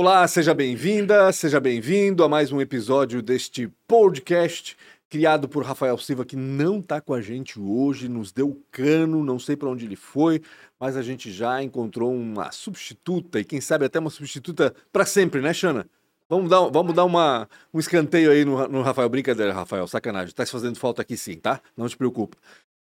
Olá, 0.00 0.28
seja 0.28 0.54
bem-vinda, 0.54 1.32
seja 1.32 1.58
bem-vindo 1.58 2.22
a 2.22 2.28
mais 2.28 2.52
um 2.52 2.60
episódio 2.60 3.20
deste 3.20 3.66
podcast 3.88 4.76
criado 5.10 5.48
por 5.48 5.64
Rafael 5.64 5.98
Silva, 5.98 6.24
que 6.24 6.36
não 6.36 6.78
está 6.78 7.00
com 7.00 7.12
a 7.12 7.20
gente 7.20 7.58
hoje, 7.58 8.08
nos 8.08 8.30
deu 8.30 8.62
cano, 8.70 9.24
não 9.24 9.40
sei 9.40 9.56
para 9.56 9.68
onde 9.68 9.86
ele 9.86 9.96
foi, 9.96 10.40
mas 10.78 10.96
a 10.96 11.02
gente 11.02 11.32
já 11.32 11.60
encontrou 11.64 12.14
uma 12.14 12.52
substituta 12.52 13.40
e 13.40 13.44
quem 13.44 13.60
sabe 13.60 13.86
até 13.86 13.98
uma 13.98 14.08
substituta 14.08 14.72
para 14.92 15.04
sempre, 15.04 15.40
né, 15.40 15.52
Xana? 15.52 15.84
Vamos 16.28 16.48
dar, 16.48 16.60
vamos 16.68 16.94
dar 16.94 17.04
uma, 17.04 17.48
um 17.74 17.80
escanteio 17.80 18.30
aí 18.30 18.44
no, 18.44 18.68
no 18.68 18.82
Rafael. 18.82 19.08
Brincadeira, 19.08 19.52
Rafael, 19.52 19.88
sacanagem. 19.88 20.32
Tá 20.32 20.46
se 20.46 20.52
fazendo 20.52 20.78
falta 20.78 21.02
aqui 21.02 21.16
sim, 21.16 21.38
tá? 21.38 21.60
Não 21.76 21.88
te 21.88 21.96
preocupa. 21.96 22.36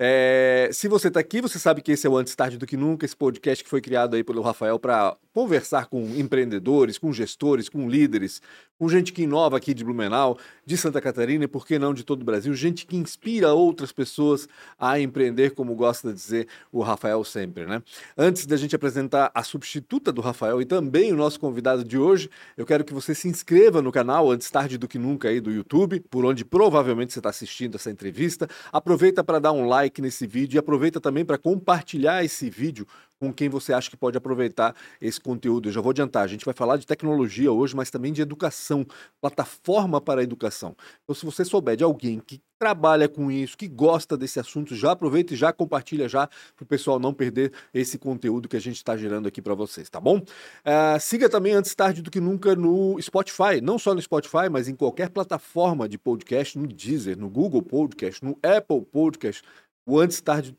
É, 0.03 0.71
se 0.73 0.89
você 0.89 1.09
está 1.09 1.21
aqui, 1.21 1.43
você 1.43 1.59
sabe 1.59 1.83
que 1.83 1.93
esse 1.93 2.07
é 2.07 2.11
o 2.11 2.17
Antes 2.17 2.35
Tarde 2.35 2.57
do 2.57 2.67
Que 2.67 2.75
Nunca, 2.75 3.05
esse 3.05 3.15
podcast 3.15 3.63
que 3.63 3.69
foi 3.69 3.83
criado 3.83 4.17
aí 4.17 4.25
pelo 4.25 4.41
Rafael 4.41 4.79
para 4.79 5.15
conversar 5.35 5.89
com 5.89 6.01
empreendedores, 6.17 6.97
com 6.97 7.13
gestores, 7.13 7.69
com 7.69 7.87
líderes, 7.87 8.41
com 8.81 8.89
gente 8.89 9.13
que 9.13 9.25
inova 9.25 9.59
aqui 9.59 9.75
de 9.75 9.85
Blumenau, 9.85 10.39
de 10.65 10.75
Santa 10.75 11.03
Catarina 11.03 11.45
e 11.45 11.47
por 11.47 11.67
que 11.67 11.79
não 11.79 11.93
de 11.93 12.03
todo 12.03 12.23
o 12.23 12.25
Brasil, 12.25 12.55
gente 12.55 12.87
que 12.87 12.97
inspira 12.97 13.53
outras 13.53 13.93
pessoas 13.93 14.49
a 14.79 14.99
empreender, 14.99 15.51
como 15.51 15.75
gosta 15.75 16.09
de 16.09 16.15
dizer 16.15 16.49
o 16.73 16.81
Rafael 16.81 17.23
sempre, 17.23 17.67
né? 17.67 17.83
Antes 18.17 18.47
da 18.47 18.57
gente 18.57 18.75
apresentar 18.75 19.31
a 19.35 19.43
substituta 19.43 20.11
do 20.11 20.23
Rafael 20.23 20.63
e 20.63 20.65
também 20.65 21.13
o 21.13 21.17
nosso 21.17 21.39
convidado 21.39 21.85
de 21.85 21.99
hoje, 21.99 22.31
eu 22.57 22.65
quero 22.65 22.83
que 22.83 22.95
você 22.95 23.15
se 23.15 23.29
inscreva 23.29 23.83
no 23.83 23.93
canal 23.93 24.31
Antes 24.31 24.51
Tarde 24.51 24.79
do 24.79 24.89
Que 24.89 24.99
Nunca 24.99 25.29
aí 25.29 25.43
do 25.43 25.51
YouTube, 25.51 26.01
por 26.09 26.25
onde 26.25 26.43
provavelmente 26.43 27.13
você 27.13 27.19
está 27.19 27.29
assistindo 27.29 27.75
essa 27.75 27.91
entrevista. 27.91 28.49
Aproveita 28.73 29.23
para 29.23 29.39
dar 29.39 29.53
um 29.53 29.67
like 29.67 30.01
nesse 30.01 30.27
vídeo 30.27 30.57
e 30.57 30.59
aproveita 30.59 30.99
também 30.99 31.23
para 31.23 31.37
compartilhar 31.37 32.25
esse 32.25 32.49
vídeo 32.49 32.87
com 33.21 33.33
quem 33.33 33.49
você 33.49 33.73
acha 33.73 33.91
que 33.91 33.97
pode 33.97 34.17
aproveitar 34.17 34.75
esse 35.01 35.21
conteúdo. 35.21 35.69
Eu 35.69 35.73
já 35.73 35.81
vou 35.81 35.91
adiantar, 35.91 36.25
a 36.25 36.27
gente 36.27 36.45
vai 36.45 36.55
falar 36.55 36.79
de 36.79 36.87
tecnologia 36.87 37.53
hoje, 37.53 37.77
mas 37.77 37.91
também 37.91 38.13
de 38.13 38.23
educação, 38.23 38.87
plataforma 39.21 40.01
para 40.01 40.23
a 40.23 40.25
educação. 40.25 40.75
Então, 41.05 41.15
se 41.15 41.27
você 41.27 41.45
souber 41.45 41.77
de 41.77 41.85
alguém 41.85 42.19
que 42.19 42.41
trabalha 42.59 43.09
com 43.09 43.31
isso, 43.31 43.57
que 43.57 43.69
gosta 43.69 44.17
desse 44.17 44.39
assunto, 44.39 44.75
já 44.75 44.93
aproveita 44.93 45.33
e 45.33 45.37
já 45.37 45.53
compartilha 45.53 46.09
já 46.09 46.27
para 46.27 46.63
o 46.63 46.67
pessoal 46.67 46.99
não 46.99 47.13
perder 47.13 47.53
esse 47.73 47.99
conteúdo 47.99 48.49
que 48.49 48.57
a 48.57 48.61
gente 48.61 48.77
está 48.77 48.97
gerando 48.97 49.27
aqui 49.27 49.41
para 49.41 49.55
vocês, 49.55 49.89
tá 49.89 49.99
bom? 49.99 50.19
Uh, 50.19 51.01
siga 51.01 51.29
também 51.29 51.55
antes 51.55 51.75
tarde 51.75 52.03
do 52.03 52.11
que 52.11 52.21
nunca 52.21 52.55
no 52.55 53.01
Spotify, 53.01 53.61
não 53.63 53.79
só 53.79 53.95
no 53.95 54.03
Spotify, 54.03 54.49
mas 54.51 54.69
em 54.69 54.75
qualquer 54.75 55.09
plataforma 55.09 55.89
de 55.89 55.97
podcast, 55.97 56.59
no 56.59 56.67
Deezer, 56.67 57.19
no 57.19 57.31
Google 57.31 57.63
Podcast, 57.63 58.23
no 58.23 58.39
Apple 58.43 58.83
Podcast, 58.83 59.43
o 59.87 59.99
antes 59.99 60.21
tarde 60.21 60.55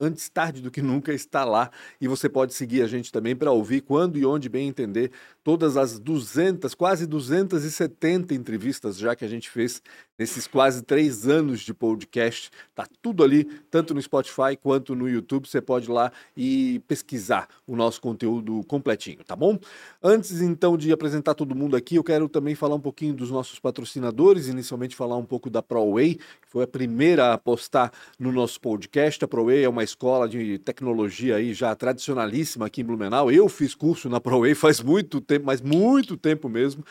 antes 0.00 0.28
tarde 0.28 0.60
do 0.60 0.70
que 0.70 0.82
nunca 0.82 1.12
está 1.12 1.44
lá. 1.44 1.70
E 2.00 2.08
você 2.08 2.28
pode 2.28 2.54
seguir 2.54 2.82
a 2.82 2.86
gente 2.86 3.12
também 3.12 3.34
para 3.34 3.50
ouvir 3.50 3.80
quando 3.82 4.18
e 4.18 4.26
onde 4.26 4.48
bem 4.48 4.68
entender 4.68 5.10
todas 5.42 5.76
as 5.76 5.98
200, 5.98 6.74
quase 6.74 7.06
270 7.06 8.34
entrevistas 8.34 8.98
já 8.98 9.14
que 9.14 9.24
a 9.24 9.28
gente 9.28 9.50
fez 9.50 9.82
nesses 10.18 10.46
quase 10.46 10.82
três 10.82 11.28
anos 11.28 11.60
de 11.60 11.74
podcast. 11.74 12.50
Tá 12.74 12.86
tudo 13.02 13.22
ali, 13.22 13.44
tanto 13.70 13.94
no 13.94 14.00
Spotify 14.00 14.56
quanto 14.60 14.94
no 14.94 15.08
YouTube. 15.08 15.46
Você 15.46 15.60
pode 15.60 15.86
ir 15.86 15.92
lá 15.92 16.10
e 16.36 16.80
pesquisar 16.88 17.46
o 17.66 17.76
nosso 17.76 18.00
conteúdo 18.00 18.64
completinho, 18.64 19.22
tá 19.24 19.36
bom? 19.36 19.58
Antes 20.02 20.40
então 20.40 20.76
de 20.76 20.90
apresentar 20.90 21.34
todo 21.34 21.54
mundo 21.54 21.76
aqui, 21.76 21.96
eu 21.96 22.04
quero 22.04 22.28
também 22.28 22.54
falar 22.54 22.74
um 22.74 22.80
pouquinho 22.80 23.14
dos 23.14 23.30
nossos 23.30 23.58
patrocinadores. 23.58 24.48
Inicialmente 24.48 24.96
falar 24.96 25.16
um 25.16 25.24
pouco 25.24 25.50
da 25.50 25.62
ProWay, 25.62 26.14
que 26.14 26.48
foi 26.48 26.64
a 26.64 26.66
primeira 26.66 27.34
a 27.34 27.38
postar 27.38 27.92
no 28.18 28.32
nosso 28.32 28.60
podcast. 28.60 29.22
A 29.24 29.28
ProWay 29.28 29.62
é 29.62 29.68
uma 29.68 29.84
escola 29.84 30.26
de 30.26 30.58
tecnologia 30.58 31.36
aí 31.36 31.52
já 31.52 31.74
tradicionalíssima 31.74 32.66
aqui 32.66 32.80
em 32.80 32.84
Blumenau. 32.84 33.30
Eu 33.30 33.48
fiz 33.48 33.74
curso 33.74 34.08
na 34.08 34.20
ProWay 34.20 34.54
faz 34.54 34.80
muito 34.80 35.20
tempo 35.20 35.34
tempo, 35.34 35.46
mas 35.46 35.60
muito 35.60 36.16
tempo 36.16 36.48
mesmo. 36.48 36.84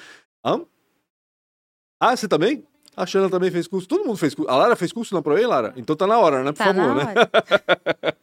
Hã? 0.45 0.65
Ah, 1.99 2.15
você 2.15 2.27
também? 2.27 2.65
A 2.95 3.05
Xana 3.05 3.29
também 3.29 3.49
fez 3.51 3.67
curso. 3.67 3.87
Todo 3.87 4.05
mundo 4.05 4.17
fez 4.17 4.33
curso. 4.35 4.49
A 4.49 4.55
Lara 4.55 4.75
fez 4.75 4.91
curso 4.91 5.13
na 5.13 5.21
ProE, 5.21 5.45
Lara? 5.45 5.73
Então 5.75 5.95
tá 5.95 6.05
na 6.05 6.17
hora, 6.17 6.43
né? 6.43 6.51
Por 6.51 6.57
tá 6.57 6.65
favor, 6.65 6.95
né? 6.95 7.13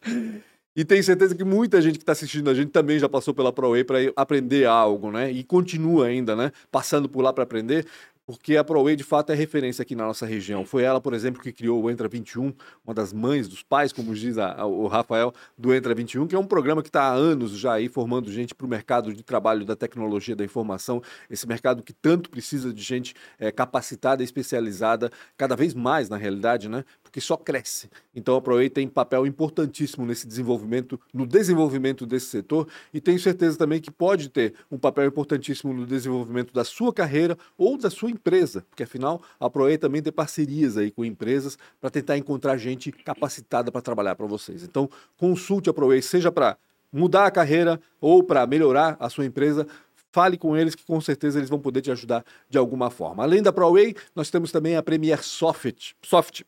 e 0.77 0.85
tenho 0.85 1.03
certeza 1.03 1.35
que 1.35 1.45
muita 1.45 1.83
gente 1.83 1.99
que 1.99 2.03
está 2.03 2.13
assistindo 2.13 2.49
a 2.49 2.55
gente 2.55 2.71
também 2.71 2.99
já 2.99 3.09
passou 3.09 3.35
pela 3.35 3.53
ProE 3.53 3.85
para 3.85 3.99
aprender 4.15 4.67
algo, 4.67 5.11
né? 5.11 5.31
E 5.31 5.43
continua 5.43 6.07
ainda, 6.07 6.37
né? 6.37 6.53
Passando 6.71 7.09
por 7.09 7.23
lá 7.23 7.33
para 7.33 7.45
aprender 7.45 7.85
porque 8.31 8.57
a 8.57 8.65
ProWay 8.65 8.97
de 8.97 9.05
fato 9.05 9.31
é 9.31 9.35
referência 9.35 9.83
aqui 9.83 9.95
na 9.95 10.05
nossa 10.05 10.27
região. 10.27 10.65
Foi 10.65 10.83
ela, 10.83 11.01
por 11.01 11.15
exemplo, 11.15 11.43
que 11.43 11.53
criou 11.53 11.83
o 11.83 11.91
Entra 11.91 12.09
21, 12.09 12.53
uma 12.85 12.95
das 12.95 13.13
mães 13.13 13.49
dos 13.49 13.63
pais, 13.63 13.93
como 13.93 14.15
diz 14.15 14.39
a, 14.39 14.53
a, 14.53 14.67
o 14.67 14.87
Rafael, 14.87 15.33
do 15.57 15.75
Entra 15.75 15.95
21, 15.95 16.27
que 16.27 16.35
é 16.35 16.39
um 16.39 16.47
programa 16.47 16.83
que 16.83 16.89
está 16.89 17.03
há 17.03 17.13
anos 17.13 17.53
já 17.53 17.75
aí 17.75 17.89
formando 17.89 18.31
gente 18.31 18.55
para 18.55 18.67
o 18.67 18.69
mercado 18.69 19.13
de 19.13 19.23
trabalho 19.23 19.65
da 19.65 19.75
tecnologia 19.75 20.37
da 20.37 20.45
informação, 20.45 21.03
esse 21.29 21.47
mercado 21.47 21.83
que 21.83 21.93
tanto 21.93 22.31
precisa 22.31 22.73
de 22.73 22.83
gente 22.83 23.15
é, 23.39 23.51
capacitada 23.51 24.23
especializada, 24.23 25.11
cada 25.37 25.57
vez 25.57 25.75
mais 25.75 26.09
na 26.09 26.17
realidade, 26.17 26.69
né? 26.69 26.85
Porque 27.11 27.21
só 27.21 27.37
cresce. 27.37 27.91
Então 28.15 28.37
a 28.37 28.41
ProWay 28.41 28.71
tem 28.71 28.87
papel 28.87 29.27
importantíssimo 29.27 30.07
nesse 30.07 30.29
desenvolvimento, 30.29 30.99
no 31.13 31.27
desenvolvimento 31.27 32.07
desse 32.07 32.27
setor 32.27 32.69
e 32.95 33.01
tenho 33.01 33.19
certeza 33.19 33.59
também 33.59 33.81
que 33.81 33.91
pode 33.91 34.29
ter 34.29 34.55
um 34.71 34.79
papel 34.79 35.07
importantíssimo 35.07 35.75
no 35.75 35.85
desenvolvimento 35.85 36.55
da 36.55 36.63
sua 36.63 36.95
carreira 36.95 37.37
ou 37.59 37.77
da 37.77 37.91
sua 37.91 38.13
empresa, 38.13 38.65
porque 38.71 38.85
afinal 38.85 39.21
a 39.41 39.51
ProE 39.51 39.77
também 39.77 40.01
tem 40.01 40.13
parcerias 40.13 40.77
aí 40.77 40.93
com 40.93 41.05
empresas 41.05 41.59
para 41.81 41.91
tentar 41.91 42.17
encontrar 42.17 42.57
gente 42.57 42.93
capacitada 42.93 43.73
para 43.73 43.83
trabalhar 43.83 44.15
para 44.15 44.27
vocês. 44.27 44.63
Então, 44.63 44.89
consulte 45.17 45.69
a 45.69 45.73
ProE, 45.73 46.01
seja 46.01 46.31
para 46.31 46.57
mudar 46.93 47.27
a 47.27 47.31
carreira 47.31 47.81
ou 48.01 48.23
para 48.23 48.47
melhorar 48.47 48.97
a 49.01 49.09
sua 49.11 49.27
empresa, 49.27 49.67
fale 50.13 50.37
com 50.37 50.57
eles 50.57 50.75
que 50.75 50.85
com 50.85 51.01
certeza 51.01 51.39
eles 51.39 51.51
vão 51.51 51.59
poder 51.59 51.81
te 51.81 51.91
ajudar 51.91 52.25
de 52.49 52.59
alguma 52.59 52.89
forma. 52.89 53.23
Além 53.23 53.43
da 53.43 53.53
ProWay, 53.53 53.95
nós 54.15 54.31
temos 54.31 54.53
também 54.53 54.77
a 54.77 54.83
Premier 54.83 55.23
Soft, 55.23 55.93
Soft 56.03 56.43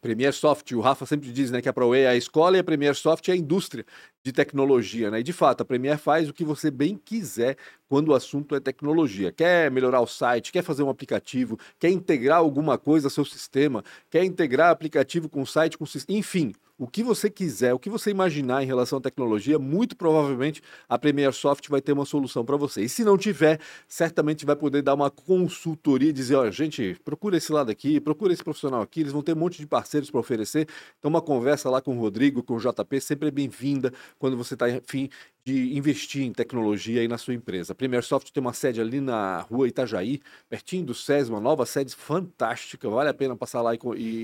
Premier 0.00 0.32
Soft, 0.32 0.72
o 0.72 0.80
Rafa 0.80 1.04
sempre 1.04 1.30
diz 1.30 1.50
né, 1.50 1.60
que 1.60 1.68
a 1.68 1.72
ProWay 1.72 2.02
é 2.02 2.08
a 2.08 2.16
escola 2.16 2.56
e 2.56 2.60
a 2.60 2.64
Premier 2.64 2.94
Soft 2.94 3.28
é 3.28 3.32
a 3.32 3.36
indústria 3.36 3.84
de 4.22 4.32
tecnologia. 4.32 5.10
Né? 5.10 5.20
E 5.20 5.22
de 5.22 5.32
fato, 5.32 5.62
a 5.62 5.64
Premier 5.64 5.98
faz 5.98 6.28
o 6.28 6.34
que 6.34 6.44
você 6.44 6.70
bem 6.70 7.00
quiser 7.02 7.56
quando 7.88 8.08
o 8.08 8.14
assunto 8.14 8.54
é 8.54 8.60
tecnologia. 8.60 9.32
Quer 9.32 9.70
melhorar 9.70 10.00
o 10.00 10.06
site, 10.06 10.52
quer 10.52 10.62
fazer 10.62 10.82
um 10.82 10.90
aplicativo, 10.90 11.58
quer 11.78 11.90
integrar 11.90 12.38
alguma 12.38 12.78
coisa 12.78 13.06
ao 13.06 13.10
seu 13.10 13.24
sistema, 13.24 13.82
quer 14.08 14.24
integrar 14.24 14.70
aplicativo 14.70 15.28
com 15.28 15.44
site, 15.44 15.76
com 15.76 15.84
enfim, 16.08 16.52
o 16.80 16.86
que 16.86 17.02
você 17.02 17.28
quiser, 17.28 17.74
o 17.74 17.78
que 17.78 17.90
você 17.90 18.10
imaginar 18.10 18.62
em 18.62 18.66
relação 18.66 18.98
à 18.98 19.02
tecnologia, 19.02 19.58
muito 19.58 19.94
provavelmente 19.94 20.62
a 20.88 20.98
Premier 20.98 21.30
Soft 21.30 21.68
vai 21.68 21.82
ter 21.82 21.92
uma 21.92 22.06
solução 22.06 22.42
para 22.42 22.56
você. 22.56 22.80
E 22.80 22.88
se 22.88 23.04
não 23.04 23.18
tiver, 23.18 23.60
certamente 23.86 24.46
vai 24.46 24.56
poder 24.56 24.80
dar 24.80 24.94
uma 24.94 25.10
consultoria 25.10 26.08
e 26.08 26.12
dizer, 26.12 26.36
olha, 26.36 26.50
gente, 26.50 26.96
procura 27.04 27.36
esse 27.36 27.52
lado 27.52 27.70
aqui, 27.70 28.00
procura 28.00 28.32
esse 28.32 28.42
profissional 28.42 28.80
aqui, 28.80 29.00
eles 29.00 29.12
vão 29.12 29.20
ter 29.20 29.36
um 29.36 29.40
monte 29.40 29.58
de 29.58 29.66
parceiros 29.66 30.10
para 30.10 30.20
oferecer. 30.20 30.66
Então 30.98 31.10
uma 31.10 31.20
conversa 31.20 31.68
lá 31.68 31.82
com 31.82 31.94
o 31.94 32.00
Rodrigo, 32.00 32.42
com 32.42 32.54
o 32.54 32.58
JP, 32.58 32.98
sempre 32.98 33.28
é 33.28 33.30
bem-vinda 33.30 33.92
quando 34.18 34.36
você 34.36 34.54
está, 34.54 34.68
enfim, 34.70 35.08
de 35.44 35.76
investir 35.76 36.22
em 36.22 36.32
tecnologia 36.32 37.00
aí 37.00 37.08
na 37.08 37.16
sua 37.16 37.34
empresa. 37.34 37.72
A 37.72 37.74
Premier 37.74 38.02
Soft 38.02 38.30
tem 38.30 38.40
uma 38.40 38.52
sede 38.52 38.80
ali 38.80 39.00
na 39.00 39.40
rua 39.42 39.66
Itajaí, 39.66 40.20
pertinho 40.48 40.84
do 40.84 40.94
SES, 40.94 41.28
uma 41.28 41.40
nova 41.40 41.64
sede 41.64 41.94
fantástica, 41.94 42.88
vale 42.88 43.08
a 43.08 43.14
pena 43.14 43.34
passar 43.34 43.62
lá 43.62 43.74
e, 43.74 43.78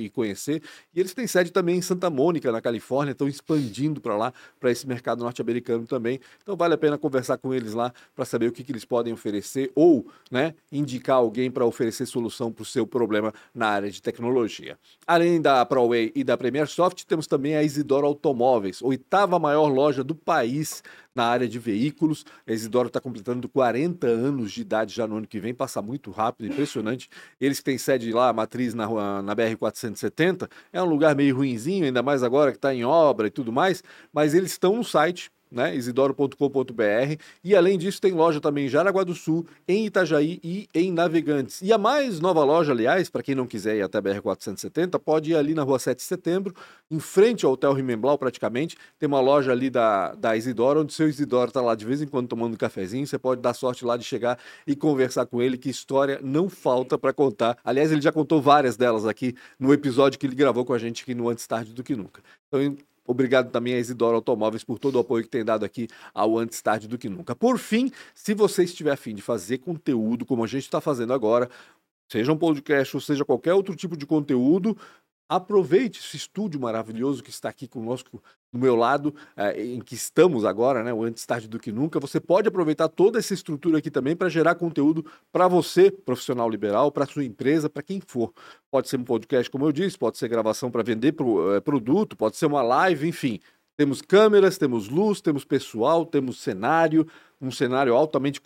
e 0.04 0.10
conhecer. 0.10 0.62
E 0.94 1.00
eles 1.00 1.15
têm 1.15 1.27
sede 1.27 1.50
também 1.50 1.78
em 1.78 1.82
Santa 1.82 2.10
Mônica, 2.10 2.53
na 2.53 2.60
Califórnia, 2.60 3.12
estão 3.12 3.28
expandindo 3.28 4.00
para 4.00 4.16
lá, 4.16 4.32
para 4.60 4.71
esse 4.71 4.87
mercado 4.87 5.21
norte-americano 5.21 5.87
também. 5.87 6.21
Então 6.43 6.56
vale 6.56 6.75
a 6.75 6.78
pena 6.78 6.99
conversar 6.99 7.38
com 7.38 7.54
eles 7.54 7.72
lá 7.72 7.93
para 8.15 8.25
saber 8.25 8.48
o 8.48 8.53
que, 8.53 8.62
que 8.62 8.72
eles 8.72 8.84
podem 8.84 9.12
oferecer 9.12 9.72
ou 9.75 10.06
né, 10.31 10.54
indicar 10.71 11.16
alguém 11.16 11.50
para 11.50 11.65
oferecer 11.65 12.06
solução 12.06 12.53
para 12.53 12.62
o 12.62 12.66
seu 12.66 12.86
problema 12.86 13.33
na 13.54 13.69
área 13.69 13.91
de 13.91 14.03
tecnologia. 14.03 14.78
Além 15.07 15.41
da 15.41 15.65
ProWay 15.65 16.12
e 16.15 16.22
da 16.22 16.36
Premier 16.36 16.69
Soft, 16.69 17.04
temos 17.04 17.27
também 17.27 17.57
a 17.57 17.62
Isidoro 17.62 18.07
Automóveis, 18.07 18.83
oitava 18.83 19.39
maior 19.39 19.69
loja 19.69 20.04
do 20.04 20.15
país 20.15 20.83
na 21.16 21.24
área 21.24 21.48
de 21.48 21.59
veículos. 21.59 22.24
A 22.47 22.53
Isidoro 22.53 22.89
está 22.89 23.01
completando 23.01 23.48
40 23.48 24.07
anos 24.07 24.53
de 24.53 24.60
idade 24.60 24.95
já 24.95 25.07
no 25.07 25.16
ano 25.16 25.27
que 25.27 25.41
vem, 25.41 25.54
passa 25.54 25.80
muito 25.80 26.10
rápido, 26.10 26.53
impressionante. 26.53 27.09
Eles 27.41 27.63
têm 27.63 27.78
sede 27.78 28.13
lá, 28.13 28.33
matriz 28.33 28.74
na, 28.74 28.86
na 29.22 29.34
BR-470, 29.34 30.48
é 30.72 30.83
um 30.83 30.86
lugar 30.86 31.16
meio 31.16 31.36
ruinzinho, 31.36 31.86
ainda 31.86 32.03
mais 32.03 32.22
agora 32.22 32.53
que 32.53 32.59
está 32.59 32.74
em 32.74 32.84
obra 32.84 33.27
e 33.27 33.30
tudo 33.30 33.51
mais, 33.51 33.83
mas 34.13 34.34
eles 34.34 34.53
estão 34.53 34.77
no 34.77 34.84
site 34.84 35.30
né, 35.51 35.75
isidoro.com.br. 35.75 37.22
E 37.43 37.54
além 37.54 37.78
disso, 37.78 38.01
tem 38.01 38.13
loja 38.13 38.41
também 38.41 38.66
em 38.66 38.69
Jaraguá 38.69 39.04
do 39.04 39.15
Sul, 39.15 39.47
em 39.66 39.87
Itajaí 39.87 40.41
e 40.43 40.69
em 40.75 40.93
Navegantes. 40.93 41.63
E 41.63 41.72
a 41.72 41.78
mais 41.78 42.21
nova 42.21 42.45
loja, 42.45 42.72
aliás, 42.72 43.09
para 43.09 43.22
quem 43.22 43.34
não 43.34 43.47
quiser 43.47 43.77
ir 43.77 43.83
até 43.83 44.01
BR-470, 44.01 44.98
pode 44.98 45.31
ir 45.31 45.37
ali 45.37 45.54
na 45.54 45.63
rua 45.63 45.78
7 45.78 45.98
de 45.98 46.04
setembro, 46.04 46.54
em 46.91 46.98
frente 46.98 47.45
ao 47.45 47.53
Hotel 47.53 47.72
Rimemblau, 47.72 48.19
praticamente. 48.19 48.77
Tem 48.98 49.07
uma 49.07 49.21
loja 49.21 49.53
ali 49.53 49.71
da, 49.71 50.15
da 50.15 50.37
Isidoro, 50.37 50.81
onde 50.81 50.93
o 50.93 50.97
seu 50.97 51.09
Isidoro 51.09 51.48
está 51.48 51.60
lá 51.60 51.75
de 51.75 51.84
vez 51.84 52.03
em 52.03 52.07
quando 52.07 52.28
tomando 52.28 52.54
um 52.54 52.57
cafezinho. 52.57 53.07
Você 53.07 53.19
pode 53.19 53.41
dar 53.41 53.54
sorte 53.54 53.84
lá 53.84 53.97
de 53.97 54.04
chegar 54.04 54.39
e 54.66 54.75
conversar 54.75 55.27
com 55.27 55.41
ele, 55.41 55.57
que 55.57 55.71
história 55.71 56.21
não 56.22 56.48
falta 56.48 56.98
para 56.98 57.13
contar. 57.13 57.57
Aliás, 57.65 57.93
ele 57.93 58.01
já 58.01 58.13
contou 58.13 58.41
várias 58.41 58.77
delas 58.77 59.07
aqui 59.07 59.34
no 59.59 59.72
episódio 59.72 60.19
que 60.19 60.27
ele 60.27 60.34
gravou 60.34 60.65
com 60.65 60.72
a 60.72 60.78
gente 60.78 61.03
aqui 61.03 61.15
no 61.15 61.28
Antes 61.28 61.47
Tarde 61.47 61.72
do 61.72 61.83
Que 61.83 61.95
Nunca. 61.95 62.22
Então, 62.48 62.77
Obrigado 63.06 63.50
também 63.50 63.74
a 63.74 63.78
Isidoro 63.78 64.16
Automóveis 64.16 64.64
por 64.64 64.78
todo 64.78 64.97
o 64.97 64.98
apoio 64.98 65.24
que 65.24 65.30
tem 65.30 65.44
dado 65.44 65.64
aqui 65.64 65.88
ao 66.12 66.38
Antes 66.38 66.60
Tarde 66.60 66.88
do 66.88 66.98
que 66.98 67.08
Nunca. 67.08 67.34
Por 67.34 67.58
fim, 67.58 67.91
se 68.14 68.34
você 68.34 68.64
estiver 68.64 68.92
afim 68.92 69.14
de 69.14 69.22
fazer 69.22 69.58
conteúdo 69.58 70.24
como 70.24 70.44
a 70.44 70.47
gente 70.47 70.64
está 70.64 70.80
fazendo 70.80 71.12
agora, 71.12 71.48
seja 72.08 72.32
um 72.32 72.38
podcast 72.38 72.97
ou 72.97 73.00
seja 73.00 73.24
qualquer 73.24 73.54
outro 73.54 73.74
tipo 73.74 73.97
de 73.97 74.06
conteúdo, 74.06 74.76
aproveite 75.28 76.00
esse 76.00 76.16
estúdio 76.16 76.60
maravilhoso 76.60 77.22
que 77.22 77.30
está 77.30 77.48
aqui 77.48 77.66
conosco 77.66 78.22
do 78.52 78.58
meu 78.58 78.74
lado, 78.74 79.14
é, 79.36 79.62
em 79.62 79.80
que 79.80 79.94
estamos 79.94 80.44
agora, 80.44 80.82
né, 80.82 80.92
o 80.92 81.02
antes 81.02 81.26
tarde 81.26 81.48
do 81.48 81.58
que 81.58 81.72
nunca. 81.72 82.00
Você 82.00 82.20
pode 82.20 82.48
aproveitar 82.48 82.88
toda 82.88 83.18
essa 83.18 83.34
estrutura 83.34 83.78
aqui 83.78 83.90
também 83.90 84.16
para 84.16 84.28
gerar 84.28 84.54
conteúdo 84.54 85.04
para 85.32 85.48
você, 85.48 85.90
profissional 85.90 86.48
liberal, 86.48 86.90
para 86.90 87.06
sua 87.06 87.24
empresa, 87.24 87.68
para 87.68 87.82
quem 87.82 88.00
for. 88.00 88.32
Pode 88.70 88.88
ser 88.88 88.98
um 88.98 89.04
podcast, 89.04 89.50
como 89.50 89.66
eu 89.66 89.72
disse, 89.72 89.98
pode 89.98 90.16
ser 90.16 90.28
gravação 90.28 90.70
para 90.70 90.82
vender 90.82 91.12
pro, 91.12 91.54
é, 91.54 91.60
produto, 91.60 92.16
pode 92.16 92.36
ser 92.36 92.46
uma 92.46 92.62
live, 92.62 93.08
enfim. 93.08 93.40
Temos 93.76 94.00
câmeras, 94.00 94.56
temos 94.56 94.88
luz, 94.88 95.20
temos 95.20 95.44
pessoal, 95.44 96.06
temos 96.06 96.40
cenário, 96.40 97.06
um 97.40 97.50
cenário 97.50 97.94
altamente 97.94 98.40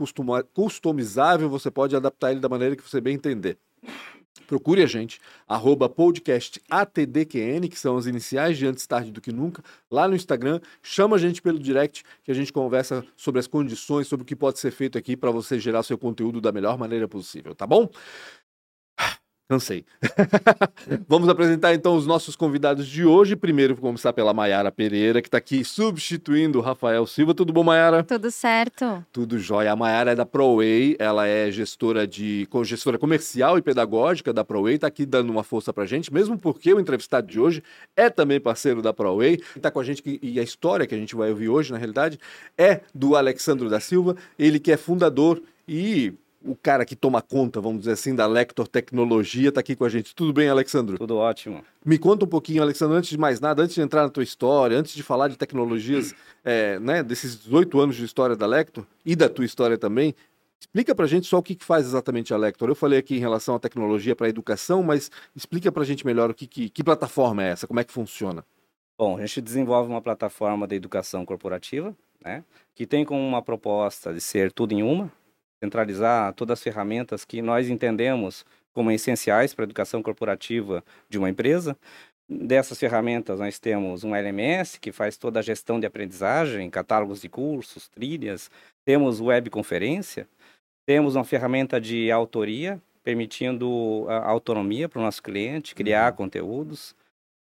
customizável, 0.53 1.49
você 1.49 1.71
pode 1.71 1.95
adaptar 1.95 2.33
ele 2.33 2.41
da 2.41 2.49
maneira 2.49 2.75
que 2.75 2.83
você 2.83 3.01
bem 3.01 3.15
entender. 3.15 3.57
Procure 4.47 4.83
a 4.83 4.87
gente, 4.87 5.21
arroba 5.47 5.89
podcastatdqn, 5.89 7.69
que 7.69 7.79
são 7.79 7.97
as 7.97 8.07
iniciais 8.07 8.59
de 8.59 8.67
Antes 8.67 8.85
Tarde 8.87 9.13
do 9.13 9.21
Que 9.21 9.31
Nunca, 9.31 9.63
lá 9.89 10.09
no 10.09 10.17
Instagram. 10.17 10.61
Chama 10.83 11.17
a 11.17 11.19
gente 11.19 11.41
pelo 11.41 11.59
direct, 11.59 12.03
que 12.25 12.31
a 12.31 12.35
gente 12.35 12.53
conversa 12.53 13.05
sobre 13.17 13.39
as 13.39 13.47
condições, 13.47 14.09
sobre 14.09 14.25
o 14.25 14.27
que 14.27 14.35
pode 14.35 14.59
ser 14.59 14.73
feito 14.73 14.99
aqui 14.99 15.17
para 15.17 15.31
você 15.31 15.59
gerar 15.61 15.85
seu 15.85 15.97
conteúdo 15.97 16.41
da 16.41 16.51
melhor 16.51 16.77
maneira 16.77 17.07
possível, 17.07 17.55
tá 17.55 17.67
bom? 17.67 17.89
Cansei. 19.51 19.85
Vamos 21.09 21.29
apresentar 21.29 21.75
então 21.75 21.97
os 21.97 22.07
nossos 22.07 22.37
convidados 22.37 22.87
de 22.87 23.05
hoje. 23.05 23.35
Primeiro, 23.35 23.75
vou 23.75 23.83
começar 23.83 24.13
pela 24.13 24.33
Maiara 24.33 24.71
Pereira, 24.71 25.21
que 25.21 25.27
está 25.27 25.39
aqui 25.39 25.65
substituindo 25.65 26.61
o 26.61 26.63
Rafael 26.63 27.05
Silva. 27.05 27.35
Tudo 27.35 27.53
bom, 27.53 27.65
Maiara? 27.65 28.05
Tudo 28.05 28.31
certo. 28.31 29.05
Tudo 29.11 29.41
jóia. 29.41 29.73
A 29.73 29.75
Maiara 29.75 30.13
é 30.13 30.15
da 30.15 30.25
ProWay, 30.25 30.95
ela 31.01 31.27
é 31.27 31.51
gestora 31.51 32.07
de 32.07 32.47
gestora 32.63 32.97
comercial 32.97 33.59
e 33.59 33.63
pedagógica 33.63 34.33
da 34.33 34.45
ProWay, 34.45 34.77
está 34.77 34.87
aqui 34.87 35.05
dando 35.05 35.31
uma 35.31 35.43
força 35.43 35.73
para 35.73 35.85
gente, 35.85 36.15
mesmo 36.15 36.39
porque 36.39 36.73
o 36.73 36.79
entrevistado 36.79 37.27
de 37.27 37.41
hoje 37.41 37.61
é 37.97 38.09
também 38.09 38.39
parceiro 38.39 38.81
da 38.81 38.93
ProWay. 38.93 39.41
Está 39.57 39.69
com 39.69 39.81
a 39.81 39.85
gente 39.85 40.01
e 40.23 40.39
a 40.39 40.45
história 40.45 40.87
que 40.87 40.95
a 40.95 40.99
gente 40.99 41.17
vai 41.17 41.29
ouvir 41.29 41.49
hoje, 41.49 41.73
na 41.73 41.79
realidade, 41.79 42.21
é 42.57 42.83
do 42.95 43.17
Alexandro 43.17 43.69
da 43.69 43.81
Silva, 43.81 44.15
ele 44.39 44.61
que 44.61 44.71
é 44.71 44.77
fundador 44.77 45.43
e 45.67 46.15
o 46.43 46.57
cara 46.57 46.85
que 46.85 46.97
toma 46.97 47.21
conta, 47.21 47.61
vamos 47.61 47.81
dizer 47.81 47.93
assim, 47.93 48.15
da 48.15 48.27
Lector 48.27 48.67
Tecnologia, 48.67 49.51
está 49.51 49.61
aqui 49.61 49.77
com 49.77 49.85
a 49.85 49.89
gente. 49.89 50.15
Tudo 50.15 50.33
bem, 50.33 50.49
Alexandro? 50.49 50.97
Tudo 50.97 51.17
ótimo. 51.17 51.63
Me 51.85 51.99
conta 51.99 52.25
um 52.25 52.29
pouquinho, 52.29 52.63
Alexandro, 52.63 52.97
antes 52.97 53.11
de 53.11 53.19
mais 53.19 53.41
nada, 53.41 53.63
antes 53.63 53.75
de 53.75 53.81
entrar 53.83 54.03
na 54.03 54.09
tua 54.09 54.23
história, 54.23 54.77
antes 54.77 54.95
de 54.95 55.03
falar 55.03 55.29
de 55.29 55.37
tecnologias, 55.37 56.15
é, 56.43 56.79
né, 56.81 57.03
desses 57.03 57.39
18 57.39 57.81
anos 57.81 57.97
de 57.97 58.05
história 58.05 58.35
da 58.35 58.47
Lector 58.47 58.85
e 59.05 59.15
da 59.15 59.29
tua 59.29 59.45
história 59.45 59.77
também, 59.77 60.15
explica 60.59 60.95
para 60.95 61.05
a 61.05 61.09
gente 61.09 61.27
só 61.27 61.39
o 61.39 61.43
que, 61.43 61.55
que 61.55 61.65
faz 61.65 61.87
exatamente 61.87 62.33
a 62.33 62.37
Lector. 62.39 62.69
Eu 62.69 62.75
falei 62.75 62.99
aqui 62.99 63.17
em 63.17 63.21
relação 63.21 63.55
à 63.55 63.59
tecnologia 63.59 64.17
para 64.17 64.27
a 64.27 64.31
educação, 64.31 64.83
mas 64.83 65.11
explica 65.37 65.71
para 65.71 65.83
a 65.83 65.87
gente 65.87 66.07
melhor 66.07 66.31
o 66.31 66.35
que, 66.35 66.47
que, 66.47 66.71
que 66.71 66.83
plataforma 66.83 67.45
é 67.45 67.51
essa, 67.51 67.67
como 67.67 67.81
é 67.81 67.85
que 67.85 67.93
funciona. 67.93 68.45
Bom, 68.99 69.17
a 69.17 69.21
gente 69.21 69.41
desenvolve 69.41 69.91
uma 69.91 70.01
plataforma 70.03 70.67
de 70.67 70.77
educação 70.77 71.25
corporativa, 71.25 71.95
né, 72.23 72.45
que 72.75 72.87
tem 72.87 73.05
como 73.05 73.21
uma 73.21 73.41
proposta 73.41 74.13
de 74.13 74.21
ser 74.21 74.53
tudo 74.53 74.73
em 74.73 74.83
uma, 74.83 75.11
centralizar 75.63 76.33
todas 76.33 76.59
as 76.59 76.63
ferramentas 76.63 77.25
que 77.25 77.43
nós 77.43 77.69
entendemos 77.69 78.45
como 78.73 78.91
essenciais 78.91 79.55
para 79.55 79.65
a 79.65 79.67
educação 79.67 80.03
corporativa 80.03 80.83
de 81.09 81.19
uma 81.19 81.29
empresa. 81.29 81.77
Dessas 82.29 82.79
ferramentas, 82.79 83.41
nós 83.41 83.59
temos 83.59 84.05
um 84.05 84.15
LMS, 84.15 84.79
que 84.79 84.93
faz 84.93 85.17
toda 85.17 85.41
a 85.41 85.43
gestão 85.43 85.81
de 85.81 85.87
aprendizagem, 85.87 86.71
catálogos 86.71 87.21
de 87.21 87.29
cursos, 87.29 87.89
trilhas. 87.89 88.51
Temos 88.85 89.21
webconferência. 89.21 90.29
Temos 90.87 91.17
uma 91.17 91.25
ferramenta 91.25 91.81
de 91.81 92.11
autoria, 92.11 92.81
permitindo 93.03 94.07
a 94.09 94.29
autonomia 94.29 94.89
para 94.89 95.01
o 95.01 95.03
nosso 95.03 95.23
cliente, 95.23 95.75
criar 95.75 96.13
uhum. 96.13 96.17
conteúdos. 96.17 96.95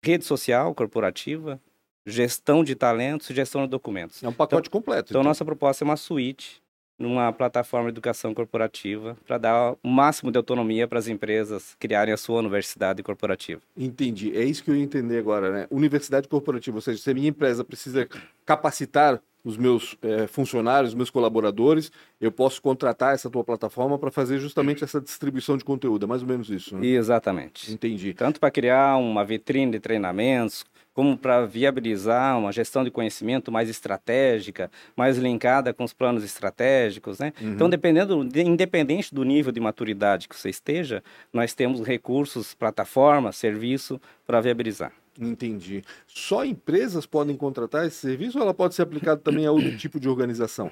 Rede 0.03 0.23
social 0.23 0.73
corporativa, 0.73 1.59
gestão 2.05 2.63
de 2.63 2.75
talentos 2.75 3.29
e 3.29 3.33
gestão 3.33 3.63
de 3.63 3.67
documentos. 3.67 4.23
É 4.23 4.27
um 4.29 4.33
pacote 4.33 4.69
então, 4.69 4.79
completo. 4.79 5.11
Então, 5.11 5.21
então, 5.21 5.29
nossa 5.29 5.43
proposta 5.43 5.83
é 5.83 5.85
uma 5.85 5.97
suíte 5.97 6.61
numa 6.97 7.31
plataforma 7.31 7.85
de 7.85 7.93
educação 7.93 8.33
corporativa 8.33 9.17
para 9.25 9.37
dar 9.37 9.75
o 9.83 9.87
máximo 9.87 10.31
de 10.31 10.37
autonomia 10.37 10.87
para 10.87 10.99
as 10.99 11.07
empresas 11.07 11.75
criarem 11.79 12.13
a 12.13 12.17
sua 12.17 12.39
universidade 12.39 13.03
corporativa. 13.03 13.61
Entendi. 13.75 14.35
É 14.35 14.43
isso 14.43 14.63
que 14.63 14.71
eu 14.71 14.75
ia 14.75 14.83
entender 14.83 15.19
agora, 15.19 15.51
né? 15.51 15.67
Universidade 15.69 16.27
corporativa, 16.27 16.77
ou 16.77 16.81
seja, 16.81 17.01
se 17.01 17.09
a 17.09 17.13
minha 17.13 17.29
empresa 17.29 17.63
precisa 17.63 18.07
capacitar 18.45 19.21
os 19.43 19.55
meus 19.55 19.95
é, 20.01 20.27
funcionários, 20.27 20.91
os 20.91 20.95
meus 20.95 21.09
colaboradores, 21.09 21.89
eu 22.19 22.31
posso 22.31 22.61
contratar 22.61 23.13
essa 23.13 23.29
tua 23.29 23.43
plataforma 23.43 23.97
para 23.97 24.11
fazer 24.11 24.39
justamente 24.39 24.83
essa 24.83 24.99
distribuição 24.99 25.55
de 25.55 25.63
conteúdo. 25.63 26.05
É 26.05 26.07
mais 26.07 26.21
ou 26.21 26.27
menos 26.27 26.49
isso, 26.49 26.75
né? 26.75 26.85
Exatamente. 26.85 27.71
Entendi. 27.71 28.13
Tanto 28.13 28.41
para 28.41 28.51
criar 28.51 28.97
uma 28.97 29.23
vitrine 29.23 29.71
de 29.71 29.79
treinamentos, 29.79 30.65
como 30.97 31.15
para 31.15 31.45
viabilizar 31.45 32.39
uma 32.39 32.51
gestão 32.51 32.83
de 32.83 32.89
conhecimento 32.89 33.51
mais 33.51 33.69
estratégica, 33.69 34.71
mais 34.95 35.15
linkada 35.15 35.71
com 35.71 35.83
os 35.83 35.93
planos 35.93 36.23
estratégicos, 36.23 37.19
né? 37.19 37.33
Uhum. 37.39 37.53
Então, 37.53 37.69
dependendo, 37.69 38.27
independente 38.35 39.13
do 39.13 39.23
nível 39.23 39.51
de 39.51 39.59
maturidade 39.59 40.27
que 40.27 40.35
você 40.35 40.49
esteja, 40.49 41.03
nós 41.31 41.53
temos 41.53 41.81
recursos, 41.81 42.55
plataformas, 42.55 43.35
serviço 43.35 44.01
para 44.25 44.41
viabilizar. 44.41 44.91
Entendi. 45.21 45.83
Só 46.07 46.43
empresas 46.43 47.05
podem 47.05 47.35
contratar 47.35 47.85
esse 47.85 47.97
serviço 47.97 48.39
ou 48.39 48.43
ela 48.43 48.53
pode 48.53 48.73
ser 48.73 48.81
aplicado 48.81 49.21
também 49.21 49.45
a 49.45 49.51
outro 49.51 49.77
tipo 49.77 49.99
de 49.99 50.09
organização? 50.09 50.71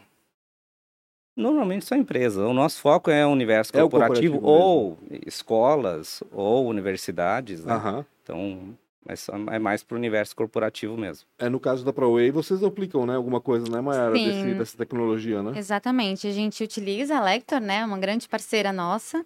Normalmente 1.38 1.86
só 1.86 1.96
empresa. 1.96 2.48
O 2.48 2.54
nosso 2.54 2.82
foco 2.82 3.12
é 3.12 3.24
o 3.28 3.30
universo 3.30 3.72
corporativo, 3.72 4.38
é 4.38 4.38
o 4.38 4.42
corporativo 4.42 4.44
ou 4.44 4.98
escolas 5.24 6.24
ou 6.32 6.66
universidades. 6.66 7.64
Né? 7.64 7.76
Uhum. 7.76 8.06
Então, 8.24 8.78
mas 9.06 9.28
é 9.52 9.60
mais 9.60 9.84
para 9.84 9.96
o 9.96 9.98
universo 9.98 10.36
corporativo 10.36 10.98
mesmo. 10.98 11.28
É 11.38 11.48
no 11.48 11.60
caso 11.60 11.86
da 11.86 11.94
ProWay, 11.94 12.32
vocês 12.32 12.64
aplicam, 12.64 13.06
né, 13.06 13.16
alguma 13.16 13.40
coisa, 13.40 13.70
né, 13.70 13.80
Mayara, 13.80 14.14
desse, 14.14 14.54
dessa 14.56 14.78
tecnologia, 14.78 15.44
né? 15.44 15.54
Exatamente. 15.58 16.28
A 16.28 16.32
gente 16.32 16.64
utiliza 16.64 17.18
a 17.18 17.24
Lector, 17.24 17.60
né, 17.60 17.86
uma 17.86 18.00
grande 18.00 18.28
parceira 18.28 18.74
nossa. 18.74 19.26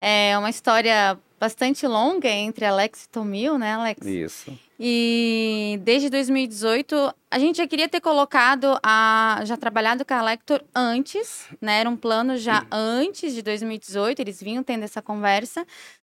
É 0.00 0.38
uma 0.38 0.48
história 0.48 1.18
bastante 1.38 1.86
longa 1.86 2.28
entre 2.28 2.64
Alex 2.64 3.04
e 3.04 3.08
Tomil, 3.08 3.58
né, 3.58 3.74
Alex? 3.74 4.06
Isso. 4.06 4.58
E 4.78 5.80
desde 5.82 6.08
2018, 6.08 7.14
a 7.30 7.38
gente 7.38 7.56
já 7.56 7.66
queria 7.66 7.88
ter 7.88 8.00
colocado 8.00 8.78
a 8.82 9.40
já 9.44 9.56
trabalhado 9.56 10.04
com 10.04 10.14
a 10.14 10.22
Lector 10.22 10.62
antes, 10.74 11.48
né? 11.60 11.80
Era 11.80 11.90
um 11.90 11.96
plano 11.96 12.36
já 12.36 12.64
antes 12.70 13.34
de 13.34 13.42
2018, 13.42 14.20
eles 14.20 14.40
vinham 14.40 14.62
tendo 14.62 14.84
essa 14.84 15.02
conversa. 15.02 15.66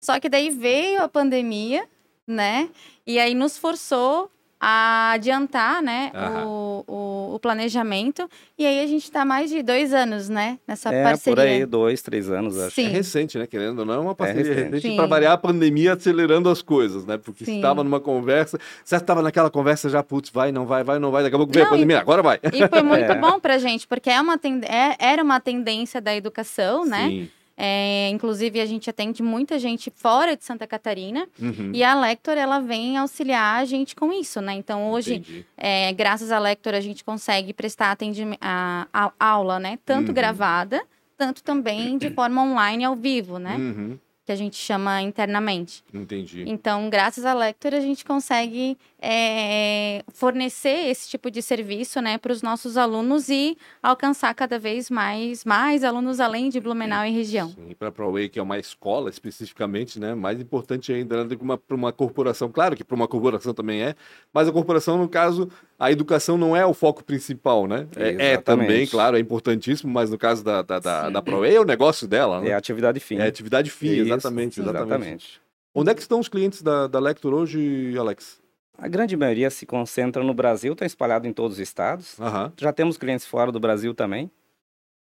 Só 0.05 0.19
que 0.21 0.29
daí 0.29 0.51
veio 0.51 1.03
a 1.03 1.09
pandemia, 1.09 1.89
né? 2.33 2.69
E 3.07 3.19
aí 3.19 3.35
nos 3.35 3.57
forçou 3.59 4.31
a 4.65 5.11
adiantar, 5.15 5.83
né, 5.83 6.13
o, 6.47 6.85
o, 6.87 7.35
o, 7.35 7.39
planejamento. 7.41 8.31
E 8.57 8.65
aí 8.65 8.79
a 8.79 8.87
gente 8.87 9.03
está 9.03 9.25
mais 9.25 9.51
de 9.51 9.61
dois 9.61 9.93
anos, 9.93 10.29
né, 10.29 10.57
nessa 10.69 10.95
é, 10.95 11.03
parceria. 11.03 11.35
por 11.35 11.43
aí, 11.43 11.67
dois, 11.67 12.01
três 12.01 12.31
anos, 12.31 12.57
acho. 12.57 12.77
Sim. 12.77 12.87
É 12.87 12.91
recente, 12.91 13.37
né, 13.37 13.47
querendo 13.49 13.81
ou 13.81 13.85
não, 13.85 13.95
é 13.95 13.99
uma 13.99 14.15
parceria 14.15 14.53
é 14.53 14.69
recente 14.69 14.95
para 14.95 15.07
variar 15.07 15.33
a 15.33 15.37
pandemia 15.37 15.95
acelerando 15.95 16.49
as 16.49 16.63
coisas, 16.63 17.05
né, 17.05 17.19
porque 17.19 17.43
estava 17.43 17.83
numa 17.83 17.99
conversa, 17.99 18.57
você 18.85 18.95
estava 18.95 19.21
naquela 19.21 19.51
conversa 19.51 19.91
já, 19.91 20.01
putz, 20.01 20.31
vai, 20.31 20.53
não 20.53 20.65
vai, 20.65 20.85
vai, 20.85 21.01
não 21.01 21.11
vai, 21.11 21.25
daqui 21.25 21.35
a 21.35 21.39
pouco 21.39 21.53
vem 21.53 21.65
a 21.65 21.69
pandemia, 21.69 21.97
e, 21.97 21.99
agora 21.99 22.23
vai. 22.23 22.39
E 22.53 22.69
foi 22.69 22.83
muito 22.83 23.03
é. 23.11 23.19
bom 23.19 23.41
para 23.41 23.59
gente, 23.59 23.85
porque 23.89 24.11
é 24.11 24.21
uma 24.21 24.39
tend... 24.39 24.65
é, 24.65 24.95
era 25.01 25.25
uma 25.25 25.41
tendência 25.41 26.01
da 26.01 26.15
educação, 26.15 26.85
né, 26.85 27.09
Sim. 27.09 27.31
É, 27.65 28.09
inclusive, 28.09 28.61
a 28.61 28.67
gente 28.67 28.91
atende 28.91 29.23
muita 29.23 29.57
gente 29.57 29.89
fora 29.95 30.37
de 30.37 30.45
Santa 30.45 30.67
Catarina 30.67 31.29
uhum. 31.41 31.71
e 31.73 31.85
a 31.85 31.95
Lector 31.95 32.37
ela 32.37 32.59
vem 32.59 32.97
auxiliar 32.97 33.63
a 33.63 33.65
gente 33.65 33.95
com 33.95 34.13
isso, 34.13 34.41
né? 34.41 34.53
Então, 34.55 34.91
hoje, 34.91 35.47
é, 35.57 35.93
graças 35.93 36.33
à 36.33 36.41
Lector, 36.41 36.75
a 36.75 36.81
gente 36.81 37.05
consegue 37.05 37.53
prestar 37.53 37.93
atendimento, 37.93 38.41
a, 38.41 38.89
a 38.93 39.13
aula, 39.25 39.61
né? 39.61 39.79
Tanto 39.85 40.09
uhum. 40.09 40.15
gravada, 40.15 40.83
tanto 41.17 41.41
também 41.45 41.97
de 41.99 42.11
forma 42.17 42.43
online 42.43 42.83
ao 42.83 42.97
vivo, 42.97 43.39
né? 43.39 43.55
Uhum 43.57 43.99
que 44.25 44.31
a 44.31 44.37
gente 44.37 44.57
chama 44.57 45.03
internamente. 45.03 45.83
Entendi. 45.93 46.45
Então, 46.47 46.89
graças 46.89 47.25
à 47.25 47.35
Lector, 47.35 47.75
a 47.75 47.81
gente 47.81 48.05
consegue 48.05 48.79
é, 49.01 50.05
fornecer 50.13 50.89
esse 50.89 51.11
tipo 51.11 51.29
de 51.31 51.43
serviço 51.43 52.01
né, 52.01 52.19
para 52.19 52.33
os 52.33 52.41
nossos 52.41 52.77
alunos 52.77 53.29
e 53.29 53.59
alcançar 53.83 54.33
cada 54.35 54.59
vez 54.61 54.89
mais, 54.89 55.45
mais 55.45 55.83
alunos 55.83 56.21
além 56.21 56.49
de 56.49 56.61
Blumenau 56.61 57.05
e 57.05 57.11
região. 57.11 57.49
Sim, 57.49 57.75
para 57.77 57.89
a 57.89 57.93
ProWay, 57.93 58.29
que 58.29 58.39
é 58.39 58.43
uma 58.43 58.59
escola 58.59 59.11
especificamente, 59.11 59.99
né, 59.99 60.15
mais 60.15 60.41
importante 60.41 60.93
ainda 60.93 61.25
né, 61.25 61.37
para 61.67 61.77
uma 61.77 61.93
corporação. 61.93 62.51
Claro 62.51 62.77
que 62.77 62.85
para 62.85 62.95
uma 62.95 63.09
corporação 63.09 63.53
também 63.53 63.83
é, 63.83 63.97
mas 64.33 64.47
a 64.47 64.53
corporação, 64.53 64.99
no 64.99 65.09
caso, 65.09 65.51
a 65.83 65.91
educação 65.91 66.39
não 66.39 66.57
é 66.57 66.65
o 66.65 66.73
foco 66.73 67.03
principal, 67.03 67.67
né? 67.67 67.89
É, 67.97 68.35
é 68.35 68.37
também, 68.37 68.87
claro, 68.87 69.17
é 69.17 69.21
importantíssimo, 69.21 69.93
mas 69.93 70.11
no 70.11 70.17
caso 70.17 70.45
da, 70.45 70.63
da, 70.63 70.79
da, 70.79 71.11
da 71.11 71.23
ProWay 71.23 71.57
é 71.57 71.61
o 71.61 71.65
negócio 71.65 72.07
dela. 72.07 72.41
Né? 72.41 72.51
É 72.51 72.55
a 72.55 72.59
atividade 72.59 73.01
fim. 73.01 73.17
É 73.17 73.23
a 73.25 73.29
atividade 73.29 73.69
fim, 73.69 73.89
exatamente, 73.89 74.61
exatamente. 74.61 74.87
exatamente. 74.87 75.41
Onde 75.75 75.91
é 75.91 75.95
que 75.95 76.01
estão 76.01 76.21
os 76.21 76.29
clientes 76.29 76.63
da, 76.63 76.87
da 76.87 77.01
Lector 77.01 77.35
hoje, 77.35 77.95
Alex? 77.99 78.41
a 78.79 78.89
grande 78.89 79.17
maioria 79.17 79.51
se 79.51 79.67
concentra 79.67 80.25
no 80.25 80.35
Brasil, 80.35 80.73
está 80.73 80.87
espalhado 80.87 81.27
em 81.27 81.33
todos 81.33 81.57
os 81.57 81.61
estados. 81.61 82.19
Uhum. 82.19 82.51
Já 82.57 82.73
temos 82.73 82.97
clientes 82.97 83.27
fora 83.27 83.53
do 83.53 83.61
Brasil 83.61 83.95
também. 83.95 84.31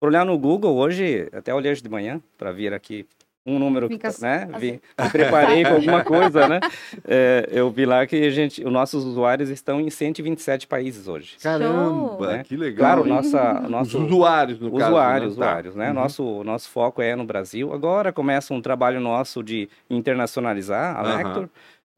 Por 0.00 0.09
olhar 0.09 0.25
no 0.25 0.38
Google 0.38 0.76
hoje, 0.76 1.28
até 1.33 1.54
olhei 1.54 1.73
hoje 1.73 1.83
de 1.83 1.88
manhã 1.88 2.23
para 2.37 2.52
vir 2.52 2.73
aqui 2.73 3.06
um 3.47 3.59
número, 3.59 3.88
Fica, 3.88 4.11
né? 4.21 4.49
Vi, 4.59 4.81
me 4.99 5.11
preparei 5.11 5.65
com 5.65 5.75
alguma 5.75 6.03
coisa, 6.05 6.49
né? 6.49 6.61
É, 7.07 7.49
eu 7.53 7.71
vi 7.71 7.87
lá 7.87 8.05
que 8.07 8.17
a 8.17 8.31
gente, 8.31 8.65
os 8.65 8.73
nossos 8.73 9.05
usuários 9.05 9.49
estão 9.49 9.81
em 9.81 9.88
127 9.88 10.67
países 10.67 11.07
hoje. 11.07 11.37
Caramba, 11.41 12.38
né? 12.38 12.45
que 12.45 12.57
legal. 12.57 12.97
Claro, 12.97 13.09
nossa, 13.09 13.61
nosso, 13.69 13.99
os 13.99 14.05
usuários, 14.05 14.59
no 14.59 14.75
usuários, 14.75 15.37
caso. 15.37 15.41
Né? 15.41 15.47
Usuários, 15.47 15.75
né? 15.76 15.88
Uhum. 15.88 15.95
Nosso, 15.95 16.45
nosso 16.45 16.69
foco 16.71 17.00
é 17.00 17.15
no 17.15 17.25
Brasil. 17.25 17.73
Agora 17.73 18.12
começa 18.12 18.53
um 18.53 18.61
trabalho 18.61 19.00
nosso 19.00 19.43
de 19.43 19.69
internacionalizar 19.88 20.97
a 20.97 21.17
Lector. 21.17 21.43
Uhum. 21.43 21.49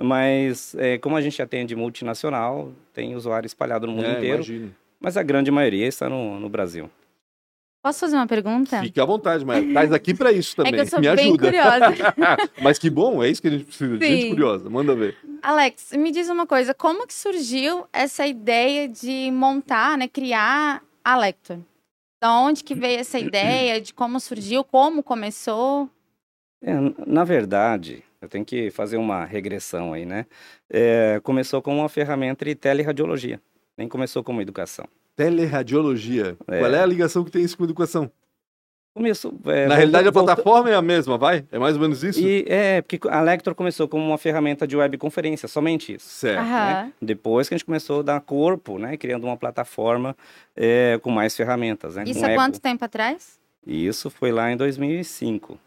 Mas 0.00 0.76
é, 0.78 0.98
como 0.98 1.16
a 1.16 1.20
gente 1.20 1.40
atende 1.42 1.74
multinacional, 1.74 2.70
tem 2.92 3.16
usuário 3.16 3.46
espalhado 3.46 3.86
no 3.86 3.94
mundo 3.94 4.06
é, 4.06 4.12
inteiro. 4.12 4.36
Imagine. 4.36 4.74
Mas 5.00 5.16
a 5.16 5.22
grande 5.22 5.50
maioria 5.50 5.86
está 5.86 6.08
no, 6.08 6.38
no 6.38 6.48
Brasil. 6.48 6.90
Posso 7.88 8.00
fazer 8.00 8.16
uma 8.16 8.26
pergunta? 8.26 8.82
Fique 8.82 9.00
à 9.00 9.04
vontade, 9.06 9.46
mas 9.46 9.64
estás 9.64 9.90
aqui 9.94 10.12
para 10.12 10.30
isso 10.30 10.54
também. 10.54 10.74
É 10.74 10.76
que 10.76 10.82
eu 10.82 10.86
sou 10.88 11.00
Me 11.00 11.16
bem 11.16 11.28
ajuda. 11.28 11.46
curiosa. 11.46 12.14
mas 12.60 12.78
que 12.78 12.90
bom, 12.90 13.22
é 13.22 13.30
isso 13.30 13.40
que 13.40 13.48
a 13.48 13.50
gente 13.50 13.64
precisa. 13.64 13.94
Sim. 13.94 14.04
Gente 14.04 14.28
curiosa, 14.28 14.68
manda 14.68 14.94
ver. 14.94 15.16
Alex, 15.40 15.92
me 15.92 16.10
diz 16.10 16.28
uma 16.28 16.46
coisa, 16.46 16.74
como 16.74 17.06
que 17.06 17.14
surgiu 17.14 17.86
essa 17.90 18.26
ideia 18.26 18.86
de 18.86 19.30
montar, 19.30 19.96
né, 19.96 20.06
criar 20.06 20.82
a 21.02 21.16
Lector? 21.16 21.60
Da 22.22 22.38
onde 22.38 22.62
que 22.62 22.74
veio 22.74 23.00
essa 23.00 23.18
ideia, 23.18 23.80
de 23.80 23.94
como 23.94 24.20
surgiu, 24.20 24.62
como 24.62 25.02
começou? 25.02 25.88
É, 26.62 26.74
na 27.06 27.24
verdade, 27.24 28.04
eu 28.20 28.28
tenho 28.28 28.44
que 28.44 28.70
fazer 28.70 28.98
uma 28.98 29.24
regressão 29.24 29.94
aí, 29.94 30.04
né? 30.04 30.26
É, 30.68 31.20
começou 31.22 31.62
com 31.62 31.74
uma 31.78 31.88
ferramenta 31.88 32.44
de 32.44 32.54
teleradiologia, 32.54 33.40
nem 33.78 33.88
começou 33.88 34.22
como 34.22 34.42
educação. 34.42 34.86
Teleradiologia. 35.18 36.36
É. 36.46 36.60
Qual 36.60 36.72
é 36.72 36.80
a 36.80 36.86
ligação 36.86 37.24
que 37.24 37.30
tem 37.32 37.42
isso 37.42 37.58
com 37.58 37.64
educação? 37.64 38.08
Começou, 38.94 39.34
é, 39.46 39.66
Na 39.66 39.74
realidade, 39.74 40.06
a 40.06 40.12
plataforma 40.12 40.70
é 40.70 40.76
a 40.76 40.82
mesma, 40.82 41.18
vai? 41.18 41.44
É 41.50 41.58
mais 41.58 41.74
ou 41.74 41.82
menos 41.82 42.04
isso? 42.04 42.20
E, 42.20 42.44
é, 42.48 42.82
porque 42.82 43.00
a 43.08 43.20
Lector 43.20 43.52
começou 43.52 43.88
como 43.88 44.04
uma 44.04 44.16
ferramenta 44.16 44.64
de 44.64 44.76
webconferência, 44.76 45.48
somente 45.48 45.94
isso. 45.94 46.08
Certo. 46.08 46.44
Né? 46.44 46.92
Depois 47.02 47.48
que 47.48 47.54
a 47.54 47.58
gente 47.58 47.64
começou 47.64 47.98
a 47.98 48.02
dar 48.02 48.20
corpo, 48.20 48.78
né? 48.78 48.96
Criando 48.96 49.24
uma 49.24 49.36
plataforma 49.36 50.16
é, 50.56 51.00
com 51.02 51.10
mais 51.10 51.36
ferramentas. 51.36 51.96
Né? 51.96 52.04
Isso 52.06 52.24
há 52.24 52.34
quanto 52.34 52.60
tempo 52.60 52.84
atrás? 52.84 53.40
Isso 53.66 54.10
foi 54.10 54.30
lá 54.30 54.52
em 54.52 54.56
2005. 54.56 55.58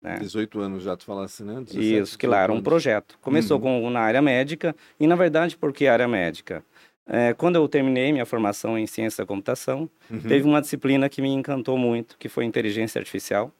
Né? 0.00 0.18
18 0.20 0.60
anos 0.60 0.84
já 0.84 0.96
tu 0.96 1.04
falasse, 1.04 1.42
né? 1.42 1.54
17, 1.54 1.98
Isso, 1.98 2.18
que 2.18 2.28
lá 2.28 2.42
era 2.42 2.52
um 2.52 2.62
projeto. 2.62 3.18
Começou 3.20 3.56
uhum. 3.58 3.82
com, 3.82 3.90
na 3.90 4.00
área 4.00 4.22
médica, 4.22 4.76
e 5.00 5.06
na 5.06 5.16
verdade, 5.16 5.56
por 5.56 5.72
que 5.72 5.88
área 5.88 6.06
médica? 6.06 6.62
É, 7.06 7.34
quando 7.34 7.56
eu 7.56 7.68
terminei 7.68 8.12
minha 8.12 8.24
formação 8.24 8.78
em 8.78 8.86
ciência 8.86 9.22
da 9.22 9.26
computação, 9.26 9.88
uhum. 10.10 10.20
teve 10.20 10.48
uma 10.48 10.60
disciplina 10.60 11.08
que 11.08 11.20
me 11.20 11.28
encantou 11.28 11.76
muito, 11.76 12.16
que 12.18 12.28
foi 12.28 12.44
inteligência 12.44 12.98
artificial. 12.98 13.52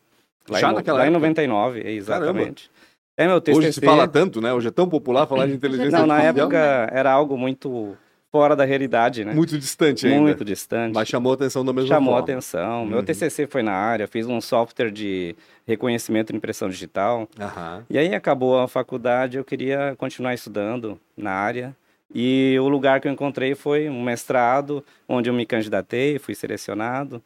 Lá 0.48 0.58
já 0.58 0.70
em, 0.70 0.74
naquela 0.74 0.98
lá 0.98 1.04
época? 1.04 1.18
em 1.18 1.20
99, 1.20 1.88
exatamente. 1.88 2.70
Caramba. 2.70 2.84
É 3.16 3.26
meu 3.26 3.40
TCC. 3.40 3.58
Hoje 3.58 3.72
se 3.74 3.80
fala 3.80 4.08
tanto, 4.08 4.40
né? 4.40 4.52
Hoje 4.52 4.68
é 4.68 4.70
tão 4.70 4.88
popular 4.88 5.26
falar 5.26 5.46
de 5.46 5.52
inteligência 5.52 5.90
Não, 5.92 6.10
artificial. 6.10 6.34
na 6.34 6.42
época 6.42 6.90
era 6.92 7.12
algo 7.12 7.38
muito 7.38 7.96
fora 8.32 8.56
da 8.56 8.64
realidade, 8.64 9.24
né? 9.24 9.32
Muito 9.32 9.56
distante 9.56 10.08
ainda. 10.08 10.20
Muito 10.20 10.44
distante. 10.44 10.92
Mas 10.92 11.06
chamou 11.06 11.30
a 11.30 11.34
atenção 11.36 11.64
da 11.64 11.72
mesma 11.72 11.88
chamou 11.88 12.14
forma. 12.14 12.26
Chamou 12.26 12.38
atenção. 12.38 12.82
Uhum. 12.82 12.88
Meu 12.88 13.02
TCC 13.04 13.46
foi 13.46 13.62
na 13.62 13.72
área, 13.72 14.08
fiz 14.08 14.26
um 14.26 14.40
software 14.40 14.90
de 14.90 15.36
reconhecimento 15.64 16.32
de 16.32 16.36
impressão 16.36 16.68
digital. 16.68 17.28
Uhum. 17.38 17.82
E 17.88 17.96
aí 17.96 18.12
acabou 18.12 18.58
a 18.58 18.66
faculdade, 18.66 19.36
eu 19.36 19.44
queria 19.44 19.94
continuar 19.96 20.34
estudando 20.34 20.98
na 21.16 21.30
área. 21.30 21.76
E 22.14 22.56
o 22.60 22.68
lugar 22.68 23.00
que 23.00 23.08
eu 23.08 23.12
encontrei 23.12 23.54
foi 23.54 23.88
um 23.88 24.02
mestrado, 24.02 24.84
onde 25.08 25.28
eu 25.28 25.34
me 25.34 25.44
candidatei, 25.44 26.18
fui 26.18 26.34
selecionado 26.34 27.22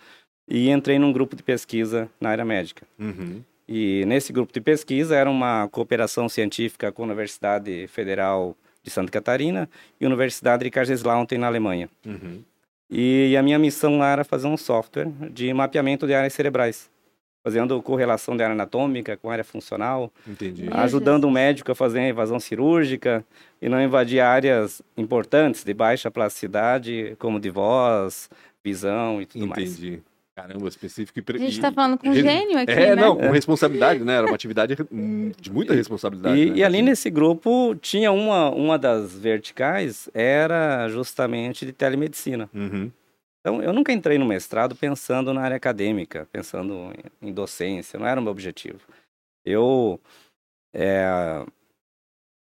e 0.48 0.70
entrei 0.70 0.98
num 0.98 1.12
grupo 1.12 1.36
de 1.36 1.42
pesquisa 1.42 2.08
na 2.18 2.30
área 2.30 2.44
médica. 2.44 2.86
Uhum. 2.98 3.42
E 3.68 4.04
nesse 4.06 4.32
grupo 4.32 4.50
de 4.50 4.62
pesquisa 4.62 5.14
era 5.14 5.28
uma 5.28 5.68
cooperação 5.68 6.26
científica 6.26 6.90
com 6.90 7.02
a 7.02 7.06
Universidade 7.06 7.86
Federal 7.88 8.56
de 8.82 8.90
Santa 8.90 9.12
Catarina 9.12 9.68
e 10.00 10.06
Universidade 10.06 10.64
de 10.64 10.70
Kaiserslautern 10.70 11.38
na 11.38 11.48
Alemanha. 11.48 11.90
Uhum. 12.06 12.42
E 12.90 13.36
a 13.36 13.42
minha 13.42 13.58
missão 13.58 13.98
lá 13.98 14.12
era 14.12 14.24
fazer 14.24 14.46
um 14.46 14.56
software 14.56 15.10
de 15.30 15.52
mapeamento 15.52 16.06
de 16.06 16.14
áreas 16.14 16.32
cerebrais, 16.32 16.90
fazendo 17.42 17.80
correlação 17.82 18.36
de 18.36 18.42
área 18.42 18.52
anatômica 18.54 19.16
com 19.16 19.30
área 19.30 19.44
funcional, 19.44 20.12
Entendi. 20.26 20.68
ajudando 20.72 21.24
o 21.24 21.30
médico 21.30 21.72
a 21.72 21.74
fazer 21.74 22.00
a 22.00 22.08
invasão 22.08 22.38
cirúrgica 22.38 23.24
e 23.60 23.68
não 23.68 23.80
invadir 23.82 24.20
áreas 24.20 24.82
importantes 24.96 25.64
de 25.64 25.72
baixa 25.72 26.10
plasticidade, 26.10 27.16
como 27.18 27.40
de 27.40 27.50
voz, 27.50 28.28
visão 28.64 29.22
e 29.22 29.26
tudo 29.26 29.44
Entendi. 29.44 29.60
mais. 29.60 29.78
Entendi. 29.78 30.02
Caramba, 30.38 30.68
específico 30.68 31.18
e... 31.18 31.34
A 31.34 31.38
gente 31.38 31.50
está 31.50 31.72
falando 31.72 31.98
com 31.98 32.08
um 32.08 32.14
gênio 32.14 32.60
aqui, 32.60 32.70
É, 32.70 32.94
né? 32.94 33.02
não, 33.02 33.16
com 33.16 33.28
responsabilidade, 33.32 34.04
né? 34.04 34.18
Era 34.18 34.26
uma 34.26 34.36
atividade 34.36 34.76
de 35.40 35.50
muita 35.50 35.74
responsabilidade. 35.74 36.40
E, 36.40 36.50
né? 36.50 36.58
e 36.58 36.62
ali 36.64 36.80
nesse 36.80 37.10
grupo 37.10 37.74
tinha 37.82 38.12
uma, 38.12 38.48
uma 38.50 38.78
das 38.78 39.18
verticais, 39.18 40.08
era 40.14 40.88
justamente 40.90 41.66
de 41.66 41.72
telemedicina. 41.72 42.48
Uhum. 42.54 42.88
Então, 43.48 43.62
eu 43.62 43.72
nunca 43.72 43.94
entrei 43.94 44.18
no 44.18 44.26
mestrado 44.26 44.76
pensando 44.76 45.32
na 45.32 45.40
área 45.40 45.56
acadêmica, 45.56 46.28
pensando 46.30 46.92
em, 47.22 47.32
docência, 47.32 47.98
não 47.98 48.06
era 48.06 48.20
o 48.20 48.22
meu 48.22 48.30
objetivo. 48.30 48.80
Eu, 49.42 49.98
é, 50.74 51.42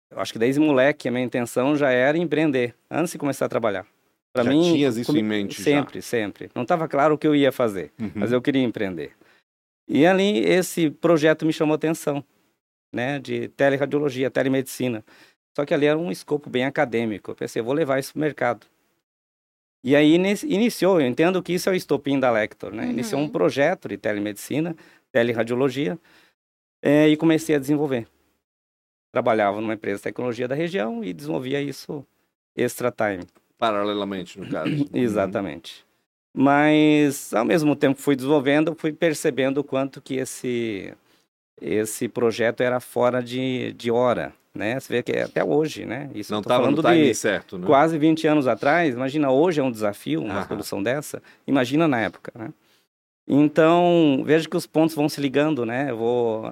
eu 0.09 0.19
acho 0.21 0.31
que 0.31 0.39
desde 0.39 0.61
moleque 0.61 1.09
a 1.09 1.11
minha 1.11 1.25
intenção 1.25 1.75
já 1.75 1.91
era 1.91 2.17
empreender, 2.17 2.73
antes 2.89 3.11
de 3.11 3.17
começar 3.17 3.47
a 3.47 3.49
trabalhar. 3.49 3.85
Para 4.31 4.45
mim, 4.45 4.61
tinhas 4.61 4.95
isso 4.95 5.15
em 5.15 5.21
mente 5.21 5.61
sempre, 5.61 5.99
já. 5.99 6.07
sempre. 6.07 6.49
Não 6.55 6.63
estava 6.63 6.87
claro 6.87 7.15
o 7.15 7.17
que 7.17 7.27
eu 7.27 7.35
ia 7.35 7.51
fazer, 7.51 7.91
uhum. 7.99 8.11
mas 8.15 8.31
eu 8.31 8.41
queria 8.41 8.63
empreender. 8.63 9.11
E 9.85 10.05
ali 10.05 10.39
esse 10.39 10.89
projeto 10.89 11.45
me 11.45 11.51
chamou 11.51 11.73
a 11.73 11.75
atenção, 11.75 12.23
né, 12.95 13.19
de 13.19 13.49
teleradiologia, 13.49 14.31
telemedicina. 14.31 15.03
Só 15.53 15.65
que 15.65 15.73
ali 15.73 15.85
era 15.85 15.99
um 15.99 16.09
escopo 16.09 16.49
bem 16.49 16.63
acadêmico. 16.63 17.31
Eu 17.31 17.35
pensei, 17.35 17.59
eu 17.59 17.65
vou 17.65 17.73
levar 17.73 17.99
isso 17.99 18.13
para 18.13 18.19
o 18.19 18.21
mercado. 18.21 18.72
E 19.83 19.95
aí 19.95 20.15
iniciou, 20.15 21.01
eu 21.01 21.07
entendo 21.07 21.43
que 21.43 21.53
isso 21.53 21.69
é 21.69 21.73
o 21.73 21.75
estopim 21.75 22.17
da 22.17 22.31
Lector, 22.31 22.73
né? 22.73 22.85
Uhum. 22.85 22.91
Iniciou 22.91 23.19
um 23.19 23.27
projeto 23.27 23.89
de 23.89 23.97
telemedicina, 23.97 24.75
teleradiologia, 25.11 25.99
é, 26.81 27.09
e 27.09 27.17
comecei 27.17 27.55
a 27.55 27.59
desenvolver. 27.59 28.07
Trabalhava 29.11 29.59
numa 29.59 29.73
empresa 29.73 29.97
de 29.97 30.03
tecnologia 30.03 30.47
da 30.47 30.55
região 30.55 31.03
e 31.03 31.13
desenvolvia 31.13 31.61
isso 31.61 32.05
extra 32.55 32.91
time. 32.91 33.23
Paralelamente, 33.57 34.39
no 34.39 34.49
caso. 34.49 34.69
Exatamente. 34.93 35.85
Mas, 36.33 37.33
ao 37.33 37.45
mesmo 37.45 37.75
tempo 37.75 37.97
que 37.97 38.01
fui 38.01 38.15
desenvolvendo, 38.15 38.73
fui 38.75 38.91
percebendo 38.91 39.59
o 39.59 39.63
quanto 39.63 40.01
que 40.01 40.15
esse, 40.15 40.93
esse 41.61 42.07
projeto 42.07 42.61
era 42.61 42.79
fora 42.79 43.21
de, 43.21 43.73
de 43.73 43.91
hora, 43.91 44.33
né? 44.55 44.79
Você 44.79 44.93
vê 44.93 45.03
que 45.03 45.11
é 45.11 45.23
até 45.23 45.43
hoje, 45.43 45.85
né? 45.85 46.09
Isso 46.13 46.31
não 46.31 46.41
estava 46.41 46.69
no 46.69 46.81
timing 46.81 47.13
certo, 47.13 47.57
né? 47.57 47.65
Quase 47.65 47.97
20 47.97 48.27
anos 48.27 48.47
atrás, 48.47 48.93
imagina, 48.93 49.31
hoje 49.31 49.59
é 49.59 49.63
um 49.63 49.71
desafio, 49.71 50.21
uma 50.21 50.39
Aham. 50.39 50.47
solução 50.47 50.83
dessa, 50.83 51.21
imagina 51.47 51.87
na 51.87 51.99
época, 51.99 52.31
né? 52.35 52.53
Então, 53.25 54.21
veja 54.25 54.49
que 54.49 54.57
os 54.57 54.67
pontos 54.67 54.93
vão 54.95 55.07
se 55.07 55.21
ligando, 55.21 55.65
né? 55.65 55.89
Eu 55.89 55.97
vou, 55.97 56.51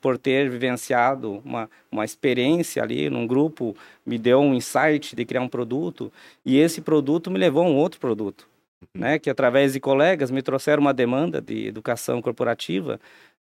por 0.00 0.16
ter 0.16 0.48
vivenciado 0.48 1.42
uma, 1.44 1.68
uma 1.90 2.04
experiência 2.04 2.80
ali 2.82 3.10
num 3.10 3.26
grupo, 3.26 3.76
me 4.06 4.16
deu 4.18 4.40
um 4.40 4.54
insight 4.54 5.16
de 5.16 5.24
criar 5.24 5.40
um 5.40 5.48
produto, 5.48 6.12
e 6.44 6.58
esse 6.58 6.80
produto 6.80 7.30
me 7.30 7.38
levou 7.38 7.64
a 7.64 7.68
um 7.68 7.76
outro 7.76 7.98
produto, 7.98 8.46
uhum. 8.94 9.00
né? 9.02 9.18
Que 9.18 9.28
através 9.28 9.72
de 9.72 9.80
colegas 9.80 10.30
me 10.30 10.42
trouxeram 10.42 10.80
uma 10.80 10.94
demanda 10.94 11.40
de 11.40 11.66
educação 11.66 12.22
corporativa, 12.22 13.00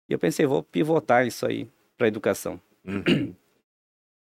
e 0.08 0.14
eu 0.14 0.20
pensei, 0.20 0.46
vou 0.46 0.62
pivotar 0.62 1.26
isso 1.26 1.48
aí 1.48 1.68
para 1.98 2.08
educação. 2.08 2.62
Uhum. 2.86 3.34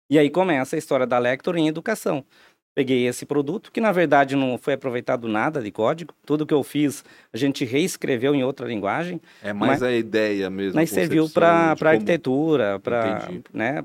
E 0.08 0.18
aí 0.18 0.30
começa 0.30 0.76
a 0.76 0.78
história 0.78 1.06
da 1.06 1.18
Lector 1.18 1.56
em 1.56 1.68
educação 1.68 2.24
peguei 2.76 3.06
esse 3.06 3.24
produto, 3.24 3.72
que 3.72 3.80
na 3.80 3.90
verdade 3.90 4.36
não 4.36 4.58
foi 4.58 4.74
aproveitado 4.74 5.26
nada 5.26 5.62
de 5.62 5.70
código. 5.70 6.12
Tudo 6.26 6.44
que 6.44 6.52
eu 6.52 6.62
fiz, 6.62 7.02
a 7.32 7.36
gente 7.38 7.64
reescreveu 7.64 8.34
em 8.34 8.44
outra 8.44 8.68
linguagem. 8.68 9.18
É 9.42 9.50
mais 9.50 9.80
mas, 9.80 9.82
a 9.82 9.92
ideia 9.92 10.50
mesmo. 10.50 10.74
Mas 10.74 10.90
serviu 10.90 11.26
para 11.30 11.74
a 11.80 11.88
arquitetura, 11.88 12.78
para 12.78 13.30
né, 13.50 13.82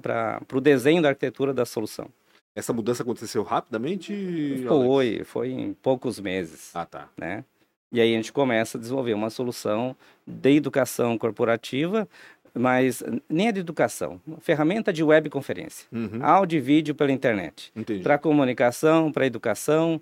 o 0.51 0.59
desenho 0.59 1.01
da 1.01 1.07
arquitetura 1.07 1.53
da 1.53 1.65
solução. 1.65 2.09
Essa 2.53 2.73
mudança 2.73 3.01
aconteceu 3.01 3.43
rapidamente? 3.43 4.65
Foi, 4.67 5.07
Alex? 5.07 5.29
foi 5.29 5.51
em 5.51 5.73
poucos 5.73 6.19
meses. 6.19 6.71
Ah, 6.75 6.85
tá. 6.85 7.07
Né? 7.17 7.45
E 7.93 8.01
aí 8.01 8.13
a 8.13 8.17
gente 8.17 8.33
começa 8.33 8.77
a 8.77 8.81
desenvolver 8.81 9.13
uma 9.13 9.29
solução 9.29 9.95
de 10.27 10.57
educação 10.57 11.17
corporativa 11.17 12.05
mas 12.53 13.03
nem 13.29 13.47
é 13.47 13.51
de 13.51 13.59
educação, 13.59 14.19
ferramenta 14.39 14.91
de 14.91 15.03
webconferência, 15.03 15.87
uhum. 15.91 16.19
áudio 16.21 16.57
e 16.57 16.61
vídeo 16.61 16.95
pela 16.95 17.11
internet, 17.11 17.71
para 18.03 18.17
comunicação, 18.17 19.11
para 19.11 19.25
educação, 19.25 20.01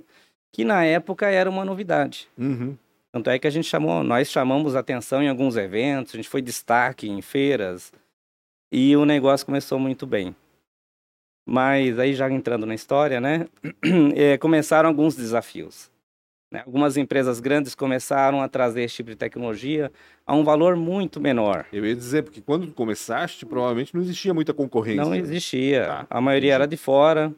que 0.51 0.63
na 0.63 0.83
época 0.83 1.27
era 1.27 1.49
uma 1.49 1.63
novidade. 1.63 2.27
Uhum. 2.37 2.75
Tanto 3.11 3.29
é 3.29 3.39
que 3.39 3.47
a 3.47 3.51
gente 3.51 3.67
chamou, 3.67 4.03
nós 4.03 4.29
chamamos 4.29 4.75
atenção 4.75 5.21
em 5.21 5.29
alguns 5.29 5.57
eventos, 5.57 6.13
a 6.13 6.17
gente 6.17 6.29
foi 6.29 6.41
destaque 6.41 7.09
em 7.09 7.21
feiras 7.21 7.91
e 8.71 8.95
o 8.95 9.05
negócio 9.05 9.45
começou 9.45 9.79
muito 9.79 10.05
bem. 10.05 10.35
Mas 11.45 11.97
aí 11.97 12.13
já 12.13 12.29
entrando 12.29 12.67
na 12.67 12.75
história, 12.75 13.19
né, 13.19 13.47
é, 14.15 14.37
começaram 14.39 14.87
alguns 14.89 15.15
desafios. 15.15 15.89
Né? 16.51 16.63
Algumas 16.65 16.97
empresas 16.97 17.39
grandes 17.39 17.75
começaram 17.75 18.41
a 18.41 18.47
trazer 18.47 18.83
esse 18.83 18.95
tipo 18.95 19.11
de 19.11 19.15
tecnologia 19.15 19.91
a 20.25 20.35
um 20.35 20.43
valor 20.43 20.75
muito 20.75 21.19
menor. 21.19 21.65
Eu 21.71 21.85
ia 21.85 21.95
dizer, 21.95 22.23
porque 22.23 22.41
quando 22.41 22.71
começaste, 22.73 23.45
provavelmente 23.45 23.93
não 23.93 24.01
existia 24.01 24.33
muita 24.33 24.53
concorrência. 24.53 25.03
Não 25.03 25.13
existia. 25.13 25.85
Tá. 25.85 26.07
A 26.09 26.21
maioria 26.21 26.55
era 26.55 26.67
de 26.67 26.77
fora. 26.77 27.33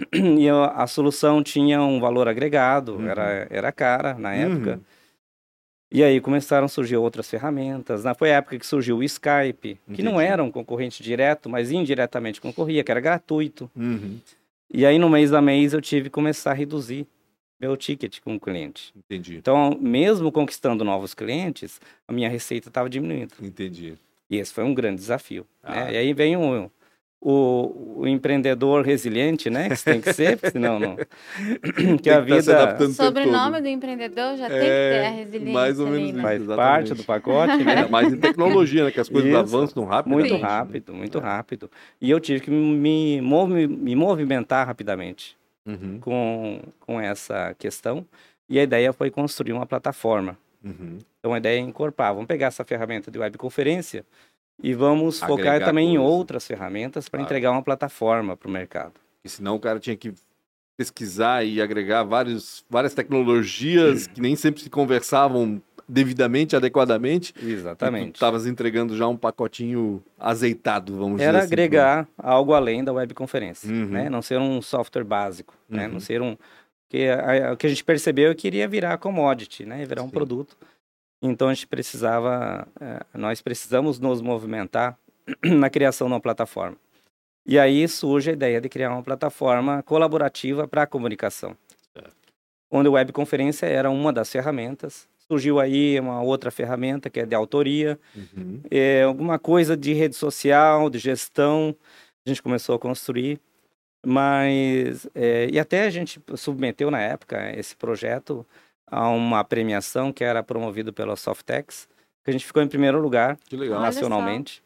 E 0.14 0.48
a, 0.48 0.86
solução 0.86 1.42
tinha 1.42 1.82
um 1.82 2.00
valor 2.00 2.26
agregado, 2.26 2.94
uhum. 2.94 3.06
era, 3.06 3.46
era 3.50 3.70
cara 3.70 4.14
na 4.14 4.32
época. 4.34 4.76
Uhum. 4.76 4.80
E 5.92 6.02
aí 6.02 6.22
começaram 6.22 6.64
a 6.64 6.68
surgir 6.68 6.96
outras 6.96 7.28
ferramentas. 7.28 8.04
Foi 8.16 8.32
a 8.32 8.36
época 8.36 8.58
que 8.58 8.66
surgiu 8.66 8.96
o 8.96 9.02
Skype, 9.02 9.72
Entendi. 9.72 9.96
que 9.96 10.02
não 10.02 10.18
era 10.18 10.42
um 10.42 10.50
concorrente 10.50 11.02
direto, 11.02 11.50
mas 11.50 11.70
indiretamente 11.70 12.40
concorria, 12.40 12.82
que 12.82 12.90
era 12.90 13.00
gratuito. 13.00 13.70
Uhum. 13.76 14.18
E 14.72 14.86
aí, 14.86 14.98
no 14.98 15.10
mês 15.10 15.34
a 15.34 15.42
mês, 15.42 15.74
eu 15.74 15.82
tive 15.82 16.04
que 16.04 16.10
começar 16.10 16.52
a 16.52 16.54
reduzir 16.54 17.06
meu 17.60 17.76
ticket 17.76 18.20
com 18.20 18.36
o 18.36 18.40
cliente. 18.40 18.92
Entendi. 18.96 19.36
Então, 19.36 19.76
mesmo 19.78 20.32
conquistando 20.32 20.82
novos 20.82 21.12
clientes, 21.12 21.80
a 22.08 22.12
minha 22.12 22.28
receita 22.28 22.68
estava 22.68 22.88
diminuindo. 22.88 23.34
Entendi. 23.42 23.94
E 24.30 24.38
esse 24.38 24.52
foi 24.52 24.64
um 24.64 24.72
grande 24.72 24.96
desafio. 24.96 25.46
Né? 25.62 25.70
Ah. 25.70 25.84
Né? 25.84 25.94
E 25.94 25.96
aí 25.98 26.14
vem 26.14 26.36
o, 26.36 26.70
o, 27.20 27.98
o, 27.98 28.06
empreendedor 28.06 28.82
resiliente, 28.82 29.50
né? 29.50 29.68
Que 29.68 29.84
tem 29.84 30.00
que 30.00 30.12
ser, 30.14 30.38
senão 30.50 30.78
não. 30.78 30.96
que 32.00 32.08
a 32.08 32.14
tá 32.14 32.20
vida. 32.20 32.78
O 32.80 32.92
sobrenome 32.92 33.60
do 33.60 33.68
empreendedor 33.68 34.36
já 34.38 34.46
é, 34.46 34.48
tem 34.48 34.60
que 34.60 34.66
ter 34.66 35.04
a 35.04 35.10
resiliência. 35.10 35.52
Mais 35.52 35.78
ou 35.78 35.88
menos 35.88 36.12
né? 36.12 36.22
Faz 36.22 36.46
parte 36.46 36.94
do 36.94 37.04
pacote, 37.04 37.62
né? 37.62 37.86
mais 37.90 38.12
em 38.12 38.16
tecnologia, 38.16 38.84
né? 38.84 38.90
Que 38.90 39.00
as 39.00 39.08
coisas 39.08 39.28
isso. 39.28 39.38
avançam 39.38 39.84
rápido. 39.84 40.12
Muito 40.12 40.36
rápido, 40.36 40.94
muito 40.94 41.18
é. 41.18 41.20
rápido. 41.20 41.70
E 42.00 42.08
eu 42.08 42.20
tive 42.20 42.40
que 42.40 42.50
me, 42.50 43.20
me 43.20 43.94
movimentar 43.96 44.66
rapidamente 44.66 45.39
uhum. 45.66 45.98
com, 46.00 46.62
com 46.80 47.00
essa 47.00 47.54
questão. 47.58 48.06
E 48.48 48.58
a 48.58 48.62
ideia 48.62 48.92
foi 48.92 49.10
construir 49.10 49.52
uma 49.52 49.66
plataforma. 49.66 50.36
Uhum. 50.64 50.98
Então 51.18 51.32
a 51.32 51.38
ideia 51.38 51.58
é 51.58 51.60
encorpar. 51.60 52.12
Vamos 52.12 52.26
pegar 52.26 52.48
essa 52.48 52.64
ferramenta 52.64 53.10
de 53.10 53.18
webconferência 53.18 54.04
e 54.62 54.74
vamos 54.74 55.22
Agregar 55.22 55.36
focar 55.38 55.64
também 55.64 55.88
coisa. 55.88 56.02
em 56.02 56.04
outras 56.04 56.46
ferramentas 56.46 57.08
para 57.08 57.18
claro. 57.18 57.28
entregar 57.28 57.50
uma 57.52 57.62
plataforma 57.62 58.36
para 58.36 58.48
o 58.48 58.50
mercado. 58.50 58.94
E 59.24 59.28
senão 59.28 59.56
o 59.56 59.60
cara 59.60 59.78
tinha 59.78 59.96
que 59.96 60.12
pesquisar 60.76 61.44
e 61.44 61.60
agregar 61.60 62.04
vários, 62.04 62.64
várias 62.68 62.94
tecnologias 62.94 64.06
que 64.08 64.20
nem 64.20 64.34
sempre 64.34 64.62
se 64.62 64.70
conversavam 64.70 65.60
devidamente, 65.90 66.54
adequadamente. 66.54 67.34
Exatamente. 67.42 68.14
Estavas 68.14 68.46
entregando 68.46 68.96
já 68.96 69.08
um 69.08 69.16
pacotinho 69.16 70.02
azeitado, 70.18 70.96
vamos 70.96 71.20
Era 71.20 71.32
dizer 71.32 71.44
assim. 71.44 71.52
agregar 71.52 72.08
algo 72.16 72.54
além 72.54 72.84
da 72.84 72.92
webconferência, 72.92 73.70
uhum. 73.70 73.86
né? 73.86 74.08
Não 74.08 74.22
ser 74.22 74.38
um 74.38 74.62
software 74.62 75.04
básico, 75.04 75.54
uhum. 75.68 75.76
né? 75.76 75.88
Não 75.88 76.00
ser 76.00 76.22
um... 76.22 76.36
Porque 76.88 77.06
o 77.52 77.56
que 77.56 77.66
a 77.66 77.70
gente 77.70 77.84
percebeu 77.84 78.30
é 78.30 78.34
que 78.34 78.46
iria 78.46 78.66
virar 78.66 78.98
commodity, 78.98 79.64
né? 79.64 79.84
Virar 79.84 80.02
um 80.02 80.06
Sim. 80.06 80.12
produto. 80.12 80.56
Então 81.22 81.48
a 81.48 81.54
gente 81.54 81.66
precisava, 81.66 82.66
é, 82.80 83.00
nós 83.14 83.42
precisamos 83.42 83.98
nos 83.98 84.20
movimentar 84.20 84.98
na 85.44 85.68
criação 85.68 86.06
de 86.06 86.14
uma 86.14 86.20
plataforma. 86.20 86.76
E 87.46 87.58
aí 87.58 87.86
surge 87.88 88.30
a 88.30 88.32
ideia 88.32 88.60
de 88.60 88.68
criar 88.68 88.90
uma 88.90 89.02
plataforma 89.02 89.82
colaborativa 89.82 90.66
para 90.66 90.82
a 90.82 90.86
comunicação. 90.86 91.56
É. 91.94 92.02
Onde 92.70 92.88
a 92.88 92.92
webconferência 92.92 93.66
era 93.66 93.90
uma 93.90 94.12
das 94.12 94.30
ferramentas. 94.30 95.08
Surgiu 95.30 95.60
aí 95.60 96.00
uma 96.00 96.22
outra 96.22 96.50
ferramenta 96.50 97.08
que 97.08 97.20
é 97.20 97.26
de 97.26 97.36
autoria, 97.36 97.98
uhum. 98.16 98.60
é, 98.68 99.04
alguma 99.04 99.38
coisa 99.38 99.76
de 99.76 99.92
rede 99.92 100.16
social, 100.16 100.90
de 100.90 100.98
gestão. 100.98 101.76
A 102.26 102.28
gente 102.28 102.42
começou 102.42 102.74
a 102.74 102.78
construir. 102.78 103.40
Mas, 104.04 105.06
é, 105.14 105.48
e 105.52 105.58
até 105.58 105.84
a 105.84 105.90
gente 105.90 106.20
submeteu 106.34 106.90
na 106.90 107.00
época 107.00 107.52
esse 107.56 107.76
projeto 107.76 108.46
a 108.86 109.08
uma 109.08 109.44
premiação 109.44 110.12
que 110.12 110.24
era 110.24 110.42
promovida 110.42 110.92
pela 110.92 111.14
Softex, 111.14 111.88
que 112.24 112.30
a 112.30 112.32
gente 112.32 112.46
ficou 112.46 112.62
em 112.62 112.68
primeiro 112.68 113.00
lugar 113.00 113.38
nacionalmente. 113.80 114.62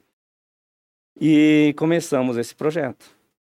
E 1.21 1.75
começamos 1.77 2.37
esse 2.37 2.55
projeto, 2.55 3.07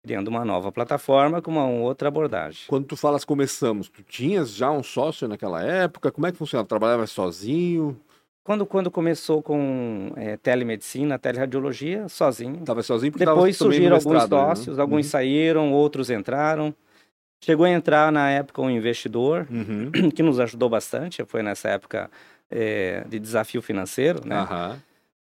criando 0.02 0.28
uma 0.28 0.44
nova 0.44 0.72
plataforma 0.72 1.42
com 1.42 1.50
uma 1.50 1.66
outra 1.66 2.08
abordagem. 2.08 2.62
Quando 2.66 2.86
tu 2.86 2.96
falas 2.96 3.24
começamos, 3.24 3.88
tu 3.88 4.02
tinhas 4.02 4.50
já 4.50 4.70
um 4.70 4.82
sócio 4.82 5.28
naquela 5.28 5.62
época? 5.62 6.10
Como 6.10 6.26
é 6.26 6.32
que 6.32 6.38
funcionava? 6.38 6.68
Trabalhava 6.68 7.06
sozinho? 7.06 8.00
Quando, 8.42 8.64
quando 8.64 8.90
começou 8.90 9.42
com 9.42 10.12
é, 10.16 10.36
telemedicina, 10.36 11.18
teleradiologia, 11.18 12.08
sozinho. 12.08 12.56
Estava 12.56 12.82
sozinho 12.82 13.12
porque 13.12 13.26
Depois 13.26 13.56
surgiram 13.56 13.96
alguns 13.96 14.22
sócios, 14.24 14.76
né? 14.76 14.82
alguns 14.82 15.06
uhum. 15.06 15.10
saíram, 15.10 15.72
outros 15.72 16.10
entraram. 16.10 16.74
Chegou 17.42 17.64
a 17.64 17.70
entrar 17.70 18.10
na 18.10 18.30
época 18.30 18.60
um 18.60 18.70
investidor 18.70 19.46
uhum. 19.50 19.90
que 20.14 20.22
nos 20.22 20.40
ajudou 20.40 20.68
bastante. 20.68 21.22
Foi 21.24 21.42
nessa 21.42 21.68
época 21.68 22.10
é, 22.50 23.04
de 23.06 23.18
desafio 23.18 23.60
financeiro, 23.60 24.26
né? 24.26 24.40
Uhum. 24.40 24.78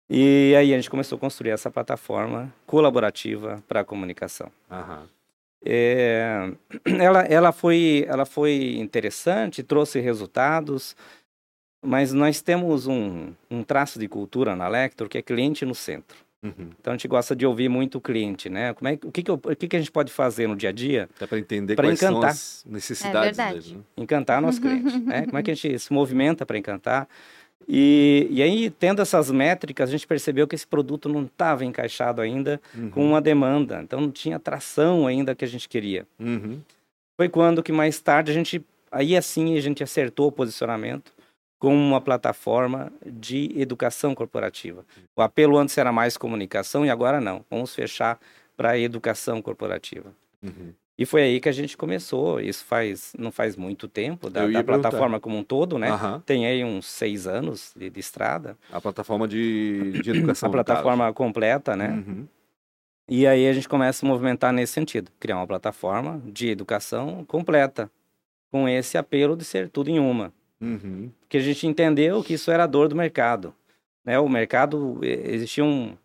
E 0.10 0.54
aí 0.56 0.74
a 0.74 0.78
gente 0.78 0.90
começou 0.90 1.16
a 1.16 1.20
construir 1.20 1.52
essa 1.52 1.72
plataforma 1.72 2.54
colaborativa 2.66 3.64
para 3.68 3.82
a 3.82 3.84
comunicação. 3.84 4.52
Uhum. 4.70 5.08
É, 5.66 6.52
ela, 6.86 7.22
ela, 7.24 7.52
foi, 7.52 8.06
ela 8.08 8.26
foi 8.26 8.76
interessante, 8.78 9.64
trouxe 9.64 10.00
resultados, 10.00 10.96
mas 11.84 12.14
nós 12.14 12.42
temos 12.42 12.86
um, 12.86 13.34
um 13.50 13.64
traço 13.64 13.98
de 13.98 14.08
cultura 14.08 14.56
na 14.56 14.68
Lector 14.68 15.10
que 15.10 15.18
é 15.18 15.22
cliente 15.24 15.66
no 15.66 15.74
centro. 15.74 16.26
Uhum. 16.44 16.70
Então 16.80 16.94
a 16.94 16.96
gente 16.96 17.08
gosta 17.08 17.36
de 17.36 17.44
ouvir 17.44 17.68
muito 17.68 17.98
o 17.98 18.02
cliente, 18.02 18.50
né? 18.50 18.76
Como 18.76 18.88
é, 18.88 18.94
o 18.94 19.12
que, 19.12 19.24
que, 19.24 19.32
eu, 19.32 19.36
o 19.36 19.56
que, 19.56 19.68
que 19.68 19.76
a 19.76 19.80
gente 19.80 19.92
pode 19.92 20.12
fazer 20.12 20.48
no 20.48 20.56
dia 20.56 20.70
a 20.70 20.72
dia? 20.72 21.10
para 21.18 21.40
entender 21.40 21.76
quais 21.76 22.00
encantar. 22.00 22.22
são 22.22 22.30
as 22.30 22.66
necessidades 22.68 23.40
é 23.40 23.54
dele. 23.54 23.76
Né? 23.78 23.84
Encantar 23.98 24.40
nosso 24.40 24.62
cliente, 24.62 25.00
né? 25.00 25.26
Como 25.26 25.40
é 25.40 25.42
que 25.42 25.50
a 25.50 25.56
gente 25.56 25.80
se 25.80 25.92
movimenta 25.92 26.46
para 26.46 26.58
encantar? 26.58 27.08
E, 27.68 28.28
e 28.30 28.44
aí, 28.44 28.70
tendo 28.70 29.02
essas 29.02 29.32
métricas, 29.32 29.90
a 29.90 29.92
gente 29.92 30.06
percebeu 30.06 30.48
que 30.48 30.56
esse 30.56 30.68
produto 30.68 31.10
não 31.10 31.24
estava 31.24 31.66
encaixado 31.66 32.22
ainda 32.22 32.62
uhum. 32.76 32.90
com 32.92 33.06
uma 33.06 33.22
demanda. 33.22 33.82
Então 33.82 34.00
não 34.00 34.12
tinha 34.12 34.40
tração 34.40 35.08
ainda 35.08 35.34
que 35.34 35.44
a 35.44 35.48
gente 35.48 35.68
queria. 35.68 36.08
Uhum. 36.20 36.62
Foi 37.18 37.30
quando 37.30 37.64
que 37.64 37.72
mais 37.72 38.00
tarde 38.00 38.32
a 38.32 38.34
gente, 38.34 38.64
aí 38.92 39.16
assim 39.16 39.58
a 39.58 39.62
gente 39.62 39.84
acertou 39.84 40.28
o 40.28 40.32
posicionamento 40.32 41.12
como 41.58 41.76
uma 41.76 42.02
plataforma 42.02 42.92
de 43.06 43.52
educação 43.60 44.14
corporativa. 44.14 44.86
O 45.16 45.22
apelo 45.22 45.58
antes 45.58 45.78
era 45.78 45.92
mais 45.92 46.18
comunicação 46.18 46.86
e 46.86 46.90
agora 46.90 47.20
não. 47.20 47.44
Vamos 47.50 47.74
fechar 47.74 48.20
para 48.56 48.72
a 48.72 48.80
educação 48.80 49.42
corporativa. 49.42 50.14
Uhum. 50.44 50.74
E 50.98 51.06
foi 51.06 51.24
aí 51.24 51.40
que 51.42 51.50
a 51.50 51.52
gente 51.52 51.76
começou. 51.76 52.40
Isso 52.40 52.64
faz 52.64 53.14
não 53.18 53.32
faz 53.32 53.58
muito 53.58 53.88
tempo 53.88 54.30
da, 54.30 54.48
da 54.48 54.64
plataforma 54.64 55.20
como 55.20 55.38
um 55.38 55.44
todo, 55.44 55.78
né? 55.78 55.92
Uhum. 55.92 56.20
Tem 56.22 56.46
aí 56.46 56.64
uns 56.64 56.86
seis 56.86 57.28
anos 57.28 57.74
de, 57.76 57.90
de 57.90 58.00
estrada. 58.00 58.58
A 58.72 58.80
plataforma 58.80 59.28
de, 59.28 60.00
de 60.02 60.10
educação. 60.12 60.48
a 60.48 60.52
plataforma 60.52 61.14
completa, 61.14 61.76
né? 61.76 61.90
Uhum. 61.90 62.28
E 63.10 63.28
aí 63.28 63.48
a 63.48 63.54
gente 63.54 63.70
começa 63.70 64.06
a 64.06 64.10
movimentar 64.10 64.52
nesse 64.52 64.74
sentido, 64.74 65.12
criar 65.20 65.36
uma 65.36 65.46
plataforma 65.46 66.22
de 66.26 66.50
educação 66.50 67.24
completa, 67.26 67.92
com 68.52 68.68
esse 68.68 68.98
apelo 68.98 69.36
de 69.36 69.44
ser 69.44 69.70
tudo 69.70 69.90
em 69.90 70.00
uma. 70.00 70.34
Uhum. 70.62 71.12
Porque 71.20 71.38
a 71.38 71.42
gente 71.42 71.68
entendeu 71.68 72.24
que 72.24 72.34
isso 72.34 72.50
era 72.50 72.64
a 72.64 72.68
dor 72.68 72.88
do 72.88 72.96
mercado. 72.96 73.54
Né? 74.04 74.18
O 74.18 74.30
mercado, 74.30 75.00
existiam 75.04 75.98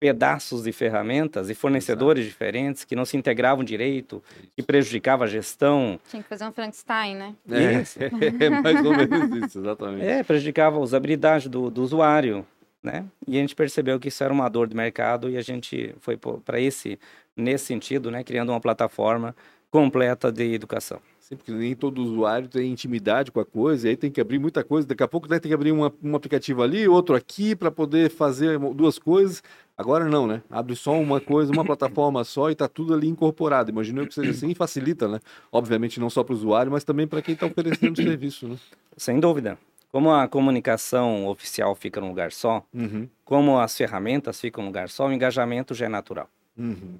pedaços 0.00 0.62
de 0.62 0.72
ferramentas 0.72 1.50
e 1.50 1.54
fornecedores 1.54 2.22
Exato. 2.22 2.32
diferentes 2.32 2.84
que 2.84 2.96
não 2.96 3.04
se 3.04 3.18
integravam 3.18 3.62
direito, 3.62 4.24
que 4.56 4.62
prejudicava 4.62 5.24
a 5.24 5.26
gestão. 5.26 6.00
Tinha 6.08 6.22
que 6.22 6.28
fazer 6.28 6.46
um 6.46 6.52
Frankenstein, 6.52 7.14
né? 7.14 7.34
É, 7.50 7.84
é 8.46 8.50
mais 8.50 8.84
ou 8.84 8.96
menos 8.96 9.44
isso, 9.44 9.58
exatamente. 9.58 10.06
É, 10.06 10.22
prejudicava 10.24 10.78
a 10.78 10.80
usabilidade 10.80 11.50
do, 11.50 11.70
do 11.70 11.82
usuário, 11.82 12.46
né? 12.82 13.04
E 13.28 13.36
a 13.36 13.40
gente 13.42 13.54
percebeu 13.54 14.00
que 14.00 14.08
isso 14.08 14.24
era 14.24 14.32
uma 14.32 14.48
dor 14.48 14.66
do 14.66 14.74
mercado 14.74 15.28
e 15.28 15.36
a 15.36 15.42
gente 15.42 15.94
foi 16.00 16.16
para 16.16 16.58
esse, 16.58 16.98
nesse 17.36 17.66
sentido, 17.66 18.10
né? 18.10 18.24
Criando 18.24 18.48
uma 18.50 18.60
plataforma 18.60 19.36
completa 19.70 20.32
de 20.32 20.54
educação. 20.54 20.98
Sempre 21.30 21.44
que 21.44 21.52
nem 21.52 21.76
todo 21.76 22.02
usuário 22.02 22.48
tem 22.48 22.72
intimidade 22.72 23.30
com 23.30 23.38
a 23.38 23.44
coisa, 23.44 23.86
e 23.86 23.90
aí 23.90 23.96
tem 23.96 24.10
que 24.10 24.20
abrir 24.20 24.40
muita 24.40 24.64
coisa. 24.64 24.88
Daqui 24.88 25.04
a 25.04 25.06
pouco 25.06 25.30
né, 25.30 25.38
tem 25.38 25.48
que 25.48 25.54
abrir 25.54 25.70
uma, 25.70 25.94
um 26.02 26.16
aplicativo 26.16 26.60
ali, 26.60 26.88
outro 26.88 27.14
aqui, 27.14 27.54
para 27.54 27.70
poder 27.70 28.10
fazer 28.10 28.58
duas 28.58 28.98
coisas. 28.98 29.40
Agora 29.78 30.06
não, 30.06 30.26
né? 30.26 30.42
Abre 30.50 30.74
só 30.74 30.92
uma 31.00 31.20
coisa, 31.20 31.52
uma 31.52 31.64
plataforma 31.64 32.24
só 32.24 32.50
e 32.50 32.52
está 32.54 32.66
tudo 32.66 32.92
ali 32.92 33.06
incorporado. 33.06 33.70
Imagino 33.70 34.04
que 34.08 34.12
seja 34.12 34.32
assim 34.32 34.50
e 34.50 34.56
facilita, 34.56 35.06
né? 35.06 35.20
Obviamente 35.52 36.00
não 36.00 36.10
só 36.10 36.24
para 36.24 36.32
o 36.32 36.36
usuário, 36.36 36.72
mas 36.72 36.82
também 36.82 37.06
para 37.06 37.22
quem 37.22 37.34
está 37.34 37.46
oferecendo 37.46 37.92
o 37.96 38.02
serviço, 38.02 38.48
né? 38.48 38.56
Sem 38.96 39.20
dúvida. 39.20 39.56
Como 39.92 40.10
a 40.10 40.26
comunicação 40.26 41.28
oficial 41.28 41.76
fica 41.76 42.00
num 42.00 42.08
lugar 42.08 42.32
só, 42.32 42.64
uhum. 42.74 43.08
como 43.24 43.56
as 43.60 43.76
ferramentas 43.76 44.40
ficam 44.40 44.64
num 44.64 44.70
lugar 44.70 44.88
só, 44.88 45.06
o 45.06 45.12
engajamento 45.12 45.74
já 45.74 45.86
é 45.86 45.88
natural. 45.88 46.28
Uhum. 46.58 46.98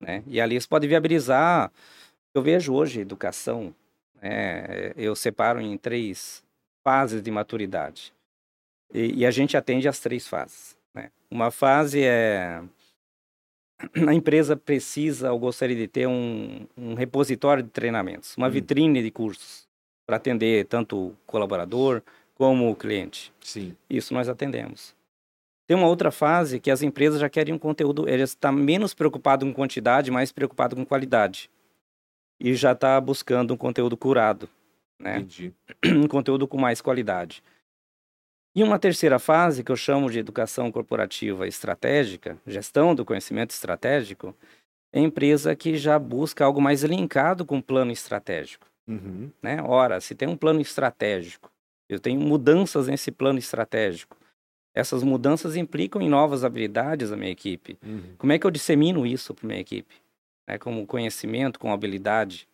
Né? 0.00 0.22
E 0.26 0.40
ali 0.40 0.58
você 0.58 0.66
pode 0.66 0.88
viabilizar 0.88 1.70
eu 2.34 2.42
vejo 2.42 2.72
hoje 2.72 3.00
educação, 3.00 3.74
é, 4.20 4.92
eu 4.96 5.14
separo 5.14 5.60
em 5.60 5.76
três 5.76 6.42
fases 6.82 7.22
de 7.22 7.30
maturidade. 7.30 8.12
E, 8.92 9.20
e 9.20 9.26
a 9.26 9.30
gente 9.30 9.56
atende 9.56 9.88
as 9.88 9.98
três 9.98 10.26
fases. 10.26 10.76
Né? 10.94 11.10
Uma 11.30 11.50
fase 11.50 12.02
é 12.02 12.62
a 14.06 14.14
empresa 14.14 14.56
precisa 14.56 15.32
ou 15.32 15.38
gostaria 15.38 15.76
de 15.76 15.88
ter 15.88 16.06
um, 16.06 16.66
um 16.76 16.94
repositório 16.94 17.62
de 17.62 17.70
treinamentos, 17.70 18.36
uma 18.36 18.48
hum. 18.48 18.50
vitrine 18.50 19.02
de 19.02 19.10
cursos 19.10 19.68
para 20.06 20.16
atender 20.16 20.66
tanto 20.66 20.96
o 20.96 21.16
colaborador 21.26 22.02
como 22.34 22.70
o 22.70 22.74
cliente. 22.74 23.32
Sim. 23.40 23.76
Isso 23.88 24.12
nós 24.12 24.28
atendemos. 24.28 24.94
Tem 25.68 25.76
uma 25.76 25.86
outra 25.86 26.10
fase 26.10 26.58
que 26.58 26.70
as 26.70 26.82
empresas 26.82 27.20
já 27.20 27.28
querem 27.28 27.54
um 27.54 27.58
conteúdo, 27.58 28.08
eles 28.08 28.30
estão 28.30 28.50
menos 28.50 28.92
preocupados 28.92 29.46
com 29.46 29.54
quantidade, 29.54 30.10
mais 30.10 30.32
preocupados 30.32 30.76
com 30.76 30.84
qualidade. 30.84 31.48
E 32.40 32.54
já 32.54 32.72
está 32.72 32.98
buscando 33.00 33.52
um 33.52 33.56
conteúdo 33.56 33.96
curado, 33.96 34.48
né? 34.98 35.18
Entendi. 35.18 35.52
Um 35.84 36.08
conteúdo 36.08 36.48
com 36.48 36.58
mais 36.58 36.80
qualidade. 36.80 37.42
E 38.54 38.64
uma 38.64 38.78
terceira 38.78 39.18
fase, 39.18 39.62
que 39.62 39.70
eu 39.70 39.76
chamo 39.76 40.10
de 40.10 40.18
educação 40.18 40.72
corporativa 40.72 41.46
estratégica, 41.46 42.36
gestão 42.46 42.94
do 42.94 43.04
conhecimento 43.04 43.50
estratégico, 43.50 44.34
é 44.92 44.98
a 44.98 45.02
empresa 45.02 45.54
que 45.54 45.76
já 45.76 45.98
busca 45.98 46.44
algo 46.44 46.60
mais 46.60 46.82
linkado 46.82 47.44
com 47.44 47.58
o 47.58 47.62
plano 47.62 47.92
estratégico. 47.92 48.66
Uhum. 48.88 49.30
Né? 49.40 49.62
Ora, 49.62 50.00
se 50.00 50.16
tem 50.16 50.28
um 50.28 50.36
plano 50.36 50.60
estratégico, 50.60 51.50
eu 51.88 52.00
tenho 52.00 52.20
mudanças 52.20 52.88
nesse 52.88 53.12
plano 53.12 53.38
estratégico, 53.38 54.16
essas 54.74 55.02
mudanças 55.02 55.56
implicam 55.56 56.00
em 56.02 56.08
novas 56.08 56.44
habilidades 56.44 57.10
da 57.10 57.16
minha 57.16 57.30
equipe. 57.30 57.78
Uhum. 57.84 58.14
Como 58.18 58.32
é 58.32 58.38
que 58.38 58.46
eu 58.46 58.50
dissemino 58.50 59.06
isso 59.06 59.34
para 59.34 59.46
minha 59.46 59.60
equipe? 59.60 59.94
É, 60.50 60.58
como 60.58 60.86
conhecimento, 60.86 61.58
com 61.58 61.72
habilidade. 61.72 62.48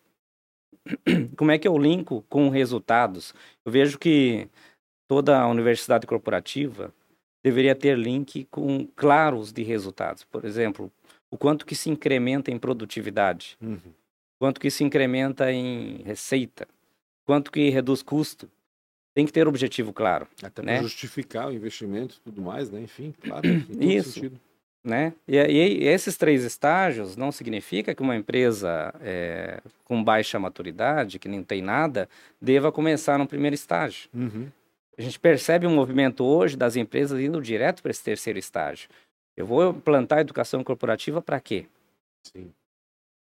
Como 1.35 1.51
é 1.51 1.57
que 1.57 1.67
eu 1.67 1.77
linko 1.77 2.23
com 2.29 2.49
resultados? 2.49 3.33
Eu 3.65 3.71
vejo 3.71 3.97
que 3.97 4.47
toda 5.07 5.39
a 5.39 5.47
universidade 5.47 6.05
corporativa 6.05 6.93
deveria 7.43 7.73
ter 7.73 7.97
link 7.97 8.45
com 8.51 8.85
claros 8.95 9.51
de 9.51 9.63
resultados. 9.63 10.23
Por 10.25 10.45
exemplo, 10.45 10.91
o 11.31 11.37
quanto 11.37 11.65
que 11.65 11.75
se 11.75 11.89
incrementa 11.89 12.51
em 12.51 12.59
produtividade, 12.59 13.57
uhum. 13.61 13.79
quanto 14.39 14.59
que 14.59 14.69
se 14.69 14.83
incrementa 14.83 15.51
em 15.51 16.03
receita, 16.03 16.67
quanto 17.25 17.51
que 17.51 17.69
reduz 17.69 18.03
custo 18.03 18.49
tem 19.15 19.25
que 19.25 19.33
ter 19.33 19.47
objetivo 19.47 19.91
claro. 19.91 20.27
Até 20.43 20.61
né? 20.61 20.75
para 20.75 20.83
justificar 20.83 21.47
o 21.47 21.51
investimento 21.51 22.17
e 22.17 22.19
tudo 22.19 22.41
mais, 22.41 22.69
né? 22.69 22.81
Enfim, 22.81 23.13
claro. 23.19 23.47
Isso. 23.79 24.11
Sentido. 24.11 24.39
Né? 24.87 25.11
E, 25.27 25.35
e, 25.35 25.85
esses 25.85 26.15
três 26.15 26.45
estágios 26.45 27.17
não 27.17 27.29
significa 27.29 27.93
que 27.93 28.01
uma 28.01 28.15
empresa 28.15 28.93
é, 29.01 29.59
com 29.83 30.01
baixa 30.01 30.39
maturidade, 30.39 31.19
que 31.19 31.27
não 31.27 31.43
tem 31.43 31.61
nada, 31.61 32.07
deva 32.41 32.71
começar 32.71 33.17
no 33.19 33.27
primeiro 33.27 33.53
estágio. 33.53 34.09
Uhum. 34.13 34.47
A 34.97 35.01
gente 35.01 35.19
percebe 35.19 35.67
um 35.67 35.75
movimento 35.75 36.23
hoje 36.23 36.55
das 36.55 36.77
empresas 36.77 37.19
indo 37.19 37.41
direto 37.41 37.81
para 37.81 37.91
esse 37.91 38.01
terceiro 38.01 38.39
estágio. 38.39 38.87
Eu 39.35 39.45
vou 39.45 39.71
implantar 39.71 40.19
educação 40.19 40.63
corporativa 40.63 41.21
para 41.21 41.39
quê? 41.41 41.65
Sim. 42.23 42.53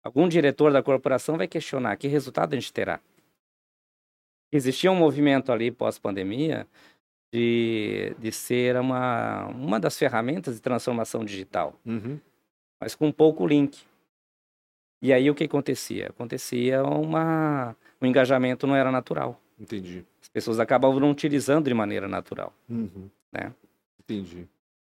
Algum 0.04 0.30
diretor 0.30 0.72
da 0.72 0.84
corporação 0.84 1.36
vai 1.36 1.48
questionar 1.48 1.96
que 1.96 2.08
resultado 2.08 2.54
a 2.54 2.60
gente 2.60 2.72
terá 2.72 3.00
existia 4.52 4.92
um 4.92 4.96
movimento 4.96 5.52
ali 5.52 5.72
pós-pandemia 5.72 6.68
de, 7.36 8.16
de 8.18 8.32
ser 8.32 8.78
uma, 8.78 9.48
uma 9.48 9.78
das 9.78 9.98
ferramentas 9.98 10.56
de 10.56 10.62
transformação 10.62 11.26
digital, 11.26 11.78
uhum. 11.86 12.18
mas 12.80 12.96
com 12.96 13.12
pouco 13.12 13.46
link. 13.46 13.84
E 15.02 15.12
aí 15.12 15.30
o 15.30 15.36
que 15.36 15.44
acontecia? 15.44 16.08
Acontecia 16.08 16.82
uma 16.84 17.76
o 18.00 18.06
engajamento 18.06 18.66
não 18.66 18.76
era 18.76 18.90
natural. 18.90 19.40
Entendi. 19.60 20.06
As 20.22 20.30
pessoas 20.30 20.60
acabavam 20.60 21.00
não 21.00 21.12
utilizando 21.12 21.66
de 21.66 21.74
maneira 21.74 22.08
natural, 22.08 22.54
uhum. 22.70 23.10
né? 23.34 23.54
Entendi. 24.00 24.48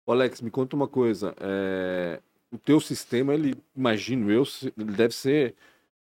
Alex, 0.08 0.39
me 0.39 0.52
conta 0.52 0.76
uma 0.76 0.88
coisa. 0.88 1.34
É... 1.39 2.19
O 2.52 2.58
teu 2.58 2.80
sistema, 2.80 3.34
ele, 3.34 3.56
imagino 3.76 4.32
eu, 4.32 4.43
ele 4.78 4.91
deve 4.93 5.13
ser 5.13 5.54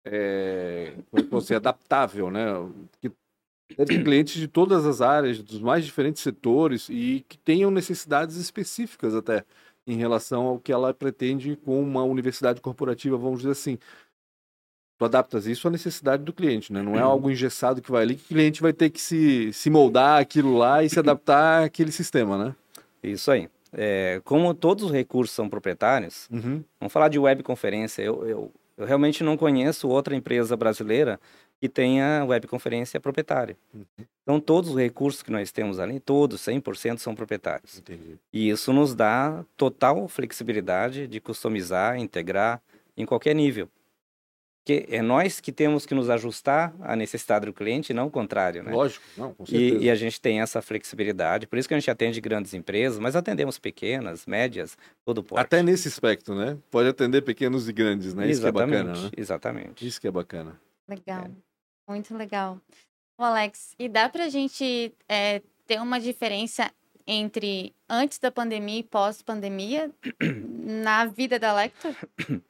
é, 0.05 0.93
você, 1.31 1.57
adaptável, 1.57 2.31
né? 2.31 2.47
Porque 2.93 3.11
deve 3.77 3.97
ter 3.97 4.05
clientes 4.05 4.35
de 4.35 4.49
todas 4.49 4.87
as 4.87 5.01
áreas, 5.01 5.43
dos 5.43 5.61
mais 5.61 5.85
diferentes 5.85 6.23
setores 6.23 6.89
e 6.89 7.25
que 7.29 7.37
tenham 7.39 7.71
necessidades 7.71 8.37
específicas 8.37 9.15
até 9.15 9.45
em 9.87 9.97
relação 9.97 10.47
ao 10.47 10.59
que 10.59 10.73
ela 10.73 10.93
pretende 10.93 11.57
com 11.57 11.83
uma 11.83 12.03
universidade 12.03 12.61
corporativa, 12.61 13.17
vamos 13.17 13.39
dizer 13.41 13.53
assim. 13.53 13.79
Tu 14.99 15.05
adaptas 15.05 15.47
isso 15.47 15.69
à 15.69 15.71
necessidade 15.71 16.25
do 16.25 16.33
cliente, 16.33 16.73
né? 16.73 16.83
Não 16.83 16.97
é 16.97 17.01
algo 17.01 17.31
engessado 17.31 17.81
que 17.81 17.91
vai 17.91 18.03
ali, 18.03 18.17
que 18.17 18.25
o 18.25 18.29
cliente 18.29 18.61
vai 18.61 18.73
ter 18.73 18.91
que 18.91 19.01
se, 19.01 19.53
se 19.53 19.71
moldar 19.71 20.21
aquilo 20.21 20.59
lá 20.59 20.83
e 20.83 20.91
se 20.91 20.99
adaptar 20.99 21.65
àquele 21.65 21.93
sistema, 21.93 22.37
né? 22.37 22.55
Isso 23.03 23.31
aí. 23.31 23.49
É, 23.73 24.21
como 24.25 24.53
todos 24.55 24.85
os 24.85 24.91
recursos 24.91 25.35
são 25.35 25.49
proprietários, 25.49 26.27
uhum. 26.31 26.65
vamos 26.81 26.93
falar 26.93 27.09
de 27.09 27.19
webconferência. 27.19 28.03
Eu, 28.03 28.27
eu, 28.27 28.53
eu 28.77 28.87
realmente 28.87 29.23
não 29.23 29.37
conheço 29.37 29.89
outra 29.89 30.17
empresa 30.17 30.57
brasileira 30.57 31.21
que 31.61 31.69
tenha 31.69 32.25
webconferência 32.25 33.01
proprietária. 33.01 33.57
Uhum. 33.75 33.85
Então, 34.23 34.41
todos 34.41 34.71
os 34.71 34.77
recursos 34.77 35.23
que 35.23 35.31
nós 35.31 35.51
temos 35.51 35.79
ali, 35.79 35.99
todos, 35.99 36.41
100% 36.43 36.99
são 36.99 37.15
proprietários. 37.15 37.79
Entendi. 37.79 38.19
E 38.33 38.49
isso 38.49 38.73
nos 38.73 38.95
dá 38.95 39.45
total 39.57 40.07
flexibilidade 40.07 41.07
de 41.07 41.21
customizar, 41.21 41.99
integrar 41.99 42.63
em 42.97 43.05
qualquer 43.07 43.35
nível. 43.35 43.69
Porque 44.69 44.87
é 44.91 45.01
nós 45.01 45.41
que 45.41 45.51
temos 45.51 45.87
que 45.87 45.95
nos 45.95 46.11
ajustar 46.11 46.75
à 46.81 46.95
necessidade 46.95 47.47
do 47.47 47.55
cliente, 47.55 47.95
não 47.95 48.09
o 48.09 48.11
contrário, 48.11 48.63
né? 48.63 48.71
Lógico, 48.71 49.03
não, 49.17 49.33
com 49.33 49.47
certeza. 49.47 49.77
E, 49.77 49.85
e, 49.85 49.91
a 49.91 49.95
gente 49.95 50.21
tem 50.21 50.43
essa 50.43 50.61
flexibilidade, 50.61 51.47
por 51.47 51.59
isso 51.59 51.67
que 51.67 51.73
a 51.73 51.79
gente 51.79 51.91
atende 51.91 52.21
grandes 52.21 52.53
empresas, 52.53 52.99
mas 52.99 53.17
atendemos 53.17 53.59
pequenas, 53.59 54.27
médias, 54.27 54.77
todo 55.07 55.23
porte. 55.23 55.41
Até 55.41 55.63
nesse 55.63 55.89
aspecto, 55.89 56.35
né? 56.35 56.59
Pode 56.71 56.87
atender 56.87 57.23
pequenos 57.23 57.67
e 57.67 57.73
grandes, 57.73 58.13
né? 58.13 58.29
Exatamente, 58.29 58.35
isso 58.35 58.43
que 58.43 58.47
é 58.47 58.53
bacana, 58.53 58.93
né? 58.93 59.11
Exatamente. 59.17 59.87
Isso 59.87 60.01
que 60.03 60.07
é 60.07 60.11
bacana. 60.11 60.61
Legal. 60.87 61.25
É. 61.25 61.48
Muito 61.89 62.15
legal. 62.15 62.61
O 63.17 63.25
Alex, 63.25 63.75
e 63.79 63.89
dá 63.89 64.09
para 64.09 64.25
a 64.25 64.29
gente 64.29 64.95
é, 65.09 65.43
ter 65.67 65.81
uma 65.81 65.99
diferença 65.99 66.71
entre 67.07 67.75
antes 67.89 68.19
da 68.19 68.31
pandemia 68.31 68.81
e 68.81 68.83
pós-pandemia 68.83 69.91
na 70.63 71.07
vida 71.07 71.39
da 71.39 71.55
Lector? 71.55 71.95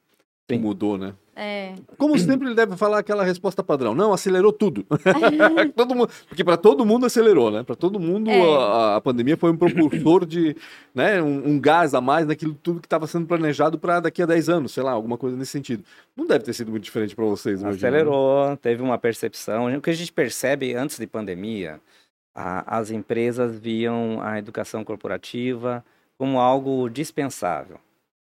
Sim. 0.55 0.61
Mudou, 0.61 0.97
né? 0.97 1.13
É. 1.41 1.73
Como 1.97 2.19
sempre, 2.19 2.49
ele 2.49 2.55
deve 2.55 2.75
falar 2.75 2.99
aquela 2.99 3.23
resposta 3.23 3.63
padrão. 3.63 3.95
Não, 3.95 4.11
acelerou 4.11 4.51
tudo. 4.51 4.85
todo 5.73 5.95
mundo, 5.95 6.11
porque 6.27 6.43
para 6.43 6.57
todo 6.57 6.85
mundo 6.85 7.05
acelerou, 7.05 7.49
né? 7.49 7.63
Para 7.63 7.77
todo 7.77 7.97
mundo 7.97 8.29
é. 8.29 8.57
a, 8.57 8.97
a, 8.97 9.01
pandemia 9.01 9.37
foi 9.37 9.49
um 9.49 9.55
propulsor 9.55 10.25
de, 10.25 10.53
né, 10.93 11.21
um, 11.21 11.51
um 11.51 11.59
gás 11.59 11.93
a 11.93 12.01
mais 12.01 12.27
naquilo 12.27 12.53
tudo 12.53 12.81
que 12.81 12.87
estava 12.87 13.07
sendo 13.07 13.25
planejado 13.25 13.79
para 13.79 14.01
daqui 14.01 14.21
a 14.21 14.25
10 14.25 14.49
anos, 14.49 14.73
sei 14.73 14.83
lá, 14.83 14.91
alguma 14.91 15.17
coisa 15.17 15.37
nesse 15.37 15.51
sentido. 15.51 15.81
Não 16.13 16.27
deve 16.27 16.43
ter 16.43 16.51
sido 16.51 16.71
muito 16.71 16.83
diferente 16.83 17.15
para 17.15 17.23
vocês, 17.23 17.63
Acelerou, 17.63 18.57
teve 18.57 18.83
uma 18.83 18.97
percepção. 18.97 19.73
O 19.73 19.81
que 19.81 19.91
a 19.91 19.95
gente 19.95 20.11
percebe 20.11 20.75
antes 20.75 20.99
de 20.99 21.07
pandemia, 21.07 21.79
a, 22.35 22.79
as 22.79 22.91
empresas 22.91 23.57
viam 23.57 24.19
a 24.21 24.37
educação 24.37 24.83
corporativa 24.83 25.85
como 26.17 26.37
algo 26.37 26.89
dispensável. 26.89 27.79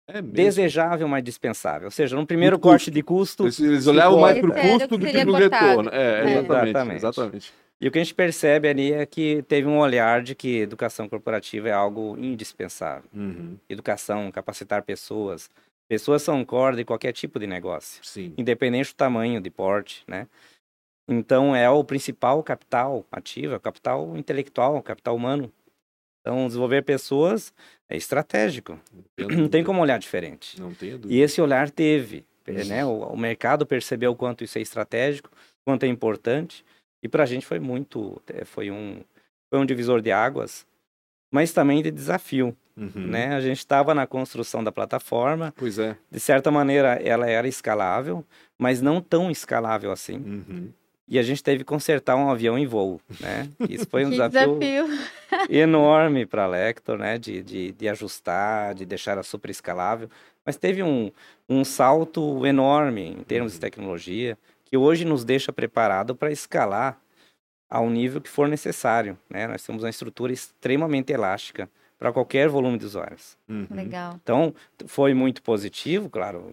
É 0.09 0.23
desejável, 0.23 1.07
mas 1.07 1.23
dispensável. 1.23 1.87
Ou 1.87 1.91
seja, 1.91 2.17
no 2.17 2.27
primeiro 2.27 2.59
corte 2.59 2.91
de 2.91 3.03
custo. 3.03 3.45
Eles 3.45 3.87
olhavam 3.87 4.19
mais 4.19 4.39
para 4.41 4.49
o 4.49 4.55
custo 4.55 4.97
do 4.97 5.07
que 5.07 5.13
para 5.13 5.31
o 5.31 5.35
retorno. 5.35 5.91
É, 5.93 6.21
é. 6.21 6.39
Exatamente, 6.39 6.71
exatamente. 6.71 6.97
exatamente. 6.97 7.53
E 7.81 7.87
o 7.87 7.93
que 7.93 7.99
a 7.99 8.03
gente 8.03 8.15
percebe 8.15 8.69
ali 8.69 8.93
é 8.93 9.07
que 9.07 9.43
teve 9.43 9.69
um 9.69 9.79
olhar 9.79 10.23
de 10.23 10.35
que 10.35 10.59
educação 10.61 11.09
corporativa 11.09 11.69
é 11.69 11.73
algo 11.73 12.17
indispensável. 12.19 13.09
Uhum. 13.15 13.57
Educação, 13.69 14.33
capacitar 14.33 14.83
pessoas. 14.83 15.51
Pessoas 15.89 16.23
são 16.23 16.45
corda 16.45 16.79
de 16.79 16.85
qualquer 16.85 17.13
tipo 17.13 17.39
de 17.39 17.47
negócio. 17.47 18.05
Sim. 18.05 18.35
Independente 18.37 18.93
do 18.93 18.97
tamanho, 18.97 19.41
de 19.41 19.51
porte, 19.51 20.03
né? 20.09 20.27
Então 21.09 21.55
é 21.55 21.71
o 21.71 21.85
principal 21.85 22.43
capital 22.43 23.07
ativo, 23.13 23.55
é 23.55 23.59
capital 23.59 24.17
intelectual, 24.17 24.83
capital 24.83 25.15
humano. 25.15 25.53
Então, 26.21 26.47
desenvolver 26.47 26.83
pessoas 26.83 27.53
é 27.89 27.97
estratégico. 27.97 28.79
Não 29.19 29.49
tem 29.49 29.65
como 29.65 29.81
olhar 29.81 29.99
diferente. 29.99 30.61
Não 30.61 30.75
tem 30.75 30.93
dúvida. 30.93 31.13
E 31.13 31.21
esse 31.21 31.41
olhar 31.41 31.71
teve. 31.71 32.25
Né? 32.47 32.85
O, 32.85 33.01
o, 33.09 33.17
mercado 33.17 33.67
percebeu 33.67 34.13
o 34.13 34.17
quanto 34.17 34.43
isso 34.43 34.59
é 34.59 34.63
estratégico, 34.63 35.31
quanto 35.67 35.85
é 35.85 35.87
importante. 35.87 36.65
E 37.03 37.09
para 37.09 37.23
a 37.23 37.27
gente 37.27 37.45
foi 37.47 37.59
muito. 37.59 38.21
É, 38.27 38.45
foi 38.45 38.71
um, 38.71 39.03
foi 39.51 39.61
um 39.61 39.67
divisor 39.67 40.01
de 40.01 40.11
águas, 40.11 40.67
mas 41.31 41.53
também 41.53 41.83
de 41.83 41.91
desafio. 41.91 42.57
Uhum. 42.75 43.07
Né? 43.09 43.35
A 43.35 43.41
gente 43.41 43.59
estava 43.59 43.95
na 43.95 44.07
construção 44.07 44.65
da 44.65 44.73
plataforma. 44.73 45.53
Pois 45.57 45.79
é. 45.79 45.97
De 46.11 46.21
certa 46.21 46.51
maneira, 46.51 46.95
ela 47.03 47.29
era 47.29 47.47
escalável, 47.47 48.25
mas 48.59 48.81
não 48.81 49.01
tão 49.01 49.31
escalável 49.31 49.93
assim. 49.93 50.17
Uhum 50.17 50.73
e 51.09 51.19
a 51.19 51.23
gente 51.23 51.43
teve 51.43 51.59
que 51.59 51.65
consertar 51.65 52.17
um 52.17 52.31
avião 52.31 52.59
em 52.59 52.67
voo, 52.67 53.01
né? 53.21 53.49
Isso 53.69 53.87
foi 53.89 54.05
um 54.07 54.11
desafio, 54.11 54.59
desafio. 54.59 54.87
enorme 55.49 56.27
para 56.27 56.45
a 56.45 56.47
Lector, 56.47 56.99
né? 56.99 57.17
De, 57.19 57.43
de, 57.43 57.73
de, 57.73 57.89
ajustar, 57.89 58.75
de 58.75 58.85
deixar 58.85 59.13
ela 59.13 59.23
super 59.23 59.51
escalável. 59.51 60.11
Mas 60.45 60.57
teve 60.57 60.83
um, 60.83 61.11
um 61.49 61.65
salto 61.65 62.45
enorme 62.47 63.17
em 63.19 63.23
termos 63.23 63.55
de 63.55 63.61
tecnologia, 63.61 64.37
que 64.65 64.77
hoje 64.77 65.05
nos 65.05 65.25
deixa 65.25 65.53
preparado 65.53 66.15
para 66.15 66.31
escalar 66.31 67.01
ao 67.71 67.89
nível 67.89 68.21
que 68.21 68.29
for 68.29 68.49
necessário, 68.49 69.19
né? 69.29 69.47
Nós 69.47 69.63
temos 69.65 69.83
uma 69.83 69.91
estrutura 69.91 70.33
extremamente 70.33 71.13
elástica 71.13 71.69
para 71.99 72.13
qualquer 72.13 72.49
volume 72.49 72.79
de 72.79 72.87
usuários. 72.87 73.37
Uhum. 73.49 73.67
Legal. 73.71 74.19
Então, 74.23 74.55
foi 74.87 75.15
muito 75.15 75.43
positivo, 75.43 76.09
claro. 76.09 76.53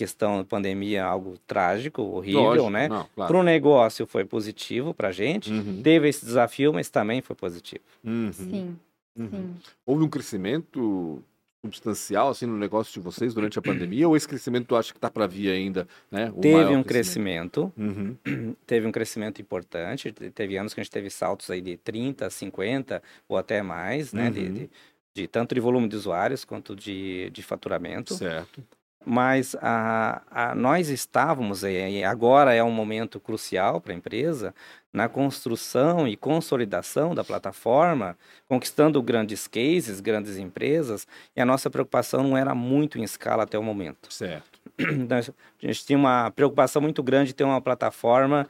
A 0.00 0.06
questão 0.06 0.38
da 0.38 0.44
pandemia 0.44 1.04
algo 1.04 1.36
trágico, 1.46 2.00
horrível, 2.00 2.42
Lógico, 2.42 2.70
né? 2.70 2.88
Claro. 2.88 3.08
Para 3.14 3.36
o 3.36 3.42
negócio 3.42 4.06
foi 4.06 4.24
positivo 4.24 4.94
para 4.94 5.08
a 5.08 5.12
gente. 5.12 5.52
Uhum. 5.52 5.82
Teve 5.82 6.08
esse 6.08 6.24
desafio, 6.24 6.72
mas 6.72 6.88
também 6.88 7.20
foi 7.20 7.36
positivo. 7.36 7.82
Uhum. 8.02 8.32
Sim. 8.32 8.76
Uhum. 9.18 9.28
Sim. 9.30 9.54
Houve 9.84 10.04
um 10.04 10.08
crescimento 10.08 11.22
substancial 11.62 12.30
assim 12.30 12.46
no 12.46 12.56
negócio 12.56 12.92
de 12.92 13.00
vocês 13.00 13.34
durante 13.34 13.58
a 13.58 13.62
pandemia 13.62 14.08
ou 14.08 14.16
esse 14.16 14.26
crescimento 14.26 14.66
tu 14.66 14.76
acha 14.76 14.92
que 14.92 14.98
está 14.98 15.10
para 15.10 15.26
vir 15.26 15.50
ainda, 15.50 15.86
né? 16.10 16.32
O 16.34 16.40
teve 16.40 16.74
um 16.74 16.82
crescimento, 16.82 17.70
uhum. 17.76 18.16
teve 18.66 18.86
um 18.86 18.92
crescimento 18.92 19.42
importante, 19.42 20.10
teve 20.12 20.56
anos 20.56 20.72
que 20.72 20.80
a 20.80 20.82
gente 20.82 20.92
teve 20.92 21.10
saltos 21.10 21.50
aí 21.50 21.60
de 21.60 21.76
30, 21.76 22.30
50 22.30 23.02
ou 23.28 23.36
até 23.36 23.62
mais, 23.62 24.12
né? 24.12 24.28
Uhum. 24.28 24.30
De, 24.30 24.48
de, 24.48 24.70
de, 25.14 25.28
tanto 25.28 25.54
de 25.54 25.60
volume 25.60 25.88
de 25.88 25.96
usuários 25.96 26.44
quanto 26.44 26.74
de, 26.74 27.28
de 27.30 27.42
faturamento. 27.42 28.14
Certo. 28.14 28.64
Mas 29.04 29.56
a, 29.62 30.22
a, 30.30 30.54
nós 30.54 30.90
estávamos, 30.90 31.62
e 31.62 32.04
agora 32.04 32.54
é 32.54 32.62
um 32.62 32.70
momento 32.70 33.18
crucial 33.18 33.80
para 33.80 33.94
a 33.94 33.96
empresa, 33.96 34.54
na 34.92 35.08
construção 35.08 36.06
e 36.06 36.16
consolidação 36.16 37.14
da 37.14 37.24
plataforma, 37.24 38.16
conquistando 38.46 39.02
grandes 39.02 39.46
cases, 39.46 40.00
grandes 40.00 40.36
empresas, 40.36 41.06
e 41.34 41.40
a 41.40 41.46
nossa 41.46 41.70
preocupação 41.70 42.22
não 42.22 42.36
era 42.36 42.54
muito 42.54 42.98
em 42.98 43.02
escala 43.02 43.44
até 43.44 43.58
o 43.58 43.62
momento. 43.62 44.12
Certo. 44.12 44.60
A 44.82 45.66
gente 45.66 45.86
tinha 45.86 45.98
uma 45.98 46.30
preocupação 46.30 46.82
muito 46.82 47.02
grande 47.02 47.28
de 47.28 47.34
ter 47.34 47.44
uma 47.44 47.60
plataforma 47.60 48.48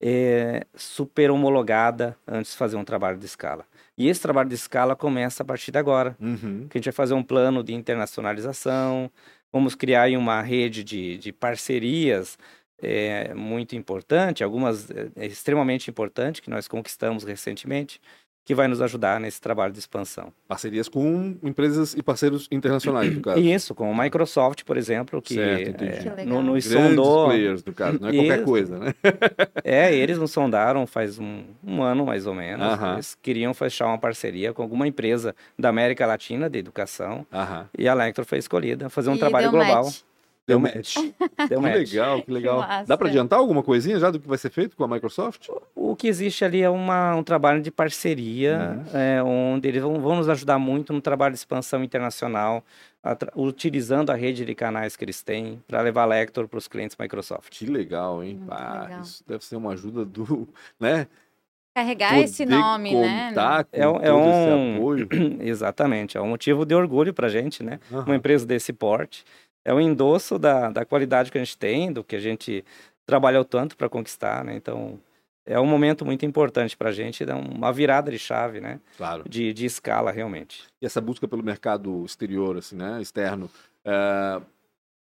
é, 0.00 0.66
super 0.74 1.30
homologada 1.30 2.16
antes 2.26 2.52
de 2.52 2.58
fazer 2.58 2.76
um 2.76 2.84
trabalho 2.84 3.18
de 3.18 3.26
escala. 3.26 3.64
E 3.96 4.08
esse 4.08 4.20
trabalho 4.20 4.48
de 4.48 4.54
escala 4.54 4.96
começa 4.96 5.42
a 5.42 5.46
partir 5.46 5.70
de 5.70 5.78
agora, 5.78 6.16
uhum. 6.20 6.66
que 6.68 6.76
a 6.76 6.78
gente 6.78 6.86
vai 6.86 6.92
fazer 6.92 7.14
um 7.14 7.22
plano 7.22 7.62
de 7.62 7.72
internacionalização, 7.72 9.10
vamos 9.54 9.76
criar 9.76 10.10
uma 10.18 10.42
rede 10.42 10.82
de, 10.82 11.16
de 11.16 11.32
parcerias 11.32 12.36
é, 12.82 13.32
muito 13.34 13.76
importante, 13.76 14.42
algumas 14.42 14.90
é, 14.90 15.26
extremamente 15.26 15.88
importantes 15.88 16.40
que 16.40 16.50
nós 16.50 16.66
conquistamos 16.66 17.22
recentemente, 17.22 18.00
que 18.44 18.54
vai 18.54 18.68
nos 18.68 18.82
ajudar 18.82 19.18
nesse 19.18 19.40
trabalho 19.40 19.72
de 19.72 19.78
expansão. 19.78 20.32
Parcerias 20.46 20.88
com 20.88 21.36
empresas 21.42 21.94
e 21.94 22.02
parceiros 22.02 22.46
internacionais, 22.50 23.14
no 23.14 23.22
caso. 23.22 23.40
Isso, 23.40 23.74
com 23.74 23.90
a 23.90 24.04
Microsoft, 24.04 24.64
por 24.64 24.76
exemplo, 24.76 25.22
que, 25.22 25.34
certo, 25.34 25.84
é, 25.84 26.24
no, 26.24 26.42
nos 26.42 26.64
sondou... 26.66 27.26
players, 27.26 27.64
no 27.64 27.72
caso, 27.72 27.98
não 28.00 28.08
é 28.08 28.12
qualquer 28.12 28.36
Isso. 28.36 28.44
coisa, 28.44 28.78
né? 28.78 28.94
é, 29.64 29.94
eles 29.94 30.18
nos 30.18 30.30
sondaram 30.30 30.86
faz 30.86 31.18
um, 31.18 31.44
um 31.66 31.82
ano, 31.82 32.04
mais 32.04 32.26
ou 32.26 32.34
menos. 32.34 32.74
Uh 32.74 32.76
-huh. 32.76 32.92
Eles 32.94 33.16
queriam 33.22 33.54
fechar 33.54 33.86
uma 33.86 33.98
parceria 33.98 34.52
com 34.52 34.62
alguma 34.62 34.86
empresa 34.86 35.34
da 35.58 35.70
América 35.70 36.06
Latina 36.06 36.50
de 36.50 36.58
educação. 36.58 37.26
Uh 37.32 37.36
-huh. 37.36 37.66
E 37.78 37.88
a 37.88 37.92
Electro 37.92 38.24
foi 38.26 38.38
escolhida, 38.38 38.90
fazer 38.90 39.08
um 39.08 39.16
e 39.16 39.18
trabalho 39.18 39.50
global. 39.50 39.84
Match. 39.84 40.02
Deu 40.46 40.60
match. 40.60 40.96
Deu 41.48 41.60
match. 41.60 41.72
Que 41.72 41.78
legal, 41.78 42.22
que 42.22 42.30
legal. 42.30 42.62
Que 42.62 42.86
Dá 42.86 42.96
para 42.98 43.08
adiantar 43.08 43.38
alguma 43.38 43.62
coisinha 43.62 43.98
já 43.98 44.10
do 44.10 44.20
que 44.20 44.28
vai 44.28 44.36
ser 44.36 44.50
feito 44.50 44.76
com 44.76 44.84
a 44.84 44.88
Microsoft? 44.88 45.48
O, 45.74 45.92
o 45.92 45.96
que 45.96 46.06
existe 46.06 46.44
ali 46.44 46.62
é 46.62 46.68
uma, 46.68 47.16
um 47.16 47.22
trabalho 47.22 47.62
de 47.62 47.70
parceria, 47.70 48.84
uhum. 48.92 48.98
é, 48.98 49.22
onde 49.22 49.68
eles 49.68 49.82
vão, 49.82 50.00
vão, 50.00 50.16
nos 50.16 50.28
ajudar 50.28 50.58
muito 50.58 50.92
no 50.92 51.00
trabalho 51.00 51.32
de 51.32 51.38
expansão 51.38 51.82
internacional, 51.82 52.62
a, 53.02 53.16
utilizando 53.36 54.10
a 54.10 54.14
rede 54.14 54.44
de 54.44 54.54
canais 54.54 54.96
que 54.96 55.04
eles 55.04 55.22
têm 55.22 55.62
para 55.66 55.80
levar 55.80 56.04
Lector 56.04 56.46
para 56.46 56.58
os 56.58 56.68
clientes 56.68 56.96
Microsoft. 56.98 57.50
Que 57.50 57.66
legal, 57.66 58.22
hein? 58.22 58.42
Ah, 58.50 58.82
legal. 58.82 59.00
Isso 59.00 59.24
deve 59.26 59.44
ser 59.44 59.56
uma 59.56 59.72
ajuda 59.72 60.04
do, 60.04 60.46
né? 60.78 61.06
Carregar 61.74 62.10
Poder 62.10 62.24
esse 62.24 62.46
nome, 62.46 62.94
né? 62.94 63.32
É, 63.72 63.82
é 63.82 64.12
um 64.12 64.78
exatamente, 65.42 66.16
é 66.16 66.20
um 66.20 66.28
motivo 66.28 66.64
de 66.64 66.72
orgulho 66.72 67.12
para 67.12 67.28
gente, 67.28 67.64
né? 67.64 67.80
Uhum. 67.90 68.02
Uma 68.02 68.14
empresa 68.14 68.46
desse 68.46 68.72
porte 68.72 69.24
é 69.64 69.72
um 69.72 69.80
endosso 69.80 70.38
da, 70.38 70.70
da 70.70 70.84
qualidade 70.84 71.30
que 71.30 71.38
a 71.38 71.44
gente 71.44 71.56
tem, 71.56 71.92
do 71.92 72.04
que 72.04 72.16
a 72.16 72.20
gente 72.20 72.64
trabalhou 73.06 73.44
tanto 73.44 73.76
para 73.76 73.88
conquistar, 73.88 74.44
né? 74.44 74.54
Então, 74.54 74.98
é 75.46 75.58
um 75.60 75.66
momento 75.66 76.04
muito 76.04 76.24
importante 76.24 76.76
para 76.76 76.88
a 76.88 76.92
gente, 76.92 77.22
é 77.22 77.34
uma 77.34 77.72
virada 77.72 78.10
de 78.10 78.18
chave, 78.18 78.60
né? 78.60 78.80
Claro. 78.96 79.28
De, 79.28 79.52
de 79.52 79.66
escala, 79.66 80.10
realmente. 80.10 80.64
E 80.80 80.86
essa 80.86 81.00
busca 81.00 81.28
pelo 81.28 81.42
mercado 81.42 82.04
exterior, 82.04 82.56
assim, 82.56 82.76
né? 82.76 83.00
Externo, 83.00 83.50
é 83.84 84.40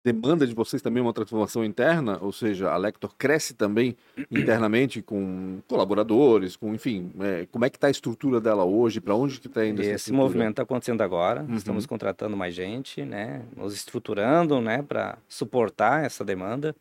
demanda 0.05 0.47
de 0.47 0.55
vocês 0.55 0.83
também 0.83 1.03
uma 1.03 1.15
transformação 1.15 1.65
interna, 1.65 2.19
ou 2.21 2.31
seja, 2.31 2.71
a 2.71 2.77
Lector 2.77 3.15
cresce 3.17 3.55
também 3.55 3.97
internamente 4.31 5.01
com 5.01 5.61
colaboradores, 5.67 6.57
com, 6.57 6.75
enfim, 6.75 7.11
é, 7.21 7.47
como 7.51 7.65
é 7.65 7.71
que 7.71 7.79
está 7.79 7.87
a 7.87 7.91
estrutura 7.91 8.39
dela 8.39 8.65
hoje, 8.65 9.01
para 9.01 9.15
onde 9.15 9.41
que 9.41 9.47
está 9.47 9.65
indo 9.65 9.81
esse 9.81 9.93
Esse 9.93 10.13
movimento 10.13 10.51
está 10.51 10.63
acontecendo 10.63 11.01
agora, 11.01 11.43
uhum. 11.49 11.57
estamos 11.57 11.87
contratando 11.87 12.37
mais 12.37 12.55
gente, 12.55 13.03
né, 13.03 13.43
nos 13.57 13.75
estruturando, 13.75 14.61
né, 14.61 14.83
para 14.83 15.17
suportar 15.27 16.05
essa 16.05 16.23
demanda. 16.23 16.77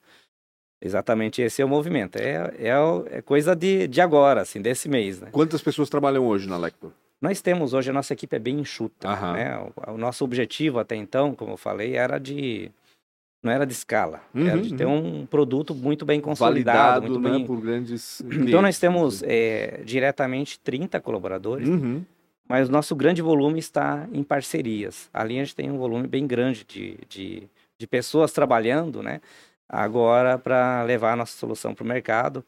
Exatamente 0.82 1.42
esse 1.42 1.62
é 1.62 1.66
o 1.66 1.70
movimento, 1.70 2.18
é, 2.18 2.54
é, 2.58 2.74
é 3.10 3.22
coisa 3.22 3.56
de, 3.56 3.88
de 3.88 4.02
agora, 4.02 4.42
assim, 4.42 4.62
desse 4.62 4.90
mês, 4.90 5.22
né. 5.22 5.30
Quantas 5.32 5.62
pessoas 5.62 5.90
trabalham 5.90 6.28
hoje 6.28 6.50
na 6.50 6.58
Lector? 6.58 6.92
Nós 7.22 7.42
temos 7.42 7.74
hoje, 7.74 7.90
a 7.90 7.94
nossa 7.94 8.12
equipe 8.12 8.36
é 8.36 8.40
bem 8.40 8.60
enxuta, 8.60 9.08
né, 9.32 9.58
o, 9.88 9.94
o 9.94 9.98
nosso 9.98 10.26
objetivo 10.26 10.78
até 10.78 10.98
então, 10.98 11.34
como 11.34 11.54
eu 11.54 11.58
falei, 11.58 11.96
era 11.96 12.18
de 12.18 12.70
não 13.44 13.52
era 13.52 13.66
de 13.66 13.74
escala, 13.74 14.22
uhum, 14.34 14.48
era 14.48 14.62
de 14.62 14.74
ter 14.74 14.86
uhum. 14.86 15.22
um 15.22 15.26
produto 15.26 15.76
muito 15.76 16.06
bem 16.06 16.22
consolidado, 16.22 17.02
Validado, 17.02 17.12
muito 17.12 17.30
né, 17.30 17.38
bem... 17.38 17.46
por 17.46 17.60
grandes 17.60 18.22
Então 18.22 18.62
nós 18.62 18.80
temos 18.80 19.22
é, 19.24 19.82
diretamente 19.84 20.58
30 20.62 21.02
colaboradores, 21.02 21.68
uhum. 21.68 22.02
mas 22.48 22.70
o 22.70 22.72
nosso 22.72 22.96
grande 22.96 23.22
volume 23.22 23.60
está 23.60 24.08
em 24.14 24.24
parcerias. 24.24 25.10
Ali 25.14 25.38
a 25.38 25.44
gente 25.44 25.56
tem 25.56 25.70
um 25.70 25.78
volume 25.78 26.08
bem 26.08 26.26
grande 26.26 26.64
de, 26.66 26.98
de, 27.10 27.44
de 27.78 27.86
pessoas 27.86 28.32
trabalhando, 28.32 29.04
né? 29.04 29.20
Agora 29.68 30.38
para 30.38 30.82
levar 30.84 31.12
a 31.12 31.16
nossa 31.18 31.38
solução 31.38 31.76
para 31.76 31.84
o 31.84 31.88
mercado. 31.88 32.46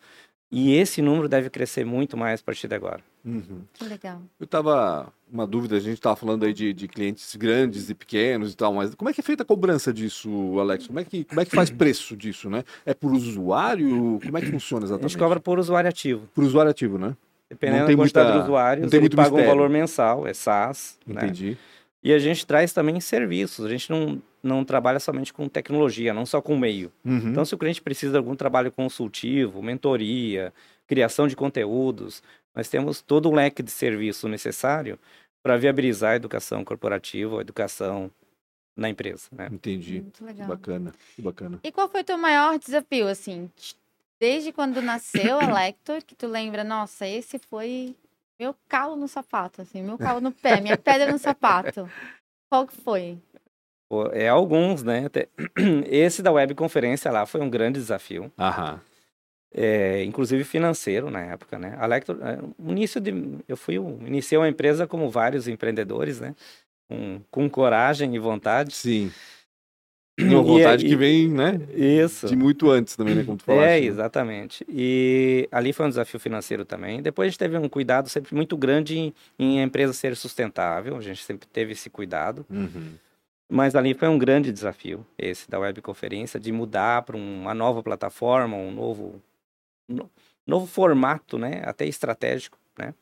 E 0.50 0.76
esse 0.76 1.02
número 1.02 1.28
deve 1.28 1.50
crescer 1.50 1.86
muito 1.86 2.16
mais 2.16 2.40
a 2.40 2.44
partir 2.44 2.70
de 2.70 2.76
agora. 2.76 3.02
Uhum. 3.26 3.62
Que 3.74 3.86
legal. 3.86 4.22
Eu 4.40 4.44
estava 4.44 5.12
uma 5.32 5.48
dúvida, 5.48 5.76
a 5.76 5.80
gente 5.80 5.96
estava 5.96 6.16
falando 6.16 6.46
aí 6.46 6.54
de, 6.54 6.72
de, 6.72 6.88
clientes 6.88 7.36
grandes 7.36 7.90
e 7.90 7.96
pequenos 7.96 8.54
e 8.54 8.56
tal, 8.56 8.74
mas 8.74 8.94
como 8.94 9.10
é 9.10 9.14
que 9.14 9.20
é 9.20 9.24
feita 9.24 9.42
a 9.42 9.46
cobrança 9.46 9.92
disso, 9.92 10.30
Alex? 10.60 10.86
Como 10.86 11.00
é 11.00 11.04
que, 11.04 11.24
como 11.24 11.42
é 11.42 11.46
que 11.46 11.56
faz 11.56 11.72
preço 11.72 12.16
disso, 12.16 12.50
né? 12.50 12.64
É 12.86 12.94
por 12.94 13.12
usuário? 13.12 14.20
Como 14.24 14.38
é 14.38 14.42
que 14.42 14.52
funciona 14.52 14.86
exatamente? 14.86 15.06
A 15.06 15.10
gente 15.10 15.18
cobra 15.18 15.40
por 15.40 15.58
usuário 15.58 15.90
ativo. 15.90 16.28
Por 16.36 16.44
usuário 16.44 16.70
ativo, 16.70 17.00
né? 17.00 17.16
Dependendo 17.50 17.88
da 17.88 17.96
quantidade 17.96 18.28
muita, 18.28 18.40
de 18.40 18.46
usuários, 18.46 18.84
não 18.84 18.90
tem 18.90 19.00
ele 19.00 19.10
paga 19.10 19.30
mistério. 19.30 19.52
um 19.52 19.56
valor 19.56 19.70
mensal, 19.70 20.28
é 20.28 20.34
SaaS. 20.34 20.98
Né? 21.06 21.24
Entendi. 21.24 21.52
Né? 21.52 21.58
E 22.04 22.14
a 22.14 22.20
gente 22.20 22.46
traz 22.46 22.72
também 22.72 23.00
serviços, 23.00 23.66
a 23.66 23.70
gente 23.70 23.90
não, 23.90 24.22
não 24.44 24.64
trabalha 24.64 25.00
somente 25.00 25.34
com 25.34 25.50
tecnologia, 25.50 26.14
não 26.14 26.26
só 26.26 26.40
com 26.40 26.56
meio. 26.56 26.92
Uhum. 27.04 27.30
Então, 27.30 27.44
se 27.44 27.56
o 27.56 27.58
cliente 27.58 27.82
precisa 27.82 28.12
de 28.12 28.18
algum 28.20 28.36
trabalho 28.36 28.72
consultivo, 28.72 29.64
mentoria, 29.64 30.54
criação 30.86 31.28
de 31.28 31.36
conteúdos, 31.36 32.22
nós 32.56 32.70
temos 32.70 33.02
todo 33.02 33.30
o 33.30 33.34
leque 33.36 33.62
de 33.62 33.70
serviço 33.70 34.28
necessário 34.30 34.98
para 35.44 35.58
viabilizar 35.58 36.14
a 36.14 36.16
educação 36.16 36.64
corporativa, 36.64 37.38
a 37.38 37.42
educação 37.42 38.10
na 38.76 38.90
empresa. 38.90 39.28
Né? 39.32 39.50
Entendi. 39.52 40.02
Muito 40.02 40.24
legal. 40.26 40.48
Bacana, 40.48 40.94
bacana. 41.20 41.60
E 41.64 41.72
qual 41.72 41.90
foi 41.90 42.02
o 42.02 42.06
teu 42.06 42.18
maior 42.18 42.58
desafio, 42.58 43.08
assim, 43.08 43.52
desde 44.20 44.52
quando 44.52 44.82
nasceu 44.82 45.40
a 45.40 45.54
Lector, 45.54 46.02
que 46.04 46.16
tu 46.16 46.28
lembra, 46.28 46.64
nossa, 46.64 47.06
esse 47.06 47.38
foi 47.38 47.94
meu 48.40 48.56
calo 48.68 48.96
no 48.96 49.08
sapato, 49.08 49.62
assim, 49.62 49.84
meu 49.84 49.98
calo 49.98 50.22
no 50.22 50.32
pé, 50.32 50.60
minha 50.62 50.78
pedra 50.78 51.12
no 51.12 51.20
sapato. 51.20 51.90
Qual 52.50 52.66
que 52.66 52.76
foi? 52.76 53.18
É 54.14 54.28
alguns, 54.28 54.82
né? 54.82 55.06
Esse 55.88 56.22
da 56.22 56.32
webconferência 56.32 57.12
lá 57.12 57.26
foi 57.26 57.40
um 57.40 57.50
grande 57.50 57.80
desafio. 57.80 58.32
Aham 58.38 58.82
é, 59.58 60.04
inclusive 60.04 60.44
financeiro 60.44 61.10
na 61.10 61.22
época, 61.22 61.58
né? 61.58 61.78
A 61.80 61.86
Lector, 61.86 62.18
é, 62.22 62.38
início 62.70 63.00
de, 63.00 63.14
eu 63.48 63.56
fui, 63.56 63.76
iniciei 63.76 64.38
uma 64.38 64.50
empresa 64.50 64.86
como 64.86 65.10
vários 65.10 65.48
empreendedores, 65.48 66.20
né? 66.20 66.36
Com, 66.90 67.22
com 67.32 67.50
coragem 67.50 68.14
e 68.14 68.20
vontade. 68.20 68.76
Sim. 68.76 69.12
Uma 70.20 70.42
vontade 70.42 70.86
e, 70.86 70.90
que 70.90 70.96
vem, 70.96 71.30
né? 71.30 71.60
Isso. 71.74 72.28
De 72.28 72.36
muito 72.36 72.70
antes 72.70 72.96
também, 72.96 73.16
né? 73.16 73.24
Como 73.24 73.38
tu 73.38 73.44
falaste. 73.44 73.68
É, 73.68 73.80
exatamente. 73.80 74.66
E 74.70 75.48
ali 75.52 75.74
foi 75.74 75.86
um 75.86 75.90
desafio 75.90 76.20
financeiro 76.20 76.64
também. 76.64 77.02
Depois 77.02 77.28
a 77.28 77.30
gente 77.30 77.40
teve 77.40 77.58
um 77.58 77.68
cuidado 77.68 78.08
sempre 78.08 78.34
muito 78.34 78.56
grande 78.56 78.98
em, 78.98 79.14
em 79.38 79.60
a 79.60 79.64
empresa 79.64 79.92
ser 79.92 80.16
sustentável. 80.16 80.96
A 80.96 81.02
gente 81.02 81.22
sempre 81.24 81.46
teve 81.48 81.74
esse 81.74 81.90
cuidado. 81.90 82.46
Uhum. 82.50 82.94
Mas 83.50 83.76
ali 83.76 83.94
foi 83.94 84.08
um 84.08 84.18
grande 84.18 84.54
desafio, 84.54 85.06
esse 85.18 85.50
da 85.50 85.60
webconferência, 85.60 86.40
de 86.40 86.52
mudar 86.52 87.02
para 87.04 87.18
uma 87.18 87.54
nova 87.54 87.84
plataforma, 87.84 88.56
um 88.56 88.72
novo 88.72 89.22
novo 90.46 90.66
formato, 90.66 91.38
né? 91.38 91.62
Até 91.66 91.86
estratégico, 91.86 92.58
né? 92.78 92.94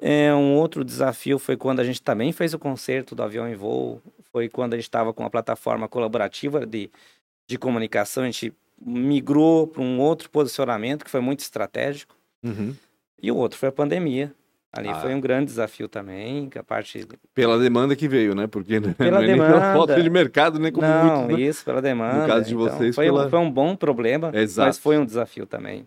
É, 0.00 0.34
um 0.34 0.54
outro 0.56 0.84
desafio 0.84 1.38
foi 1.38 1.56
quando 1.56 1.80
a 1.80 1.84
gente 1.84 2.02
também 2.02 2.30
fez 2.30 2.52
o 2.52 2.58
concerto 2.58 3.14
do 3.14 3.22
avião 3.22 3.48
em 3.48 3.54
voo, 3.54 4.02
foi 4.30 4.48
quando 4.48 4.74
a 4.74 4.76
gente 4.76 4.84
estava 4.84 5.12
com 5.14 5.22
uma 5.22 5.30
plataforma 5.30 5.88
colaborativa 5.88 6.66
de, 6.66 6.90
de 7.48 7.56
comunicação, 7.56 8.22
a 8.22 8.26
gente 8.26 8.52
migrou 8.78 9.66
para 9.66 9.82
um 9.82 9.98
outro 9.98 10.28
posicionamento 10.28 11.04
que 11.04 11.10
foi 11.10 11.20
muito 11.20 11.40
estratégico. 11.40 12.14
Uhum. 12.42 12.74
E 13.22 13.32
o 13.32 13.36
outro 13.36 13.58
foi 13.58 13.70
a 13.70 13.72
pandemia, 13.72 14.34
Ali 14.72 14.88
ah. 14.88 14.96
foi 14.96 15.14
um 15.14 15.20
grande 15.20 15.46
desafio 15.46 15.88
também, 15.88 16.50
que 16.50 16.58
a 16.58 16.62
parte... 16.62 17.06
Pela 17.34 17.58
demanda 17.58 17.96
que 17.96 18.06
veio, 18.06 18.34
né? 18.34 18.46
Porque 18.46 18.80
pela 18.80 19.18
não 19.18 19.22
é 19.22 19.26
demanda... 19.26 19.52
nem 19.52 19.60
falta 19.60 20.02
de 20.02 20.10
mercado, 20.10 20.58
nem 20.58 20.70
como 20.70 20.86
Não, 20.86 21.22
muito, 21.22 21.36
né? 21.36 21.42
isso, 21.42 21.64
pela 21.64 21.80
demanda. 21.80 22.22
No 22.22 22.26
caso 22.26 22.44
de 22.44 22.54
então, 22.54 22.68
vocês, 22.68 22.94
foi, 22.94 23.06
pela... 23.06 23.30
foi 23.30 23.38
um 23.38 23.50
bom 23.50 23.74
problema, 23.74 24.30
Exato. 24.34 24.66
mas 24.66 24.78
foi 24.78 24.98
um 24.98 25.04
desafio 25.04 25.46
também. 25.46 25.86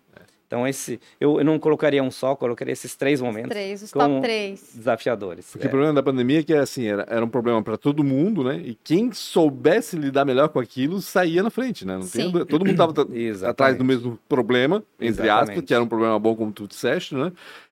Então, 0.49 0.67
esse, 0.67 0.99
eu, 1.21 1.37
eu 1.37 1.45
não 1.45 1.59
colocaria 1.59 2.01
um 2.01 2.09
só, 2.09 2.35
colocaria 2.35 2.71
esses 2.71 2.95
três 2.95 3.21
momentos. 3.21 3.51
Três, 3.51 3.83
os 3.83 3.91
top 3.91 4.19
três. 4.19 4.71
Desafiadores. 4.73 5.51
Porque 5.51 5.67
é. 5.67 5.69
o 5.69 5.69
problema 5.69 5.93
da 5.93 6.01
pandemia 6.01 6.39
é 6.39 6.43
que 6.43 6.55
assim, 6.55 6.87
era, 6.87 7.05
era 7.07 7.23
um 7.23 7.29
problema 7.29 7.61
para 7.61 7.77
todo 7.77 8.03
mundo, 8.03 8.43
né? 8.43 8.57
E 8.57 8.73
quem 8.83 9.11
soubesse 9.11 9.95
lidar 9.95 10.25
melhor 10.25 10.49
com 10.49 10.57
aquilo 10.57 11.03
saía 11.03 11.43
na 11.43 11.51
frente, 11.51 11.85
né? 11.85 11.99
Tem, 12.11 12.31
todo 12.31 12.65
mundo 12.65 12.71
estava 12.71 12.93
atrás 13.47 13.77
do 13.77 13.85
mesmo 13.85 14.17
problema, 14.27 14.83
entre 14.99 15.23
Exatamente. 15.23 15.51
aspas, 15.51 15.65
que 15.65 15.73
era 15.75 15.83
um 15.83 15.87
problema 15.87 16.17
bom, 16.17 16.35
como 16.35 16.51
tu 16.51 16.67
disseste, 16.67 17.13
né? 17.13 17.31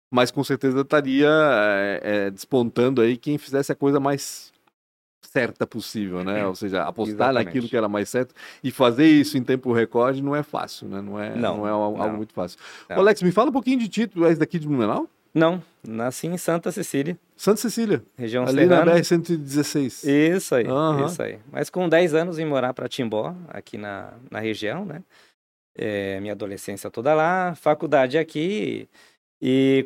Mas 0.09 0.31
com 0.31 0.43
certeza 0.43 0.81
estaria 0.81 1.29
é, 2.01 2.31
despontando 2.31 3.01
aí 3.01 3.17
quem 3.17 3.37
fizesse 3.37 3.71
a 3.71 3.75
coisa 3.75 3.99
mais 3.99 4.53
certa 5.21 5.67
possível, 5.67 6.23
né? 6.23 6.47
Ou 6.47 6.55
seja, 6.55 6.83
apostar 6.83 7.15
Exatamente. 7.15 7.45
naquilo 7.45 7.67
que 7.67 7.77
era 7.77 7.87
mais 7.87 8.09
certo 8.09 8.33
e 8.63 8.71
fazer 8.71 9.05
isso 9.05 9.37
em 9.37 9.43
tempo 9.43 9.73
recorde 9.73 10.21
não 10.23 10.35
é 10.35 10.41
fácil, 10.41 10.87
né? 10.87 11.01
Não 11.01 11.19
é, 11.19 11.35
não, 11.35 11.57
não 11.57 11.67
é 11.67 11.69
algo, 11.69 11.97
não. 11.97 12.13
muito 12.13 12.33
fácil. 12.33 12.57
Não. 12.89 12.97
Alex, 12.97 13.21
me 13.21 13.31
fala 13.31 13.49
um 13.49 13.53
pouquinho 13.53 13.79
de 13.79 13.87
ti, 13.87 14.07
tu 14.07 14.25
és 14.25 14.37
daqui 14.37 14.57
de 14.57 14.67
Blumenau? 14.67 15.07
Não, 15.33 15.61
nasci 15.87 16.25
em 16.25 16.37
Santa 16.37 16.71
Cecília. 16.71 17.17
Santa 17.35 17.61
Cecília? 17.61 18.03
Região 18.17 18.43
Ali 18.43 18.67
serrana. 18.67 18.85
na 18.85 18.93
BR-116. 18.93 20.07
Isso 20.35 20.55
aí, 20.55 20.65
uhum. 20.65 21.05
isso 21.05 21.21
aí. 21.21 21.37
Mas 21.51 21.69
com 21.69 21.87
10 21.87 22.15
anos 22.15 22.37
vim 22.37 22.45
morar 22.45 22.73
para 22.73 22.87
Timbó, 22.87 23.35
aqui 23.49 23.77
na, 23.77 24.13
na 24.31 24.39
região, 24.39 24.85
né? 24.85 25.03
É, 25.77 26.19
minha 26.19 26.33
adolescência 26.33 26.89
toda 26.89 27.13
lá, 27.13 27.53
faculdade 27.53 28.17
aqui, 28.17 28.39
e 28.39 28.89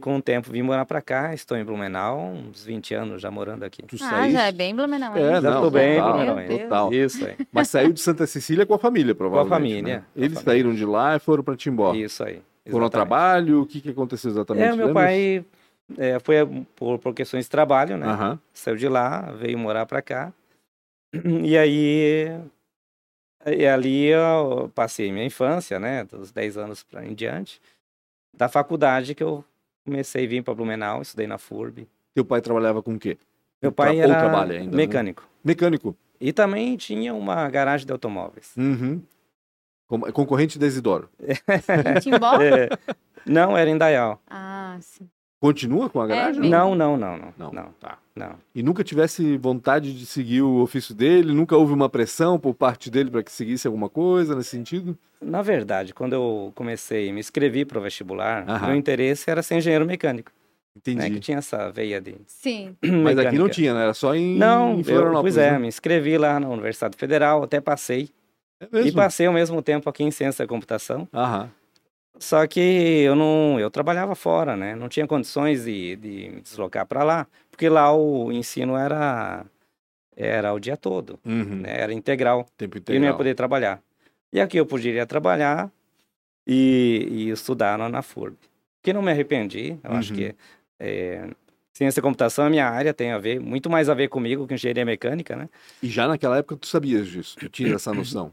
com 0.02 0.16
o 0.16 0.22
tempo 0.22 0.50
vim 0.50 0.62
morar 0.62 0.86
pra 0.86 1.02
cá, 1.02 1.34
estou 1.34 1.58
em 1.58 1.64
Blumenau, 1.64 2.32
uns 2.32 2.64
20 2.64 2.94
anos 2.94 3.22
já 3.22 3.30
morando 3.30 3.64
aqui. 3.64 3.84
Tu 3.84 3.96
ah, 3.96 4.10
saíste... 4.10 4.34
já 4.34 4.44
é 4.46 4.52
bem 4.52 4.74
Blumenau. 4.74 5.16
É, 5.16 5.42
já 5.42 5.56
estou 5.56 5.70
bem 5.70 5.98
total, 5.98 6.14
Blumenau. 6.14 6.58
Total. 6.60 6.94
Isso 6.94 7.26
aí. 7.26 7.36
Mas 7.52 7.68
saiu 7.68 7.92
de 7.92 8.00
Santa 8.00 8.26
Cecília 8.26 8.66
com 8.66 8.74
a 8.74 8.80
família, 8.80 9.14
provavelmente. 9.14 9.50
Com 9.50 9.56
a 9.56 9.58
família. 9.58 9.96
Né? 9.98 10.04
Eles 10.16 10.38
a 10.38 10.42
saíram 10.42 10.74
de 10.74 10.86
lá 10.86 11.18
e 11.18 11.20
foram 11.20 11.44
para 11.44 11.58
Timbó. 11.58 11.94
Isso 11.94 12.24
aí. 12.24 12.32
Exatamente. 12.32 12.72
Foram 12.72 12.84
ao 12.86 12.90
trabalho? 12.90 13.62
O 13.62 13.66
que, 13.66 13.82
que 13.82 13.90
aconteceu 13.90 14.32
exatamente? 14.32 14.68
É, 14.68 14.76
meu 14.76 14.94
pai 14.94 15.44
é, 15.98 16.20
foi 16.20 16.36
por, 16.76 17.00
por, 17.00 17.14
questões 17.14 17.46
de 17.46 17.52
trabalho, 17.52 17.98
né? 17.98 18.08
Uhum. 18.08 18.40
Saiu 18.54 18.78
de 18.78 18.88
lá, 18.88 19.32
veio 19.34 19.58
morar 19.58 19.86
para 19.86 20.02
cá. 20.02 20.34
E 21.44 21.58
aí... 21.58 22.40
E 23.44 23.66
ali 23.66 24.06
eu 24.06 24.72
passei 24.76 25.12
minha 25.12 25.26
infância, 25.26 25.80
né? 25.80 26.04
Dos 26.04 26.32
10 26.32 26.58
anos 26.58 26.84
para 26.84 27.04
em 27.04 27.16
diante. 27.16 27.60
Da 28.34 28.48
faculdade 28.48 29.14
que 29.14 29.24
eu 29.24 29.44
comecei 29.86 30.26
a 30.26 30.28
vir 30.28 30.44
para 30.44 30.54
Blumenau, 30.54 31.02
estudei 31.02 31.28
na 31.28 31.38
FURB. 31.38 31.88
Teu 32.14 32.26
pai 32.26 32.42
trabalhava 32.42 32.82
com 32.82 32.96
o 32.96 33.00
quê? 33.00 33.18
Meu 33.62 33.72
pai 33.72 33.96
Tra 33.96 34.04
era 34.04 34.42
ainda, 34.42 34.58
né? 34.58 34.78
mecânico. 34.78 35.22
Né? 35.24 35.28
Mecânico. 35.44 35.96
E 36.20 36.34
também 36.34 36.76
tinha 36.78 37.14
uma 37.14 37.50
garagem 37.50 37.86
de 37.86 37.92
automóveis. 37.92 38.56
Uhum. 38.58 39.02
Concorrente 39.88 40.58
da 40.58 40.66
Isidoro. 40.66 41.10
é, 41.20 42.70
não, 43.26 43.58
era 43.58 43.70
em 43.70 43.78
Dayal. 43.78 44.22
Ah, 44.28 44.78
sim. 44.82 45.10
Continua 45.42 45.90
com 45.90 46.00
a 46.00 46.06
é 46.06 46.08
garagem? 46.08 46.46
É 46.46 46.48
não, 46.48 46.76
não, 46.76 46.96
não, 46.96 47.18
não, 47.18 47.34
não. 47.36 47.52
Não, 47.52 47.72
tá. 47.80 47.98
Não. 48.16 48.36
E 48.54 48.62
nunca 48.62 48.84
tivesse 48.84 49.38
vontade 49.38 49.92
de 49.98 50.06
seguir 50.06 50.44
o 50.44 50.62
ofício 50.62 50.94
dele? 50.94 51.34
Nunca 51.34 51.58
houve 51.58 51.74
uma 51.74 51.90
pressão 51.90 52.40
por 52.40 52.54
parte 52.54 52.92
dele 52.92 53.10
para 53.10 53.24
que 53.24 53.32
seguisse 53.32 53.66
alguma 53.66 53.90
coisa 53.90 54.36
nesse 54.36 54.52
sentido? 54.52 54.96
Na 55.20 55.42
verdade, 55.42 55.96
quando 55.96 56.14
eu 56.14 56.52
comecei, 56.54 57.12
me 57.12 57.20
inscrevi 57.20 57.66
para 57.66 57.80
o 57.80 57.82
vestibular, 57.82 58.48
Aham. 58.48 58.68
meu 58.68 58.76
interesse 58.76 59.32
era 59.32 59.42
ser 59.42 59.56
engenheiro 59.56 59.84
mecânico. 59.84 60.32
Entendi. 60.78 61.00
Né, 61.00 61.10
que 61.10 61.20
tinha 61.20 61.40
essa 61.40 61.72
veia 61.72 62.00
de. 62.00 62.16
Sim. 62.28 62.78
Mas 63.04 63.18
aqui 63.18 63.38
não 63.38 63.50
tinha, 63.50 63.74
né? 63.74 63.82
Era 63.82 63.94
só 63.96 64.16
em. 64.16 64.38
Não, 64.38 64.80
em 64.80 64.84
Florianópolis. 64.84 65.16
Eu, 65.16 65.22
pois 65.22 65.38
é, 65.38 65.52
né? 65.54 65.60
me 65.60 65.68
inscrevi 65.68 66.20
lá 66.20 66.40
na 66.40 66.48
Universidade 66.50 66.96
Federal, 66.96 67.44
até 67.44 67.60
passei. 67.60 68.10
É 68.60 68.68
mesmo? 68.72 68.90
E 68.90 68.92
passei 68.92 69.26
ao 69.26 69.34
mesmo 69.34 69.60
tempo 69.64 69.90
aqui 69.90 70.04
em 70.04 70.12
Ciência 70.12 70.46
da 70.46 70.48
Computação. 70.48 71.08
Aham. 71.12 71.50
Só 72.22 72.46
que 72.46 72.60
eu 72.60 73.16
não, 73.16 73.60
eu 73.60 73.72
trabalhava 73.72 74.14
fora, 74.14 74.56
né? 74.56 74.76
Não 74.76 74.88
tinha 74.88 75.08
condições 75.08 75.66
de, 75.66 75.96
de 75.96 76.30
me 76.30 76.42
deslocar 76.42 76.86
para 76.86 77.04
lá, 77.04 77.28
porque 77.50 77.68
lá 77.68 77.92
o 77.92 78.32
ensino 78.32 78.78
era 78.78 79.44
era 80.16 80.54
o 80.54 80.60
dia 80.60 80.78
todo, 80.78 81.20
uhum. 81.26 81.62
né? 81.62 81.82
era 81.82 81.92
integral. 81.92 82.46
Tempo 82.56 82.78
integral. 82.78 82.96
E 82.96 83.00
não 83.00 83.08
ia 83.08 83.18
poder 83.18 83.34
trabalhar. 83.34 83.82
E 84.32 84.40
aqui 84.40 84.58
eu 84.58 84.68
poderia 84.68 85.04
trabalhar 85.08 85.72
e, 86.46 87.08
e 87.10 87.30
estudar 87.32 87.76
na, 87.76 87.90
na 87.90 88.04
FURB. 88.04 88.38
Que 88.84 88.94
não 88.94 89.02
me 89.02 89.10
arrependi. 89.10 89.80
Eu 89.84 89.90
uhum. 89.90 89.98
acho 89.98 90.14
que 90.14 90.36
é, 90.80 91.28
ciência 91.74 92.04
da 92.04 92.08
computação 92.08 92.46
é 92.46 92.50
minha 92.52 92.68
área, 92.68 92.94
tem 92.94 93.12
a 93.12 93.18
ver, 93.18 93.40
muito 93.40 93.68
mais 93.68 93.90
a 93.90 93.96
ver 93.96 94.10
comigo 94.10 94.46
que 94.46 94.54
engenharia 94.54 94.86
mecânica, 94.86 95.36
né? 95.36 95.50
E 95.82 95.88
já 95.88 96.08
naquela 96.08 96.38
época 96.38 96.56
tu 96.56 96.68
sabias 96.68 97.08
disso? 97.08 97.36
Tu 97.40 97.50
tinha 97.50 97.74
essa 97.74 97.92
noção? 97.92 98.32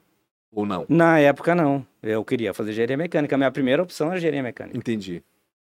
Ou 0.52 0.66
não? 0.66 0.86
Na 0.88 1.18
época, 1.18 1.54
não. 1.54 1.86
Eu 2.02 2.24
queria 2.24 2.54
fazer 2.54 2.70
engenharia 2.70 2.96
mecânica. 2.96 3.34
A 3.34 3.38
minha 3.38 3.50
primeira 3.50 3.82
opção 3.82 4.08
era 4.08 4.16
engenharia 4.16 4.42
mecânica. 4.42 4.76
Entendi. 4.76 5.22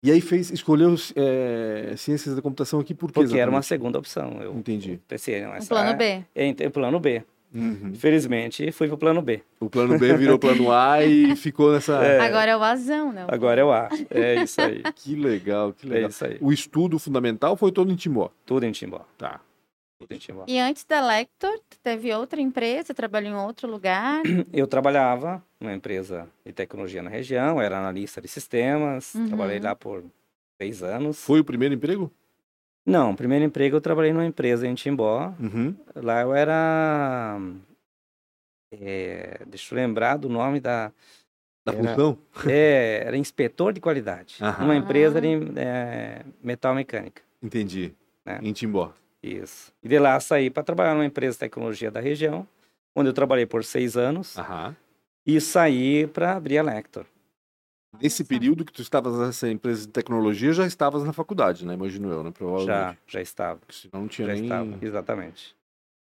E 0.04 0.10
aí 0.10 0.20
fez, 0.20 0.50
escolheu 0.50 0.96
é, 1.14 1.94
ciências 1.96 2.34
da 2.34 2.42
computação 2.42 2.80
aqui 2.80 2.92
por 2.92 3.06
quê? 3.06 3.12
Porque 3.12 3.20
exatamente? 3.26 3.40
era 3.42 3.50
uma 3.50 3.62
segunda 3.62 3.98
opção. 3.98 4.38
Eu 4.42 4.52
Entendi. 4.56 5.00
Pensei, 5.06 5.40
não, 5.40 5.54
essa, 5.54 5.66
o 5.66 5.68
plano 5.68 5.96
B. 5.96 6.24
É, 6.34 6.66
o 6.66 6.70
plano 6.70 6.98
B. 6.98 7.22
Uhum. 7.54 7.90
Infelizmente, 7.92 8.72
fui 8.72 8.88
pro 8.88 8.96
plano 8.96 9.20
B. 9.20 9.42
O 9.60 9.68
plano 9.68 9.98
B 9.98 10.16
virou 10.16 10.38
plano 10.38 10.72
A 10.72 11.04
e 11.04 11.36
ficou 11.36 11.72
nessa. 11.72 12.02
É. 12.02 12.18
Agora 12.20 12.50
é 12.50 12.56
o 12.56 12.62
Azão, 12.62 13.12
né? 13.12 13.26
Agora 13.28 13.60
é 13.60 13.64
o 13.64 13.70
A. 13.70 13.90
É 14.10 14.42
isso 14.42 14.60
aí. 14.60 14.82
que 14.96 15.14
legal, 15.14 15.72
que 15.72 15.86
legal. 15.86 16.06
É 16.06 16.08
isso 16.08 16.24
aí. 16.24 16.38
O 16.40 16.50
estudo 16.50 16.98
fundamental 16.98 17.54
foi 17.56 17.70
todo 17.70 17.92
em 17.92 17.94
Timbó? 17.94 18.30
Tudo 18.46 18.64
em 18.64 18.72
Timbó. 18.72 19.06
Tá. 19.18 19.40
E 20.46 20.58
antes 20.58 20.84
da 20.84 21.06
Lector, 21.06 21.60
teve 21.82 22.12
outra 22.14 22.40
empresa, 22.40 22.94
trabalhou 22.94 23.32
em 23.32 23.36
outro 23.36 23.70
lugar? 23.70 24.22
Eu 24.52 24.66
trabalhava 24.66 25.42
numa 25.60 25.72
empresa 25.72 26.28
de 26.44 26.52
tecnologia 26.52 27.02
na 27.02 27.10
região, 27.10 27.60
era 27.60 27.78
analista 27.78 28.20
de 28.20 28.28
sistemas, 28.28 29.14
uhum. 29.14 29.28
trabalhei 29.28 29.60
lá 29.60 29.74
por 29.74 30.04
seis 30.60 30.82
anos. 30.82 31.22
Foi 31.24 31.40
o 31.40 31.44
primeiro 31.44 31.74
emprego? 31.74 32.10
Não, 32.84 33.12
o 33.12 33.16
primeiro 33.16 33.44
emprego 33.44 33.76
eu 33.76 33.80
trabalhei 33.80 34.12
numa 34.12 34.26
empresa 34.26 34.66
em 34.66 34.74
Timbó. 34.74 35.32
Uhum. 35.38 35.74
Lá 35.94 36.22
eu 36.22 36.34
era. 36.34 37.38
É, 38.72 39.40
deixa 39.46 39.72
eu 39.72 39.76
lembrar 39.76 40.16
do 40.16 40.28
nome 40.28 40.60
da. 40.60 40.92
Da 41.64 41.72
era, 41.72 41.90
função? 41.90 42.18
É, 42.44 43.04
era 43.06 43.16
inspetor 43.16 43.72
de 43.72 43.80
qualidade. 43.80 44.38
Uhum. 44.40 44.60
Numa 44.62 44.76
empresa 44.76 45.20
de 45.20 45.28
é, 45.56 46.24
metal 46.42 46.74
mecânica. 46.74 47.22
Entendi. 47.40 47.94
Né? 48.24 48.40
Em 48.42 48.52
Timbó. 48.52 48.92
Isso. 49.22 49.72
E 49.82 49.88
de 49.88 49.98
lá 49.98 50.18
saí 50.18 50.50
para 50.50 50.62
trabalhar 50.62 50.94
numa 50.94 51.06
empresa 51.06 51.34
de 51.34 51.40
tecnologia 51.40 51.90
da 51.90 52.00
região, 52.00 52.46
onde 52.94 53.08
eu 53.08 53.12
trabalhei 53.12 53.46
por 53.46 53.64
seis 53.64 53.96
anos. 53.96 54.36
Aham. 54.36 54.76
E 55.24 55.40
saí 55.40 56.06
para 56.08 56.36
abrir 56.36 56.58
a 56.58 56.62
Lector. 56.62 57.06
Nesse 58.00 58.24
período 58.24 58.64
que 58.64 58.72
tu 58.72 58.82
estavas 58.82 59.16
nessa 59.18 59.48
empresa 59.48 59.86
de 59.86 59.92
tecnologia, 59.92 60.52
já 60.52 60.66
estavas 60.66 61.04
na 61.04 61.12
faculdade, 61.12 61.64
né? 61.64 61.74
Imagino 61.74 62.10
eu, 62.10 62.24
né? 62.24 62.30
Provavelmente. 62.30 62.66
Já, 62.66 62.96
já 63.06 63.20
estava. 63.20 63.60
Porque 63.60 63.74
senão 63.74 64.02
não 64.02 64.08
tinha 64.08 64.26
já 64.26 64.34
nem... 64.34 64.44
estava, 64.44 64.78
exatamente. 64.80 65.54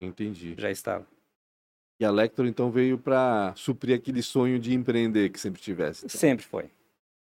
Entendi. 0.01 0.55
Já 0.57 0.69
estava. 0.69 1.07
E 1.99 2.05
a 2.05 2.11
Lector, 2.11 2.45
então, 2.45 2.69
veio 2.69 2.97
para 2.97 3.53
suprir 3.55 3.95
aquele 3.95 4.21
sonho 4.21 4.59
de 4.59 4.73
empreender 4.73 5.29
que 5.29 5.39
sempre 5.39 5.61
tivesse? 5.61 6.05
Então. 6.05 6.19
Sempre 6.19 6.45
foi. 6.45 6.69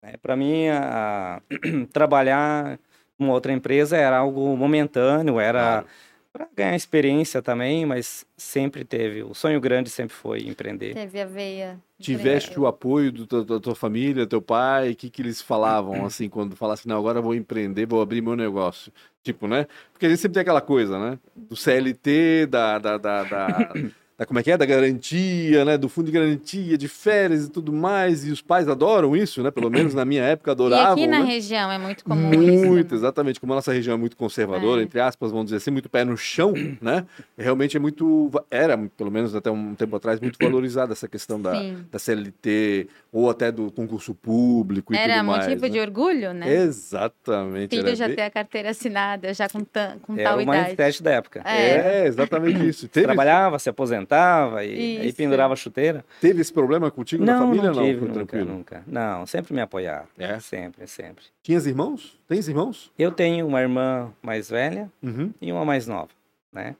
É, 0.03 0.17
para 0.17 0.37
mim, 0.37 0.69
a... 0.69 1.41
trabalhar 1.93 2.79
uma 3.23 3.33
outra 3.33 3.53
empresa 3.53 3.97
era 3.97 4.19
algo 4.19 4.57
momentâneo, 4.57 5.41
era 5.41 5.61
claro. 5.61 5.87
para 6.33 6.49
ganhar 6.57 6.77
experiência 6.77 7.41
também, 7.41 7.87
mas 7.87 8.27
sempre 8.37 8.85
teve, 8.85 9.23
o 9.23 9.35
sonho 9.35 9.61
grande 9.61 9.91
sempre 9.91 10.15
foi 10.15 10.41
empreender. 10.41 10.95
Teve 10.95 11.21
a 11.21 11.27
veia. 11.27 11.81
Tiveste 11.99 12.59
o 12.59 12.67
apoio 12.67 13.13
do, 13.13 13.45
da 13.45 13.61
tua 13.61 13.75
família, 13.75 14.27
teu 14.27 14.43
pai, 14.43 14.91
o 14.91 14.97
que, 14.97 15.09
que 15.09 15.23
eles 15.23 15.41
falavam, 15.41 16.05
assim, 16.07 16.29
quando 16.29 16.57
falasse, 16.57 16.89
não, 16.89 16.99
agora 16.99 17.19
eu 17.19 17.23
vou 17.23 17.35
empreender, 17.35 17.87
vou 17.87 18.03
abrir 18.03 18.21
meu 18.21 18.37
negócio. 18.37 18.93
Tipo, 19.23 19.47
né? 19.47 19.67
Porque 19.93 20.07
a 20.07 20.09
gente 20.09 20.21
sempre 20.21 20.35
tem 20.35 20.41
aquela 20.41 20.61
coisa, 20.61 20.99
né? 20.99 21.19
Do 21.35 21.55
CLT, 21.55 22.47
da, 22.47 22.79
da, 22.79 22.99
da, 22.99 23.23
da 23.23 23.73
da 24.23 24.27
como 24.27 24.39
é 24.39 24.43
que 24.43 24.51
é, 24.51 24.57
da 24.57 24.65
garantia, 24.65 25.65
né, 25.65 25.77
do 25.77 25.89
fundo 25.89 26.07
de 26.07 26.13
garantia, 26.13 26.79
de 26.79 26.89
férias 26.89 27.47
e 27.47 27.51
tudo 27.51 27.73
mais, 27.73 28.27
e 28.27 28.31
os 28.31 28.41
pais 28.41 28.69
adoram 28.69 29.17
isso, 29.17 29.43
né, 29.43 29.51
pelo 29.51 29.71
menos 29.71 29.95
na 29.95 30.05
minha 30.05 30.23
época 30.23 30.53
adoravam. 30.53 30.99
E 30.99 31.03
aqui 31.03 31.07
na 31.07 31.21
né? 31.21 31.25
região 31.25 31.71
é 31.71 31.79
muito 31.79 32.05
comum 32.05 32.29
Muito, 32.29 32.79
isso, 32.79 32.95
exatamente, 32.95 33.41
como 33.41 33.53
a 33.53 33.57
nossa 33.57 33.73
região 33.73 33.95
é 33.95 33.99
muito 33.99 34.17
conservadora, 34.17 34.81
é. 34.81 34.85
entre 34.85 35.01
aspas, 35.01 35.31
vamos 35.31 35.47
dizer 35.47 35.57
assim, 35.57 35.71
muito 35.71 35.89
pé 35.89 36.05
no 36.05 36.17
chão, 36.17 36.53
né, 36.81 37.05
realmente 37.37 37.77
é 37.77 37.81
muito, 37.81 38.31
era, 38.51 38.79
pelo 38.97 39.11
menos 39.11 39.35
até 39.35 39.51
um 39.51 39.75
tempo 39.75 39.97
atrás, 39.97 40.21
muito 40.21 40.39
valorizada 40.43 40.93
essa 40.93 41.09
questão 41.09 41.41
da, 41.41 41.53
da 41.91 41.99
CLT, 41.99 42.89
ou 43.13 43.29
até 43.29 43.53
do 43.53 43.71
concurso 43.71 44.15
público 44.15 44.95
e 44.95 44.97
era 44.97 45.15
tudo 45.19 45.27
mais. 45.27 45.39
Era 45.45 45.49
motivo 45.51 45.67
né? 45.67 45.69
de 45.69 45.81
orgulho, 45.81 46.33
né? 46.33 46.53
Exatamente. 46.53 47.77
Filho 47.77 47.95
já 47.95 48.07
bem... 48.07 48.17
ter 48.17 48.23
a 48.23 48.31
carteira 48.31 48.71
assinada, 48.71 49.35
já 49.35 49.49
com, 49.49 49.61
com 50.01 50.19
é 50.19 50.23
tal 50.23 50.41
idade. 50.41 50.59
É 50.59 50.63
o 50.63 50.69
mindset 50.69 51.03
da 51.03 51.11
época. 51.11 51.43
É, 51.45 52.03
é 52.03 52.07
exatamente 52.07 52.67
isso. 52.67 52.89
Teve... 52.91 53.07
Trabalhava, 53.07 53.59
se 53.59 53.69
aposentava, 53.69 54.13
sentava 54.13 54.65
e 54.65 54.99
aí 54.99 55.13
pendurava 55.13 55.55
a 55.55 55.57
chuteira. 55.57 56.05
Teve 56.21 56.41
esse 56.41 56.53
problema 56.53 56.91
contigo 56.91 57.25
não, 57.25 57.33
na 57.33 57.39
família? 57.41 57.73
Não, 57.73 57.83
tive, 57.83 58.01
não, 58.01 58.09
nunca, 58.09 58.13
tranquilo? 58.13 58.53
nunca. 58.53 58.83
Não, 58.87 59.27
sempre 59.27 59.55
me 59.55 59.61
apoiaram. 59.61 60.07
É? 60.19 60.39
Sempre, 60.41 60.87
sempre. 60.87 61.25
Tinhas 61.43 61.67
irmãos? 61.67 62.19
Tens 62.29 62.49
irmãos? 62.49 62.93
Eu 62.99 63.11
tenho 63.11 63.47
uma 63.47 63.61
irmã 63.61 64.13
mais 64.23 64.51
velha 64.51 64.91
uhum. 65.03 65.33
e 65.41 65.53
uma 65.53 65.65
mais 65.65 65.87
nova, 65.87 66.11
né? 66.53 66.77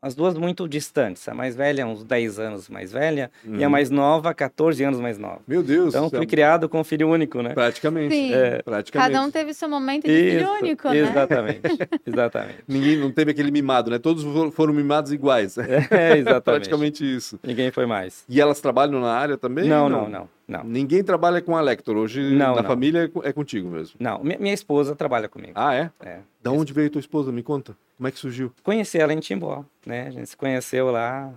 As 0.00 0.14
duas 0.14 0.34
muito 0.34 0.68
distantes. 0.68 1.28
A 1.28 1.34
mais 1.34 1.54
velha, 1.54 1.86
uns 1.86 2.02
10 2.02 2.38
anos 2.38 2.68
mais 2.68 2.92
velha, 2.92 3.30
uhum. 3.44 3.56
e 3.56 3.62
a 3.62 3.66
uhum. 3.66 3.72
mais 3.72 3.90
nova, 3.90 4.32
14 4.32 4.82
anos 4.82 5.00
mais 5.00 5.18
nova. 5.18 5.40
Meu 5.46 5.62
Deus! 5.62 5.94
Então, 5.94 6.08
fui 6.08 6.26
criado 6.26 6.68
com 6.68 6.82
filho 6.82 7.08
único, 7.08 7.42
né? 7.42 7.52
Praticamente. 7.52 8.14
Sim. 8.14 8.32
É, 8.32 8.62
praticamente. 8.62 9.12
Cada 9.12 9.26
um 9.26 9.30
teve 9.30 9.52
seu 9.52 9.68
momento 9.68 10.04
de 10.04 10.12
Isso, 10.12 10.38
filho 10.38 10.52
único, 10.52 10.88
né? 10.88 10.98
Exatamente. 10.98 11.60
exatamente. 12.06 12.58
Ninguém 12.66 12.96
não 12.96 13.10
teve 13.10 13.32
aquele 13.32 13.50
mimado, 13.50 13.90
né? 13.90 13.98
Todos 13.98 14.24
foram 14.54 14.72
mimados 14.72 15.12
iguais. 15.12 15.56
É, 15.90 16.18
exatamente. 16.18 16.42
praticamente 16.42 17.16
isso. 17.16 17.38
Ninguém 17.42 17.70
foi 17.70 17.86
mais. 17.86 18.24
E 18.28 18.40
elas 18.40 18.60
trabalham 18.60 19.00
na 19.00 19.12
área 19.12 19.36
também? 19.36 19.68
Não, 19.68 19.88
não, 19.88 20.08
não. 20.08 20.28
não. 20.48 20.64
Ninguém 20.64 21.02
trabalha 21.02 21.40
com 21.40 21.56
a 21.56 21.60
Lector. 21.60 21.96
Hoje 21.96 22.20
não, 22.34 22.54
na 22.54 22.62
não. 22.62 22.68
família 22.68 23.10
é 23.22 23.32
contigo 23.32 23.68
mesmo. 23.68 23.96
Não, 23.98 24.22
minha 24.22 24.54
esposa 24.54 24.96
trabalha 24.96 25.28
comigo. 25.28 25.52
Ah, 25.54 25.74
é? 25.74 25.90
É. 26.00 26.18
Da 26.42 26.50
onde 26.50 26.72
veio 26.72 26.90
tua 26.90 27.00
esposa? 27.00 27.30
Me 27.30 27.42
conta. 27.42 27.76
Como 27.96 28.08
é 28.08 28.10
que 28.10 28.18
surgiu? 28.18 28.52
Conheci 28.62 28.98
ela 28.98 29.12
em 29.12 29.20
Timbó, 29.20 29.64
né? 29.84 30.08
A 30.08 30.10
gente 30.10 30.28
se 30.28 30.36
conheceu 30.36 30.90
lá, 30.90 31.32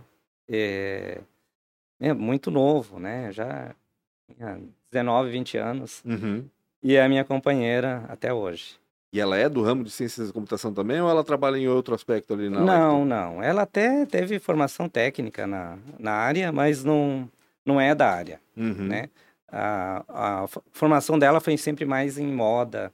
é, 0.48 1.22
é 2.00 2.14
muito 2.14 2.52
novo, 2.52 3.00
né? 3.00 3.32
Já 3.32 3.74
tinha 4.36 4.60
19, 4.92 5.32
20 5.32 5.58
anos. 5.58 6.04
Uhum. 6.06 6.46
E 6.84 6.96
é 6.96 7.04
a 7.04 7.10
minha 7.10 7.24
companheira 7.24 8.04
até 8.10 8.34
hoje. 8.34 8.78
E 9.12 9.20
ela 9.20 9.38
é 9.38 9.50
do 9.50 9.64
ramo 9.64 9.84
de 9.84 9.90
ciências 9.90 10.28
da 10.28 10.34
computação 10.34 10.74
também 10.74 11.02
ou 11.02 11.10
ela 11.10 11.24
trabalha 11.24 11.58
em 11.58 11.68
outro 11.68 11.96
aspecto 11.96 12.34
ali 12.34 12.48
na 12.48 12.60
Não, 12.60 13.04
não. 13.04 13.42
Ela 13.42 13.64
até 13.64 14.06
teve 14.06 14.38
formação 14.38 14.88
técnica 14.88 15.48
na, 15.48 15.78
na 15.98 16.12
área, 16.12 16.52
mas 16.52 16.84
não, 16.84 17.28
não 17.66 17.82
é 17.82 17.96
da 17.96 18.10
área, 18.10 18.40
uhum. 18.56 18.88
né? 18.88 19.10
A, 19.52 20.04
a 20.44 20.48
formação 20.72 21.18
dela 21.18 21.40
foi 21.40 21.58
sempre 21.58 21.86
mais 21.86 22.20
em 22.20 22.28
moda, 22.28 22.94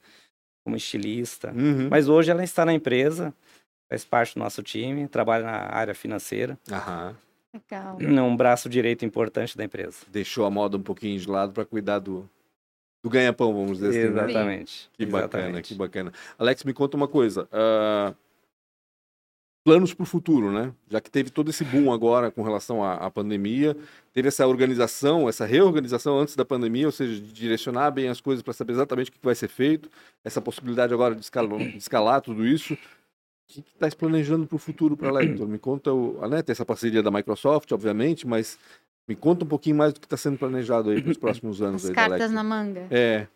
como 0.63 0.77
estilista. 0.77 1.51
Uhum. 1.51 1.89
Mas 1.89 2.07
hoje 2.07 2.31
ela 2.31 2.43
está 2.43 2.65
na 2.65 2.73
empresa, 2.73 3.33
faz 3.89 4.03
parte 4.05 4.35
do 4.35 4.39
nosso 4.39 4.61
time, 4.63 5.07
trabalha 5.07 5.45
na 5.45 5.73
área 5.73 5.93
financeira. 5.93 6.57
Aham. 6.71 7.15
Legal. 7.53 7.97
É 8.01 8.21
um 8.21 8.35
braço 8.35 8.67
direito 8.67 9.05
importante 9.05 9.57
da 9.57 9.63
empresa. 9.63 9.99
Deixou 10.09 10.45
a 10.45 10.51
moda 10.51 10.75
um 10.75 10.81
pouquinho 10.81 11.17
de 11.17 11.29
lado 11.29 11.53
para 11.53 11.63
cuidar 11.63 11.99
do, 11.99 12.29
do 13.01 13.09
ganha-pão, 13.09 13.53
vamos 13.53 13.79
dizer 13.79 13.89
assim. 13.89 14.13
Né? 14.13 14.23
Exatamente. 14.23 14.89
Que 14.93 15.03
Exatamente. 15.03 15.31
bacana, 15.31 15.61
que 15.61 15.73
bacana. 15.73 16.13
Alex, 16.37 16.63
me 16.65 16.73
conta 16.73 16.97
uma 16.97 17.07
coisa. 17.07 17.43
Uh, 17.43 18.13
planos 19.65 19.93
para 19.93 20.03
o 20.03 20.05
futuro, 20.05 20.51
né? 20.51 20.73
Já 20.89 21.01
que 21.01 21.09
teve 21.09 21.31
todo 21.31 21.49
esse 21.49 21.63
boom 21.63 21.91
agora 21.91 22.29
com 22.29 22.43
relação 22.43 22.83
à, 22.83 22.95
à, 22.95 23.09
pandemia, 23.09 23.75
teve 24.13 24.27
essa 24.27 24.45
organização, 24.45 25.27
essa 25.27 25.43
reorganização 25.43 26.19
antes 26.19 26.35
da 26.35 26.45
pandemia, 26.45 26.85
ou 26.85 26.91
seja, 26.91 27.19
de 27.19 27.33
direcionar 27.33 27.89
bem 27.89 28.07
as 28.07 28.21
coisas 28.21 28.43
para 28.43 28.53
saber 28.53 28.73
exatamente 28.73 29.09
o 29.09 29.13
que 29.13 29.19
vai 29.23 29.33
ser 29.33 29.47
feito, 29.47 29.89
essa 30.23 30.39
possibilidade 30.39 30.93
agora 30.93 31.15
de 31.15 31.21
escalar, 31.21 31.57
de 31.57 31.77
escalar 31.77 32.21
tudo 32.21 32.45
isso. 32.45 32.77
O 33.49 33.53
que 33.53 33.59
está 33.59 33.89
planejando 33.95 34.47
para 34.47 34.55
o 34.55 34.59
futuro 34.59 34.97
para 34.97 35.09
a 35.09 35.11
Lector? 35.11 35.47
Me 35.47 35.59
conta, 35.59 35.93
o, 35.93 36.27
né, 36.27 36.41
tem 36.41 36.51
essa 36.51 36.65
parceria 36.65 37.03
da 37.03 37.11
Microsoft, 37.11 37.71
obviamente, 37.71 38.25
mas 38.25 38.57
me 39.07 39.15
conta 39.15 39.45
um 39.45 39.47
pouquinho 39.47 39.75
mais 39.75 39.93
do 39.93 39.99
que 39.99 40.05
está 40.05 40.17
sendo 40.17 40.37
planejado 40.37 40.89
aí 40.89 41.01
para 41.01 41.11
os 41.11 41.17
próximos 41.17 41.61
anos. 41.61 41.83
As 41.83 41.89
aí 41.89 41.95
cartas 41.95 42.31
na 42.31 42.43
manga. 42.43 42.87
É. 42.89 43.27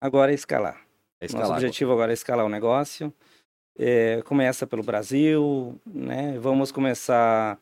Agora 0.00 0.30
é 0.30 0.34
escalar. 0.34 0.80
É 1.20 1.26
escalar 1.26 1.48
Nosso 1.48 1.58
objetivo 1.58 1.92
agora 1.92 2.12
é 2.12 2.14
escalar 2.14 2.46
o 2.46 2.48
negócio 2.48 3.12
é, 3.78 4.20
começa 4.22 4.66
pelo 4.66 4.82
Brasil, 4.82 5.80
né? 5.86 6.36
Vamos 6.40 6.72
começar 6.72 7.58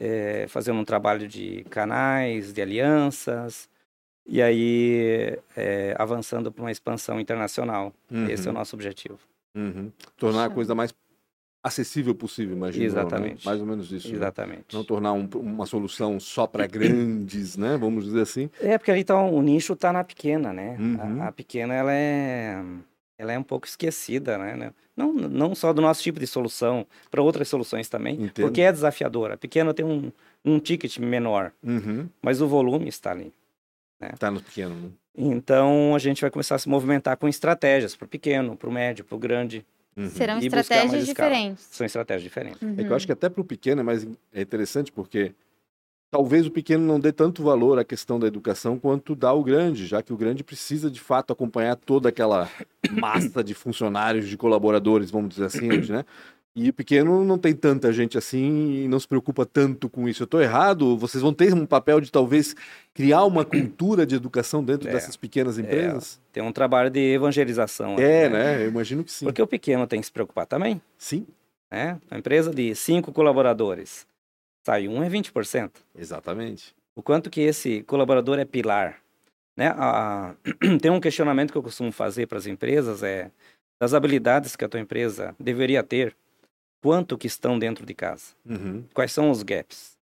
é, 0.00 0.46
fazendo 0.48 0.80
um 0.80 0.84
trabalho 0.84 1.28
de 1.28 1.64
canais, 1.70 2.52
de 2.52 2.60
alianças, 2.60 3.68
e 4.26 4.42
aí 4.42 5.38
é, 5.56 5.94
avançando 5.96 6.50
para 6.50 6.62
uma 6.62 6.72
expansão 6.72 7.20
internacional. 7.20 7.94
Uhum. 8.10 8.28
Esse 8.28 8.48
é 8.48 8.50
o 8.50 8.52
uhum. 8.52 8.58
nosso 8.58 8.74
objetivo. 8.74 9.18
Uhum. 9.56 9.92
Tornar 10.16 10.46
a 10.46 10.50
coisa 10.50 10.74
mais 10.74 10.92
acessível 11.64 12.14
possível, 12.14 12.54
imagino. 12.54 12.82
Né? 12.82 12.86
Exatamente. 12.86 13.36
Né? 13.36 13.42
Mais 13.46 13.60
ou 13.60 13.66
menos 13.66 13.90
isso. 13.90 14.08
Né? 14.08 14.14
Exatamente. 14.14 14.58
Né? 14.58 14.64
Não 14.74 14.84
tornar 14.84 15.14
um, 15.14 15.26
uma 15.34 15.64
solução 15.64 16.20
só 16.20 16.46
para 16.46 16.66
grandes, 16.68 17.56
né? 17.56 17.78
Vamos 17.78 18.04
dizer 18.04 18.20
assim. 18.20 18.50
É, 18.60 18.76
porque 18.76 18.90
ali 18.90 19.00
então, 19.00 19.34
o 19.34 19.40
nicho 19.40 19.72
está 19.72 19.90
na 19.90 20.04
pequena, 20.04 20.52
né? 20.52 20.76
Uhum. 20.78 21.22
A, 21.22 21.28
a, 21.28 21.32
pequena, 21.32 21.72
ela 21.72 21.92
é 21.92 22.62
ela 23.16 23.32
é 23.32 23.38
um 23.38 23.42
pouco 23.42 23.66
esquecida, 23.66 24.36
né? 24.36 24.72
Não, 24.96 25.12
não 25.12 25.54
só 25.54 25.72
do 25.72 25.80
nosso 25.80 26.02
tipo 26.02 26.20
de 26.20 26.26
solução, 26.26 26.86
para 27.10 27.22
outras 27.22 27.48
soluções 27.48 27.88
também, 27.88 28.14
Entendo. 28.16 28.46
porque 28.46 28.60
é 28.60 28.70
desafiadora. 28.70 29.34
A 29.34 29.38
pequena 29.38 29.72
tem 29.72 29.86
um, 29.86 30.12
um 30.44 30.58
ticket 30.58 30.98
menor, 30.98 31.52
uhum. 31.62 32.08
mas 32.20 32.42
o 32.42 32.46
volume 32.46 32.88
está 32.88 33.12
ali. 33.12 33.32
Está 33.94 34.06
né? 34.06 34.14
Tá 34.18 34.30
no 34.30 34.42
pequeno. 34.42 34.74
Né? 34.74 34.90
Então 35.16 35.94
a 35.94 35.98
gente 35.98 36.20
vai 36.20 36.30
começar 36.30 36.56
a 36.56 36.58
se 36.58 36.68
movimentar 36.68 37.16
com 37.16 37.28
estratégias 37.28 37.94
para 37.94 38.04
o 38.04 38.08
pequeno, 38.08 38.56
para 38.56 38.68
o 38.68 38.72
médio, 38.72 39.04
para 39.04 39.14
o 39.14 39.18
grande. 39.18 39.64
Uhum. 39.96 40.10
Serão 40.10 40.38
estratégias 40.38 41.06
diferentes. 41.06 41.68
São 41.70 41.86
estratégias 41.86 42.22
diferentes. 42.22 42.60
Uhum. 42.60 42.74
É 42.76 42.84
que 42.84 42.90
eu 42.90 42.96
acho 42.96 43.06
que 43.06 43.12
até 43.12 43.28
para 43.28 43.40
o 43.40 43.44
pequeno 43.44 43.80
é 43.80 43.84
mais 43.84 44.06
é 44.32 44.40
interessante 44.40 44.90
porque 44.90 45.32
talvez 46.10 46.46
o 46.46 46.50
pequeno 46.50 46.86
não 46.86 47.00
dê 47.00 47.12
tanto 47.12 47.42
valor 47.42 47.78
à 47.78 47.84
questão 47.84 48.20
da 48.20 48.26
educação 48.26 48.78
quanto 48.78 49.16
dá 49.16 49.32
o 49.32 49.42
grande, 49.42 49.86
já 49.86 50.00
que 50.02 50.12
o 50.12 50.16
grande 50.16 50.44
precisa 50.44 50.90
de 50.90 51.00
fato 51.00 51.32
acompanhar 51.32 51.74
toda 51.76 52.08
aquela 52.08 52.48
massa 52.90 53.42
de 53.42 53.52
funcionários, 53.54 54.28
de 54.28 54.36
colaboradores, 54.36 55.10
vamos 55.10 55.30
dizer 55.30 55.46
assim, 55.46 55.72
hoje, 55.72 55.92
né? 55.92 56.04
E 56.56 56.68
o 56.68 56.72
pequeno 56.72 57.24
não 57.24 57.36
tem 57.36 57.52
tanta 57.52 57.92
gente 57.92 58.16
assim 58.16 58.84
e 58.84 58.88
não 58.88 59.00
se 59.00 59.08
preocupa 59.08 59.44
tanto 59.44 59.88
com 59.88 60.08
isso. 60.08 60.22
Eu 60.22 60.26
estou 60.26 60.40
errado? 60.40 60.96
Vocês 60.96 61.20
vão 61.20 61.34
ter 61.34 61.52
um 61.52 61.66
papel 61.66 62.00
de 62.00 62.12
talvez 62.12 62.54
criar 62.92 63.24
uma 63.24 63.44
cultura 63.44 64.06
de 64.06 64.14
educação 64.14 64.62
dentro 64.62 64.88
é, 64.88 64.92
dessas 64.92 65.16
pequenas 65.16 65.58
é, 65.58 65.62
empresas? 65.62 66.20
É, 66.30 66.34
tem 66.34 66.42
um 66.44 66.52
trabalho 66.52 66.90
de 66.90 67.00
evangelização. 67.00 67.96
É, 67.98 68.28
né? 68.28 68.28
né? 68.28 68.64
Eu 68.64 68.68
imagino 68.68 69.02
que 69.02 69.10
sim. 69.10 69.24
Porque 69.24 69.42
o 69.42 69.48
pequeno 69.48 69.84
tem 69.86 69.98
que 69.98 70.06
se 70.06 70.12
preocupar 70.12 70.46
também. 70.46 70.80
Sim. 70.96 71.26
Né? 71.72 71.98
Uma 72.08 72.18
empresa 72.18 72.54
de 72.54 72.72
cinco 72.76 73.12
colaboradores 73.12 74.06
sai 74.64 74.86
um 74.86 75.02
é 75.02 75.10
20%. 75.10 75.72
Exatamente. 75.98 76.72
O 76.94 77.02
quanto 77.02 77.30
que 77.30 77.40
esse 77.40 77.82
colaborador 77.82 78.38
é 78.38 78.44
pilar. 78.44 79.00
Né? 79.56 79.74
A, 79.76 80.36
tem 80.80 80.90
um 80.90 81.00
questionamento 81.00 81.50
que 81.50 81.58
eu 81.58 81.62
costumo 81.64 81.90
fazer 81.90 82.26
para 82.26 82.38
as 82.38 82.46
empresas, 82.46 83.02
é 83.02 83.32
das 83.80 83.92
habilidades 83.92 84.54
que 84.54 84.64
a 84.64 84.68
tua 84.68 84.80
empresa 84.80 85.34
deveria 85.38 85.82
ter, 85.82 86.16
quanto 86.84 87.16
que 87.16 87.26
estão 87.26 87.58
dentro 87.58 87.86
de 87.86 87.94
casa? 87.94 88.34
Uhum. 88.44 88.84
Quais 88.92 89.10
são 89.10 89.30
os 89.30 89.42
gaps? 89.42 89.96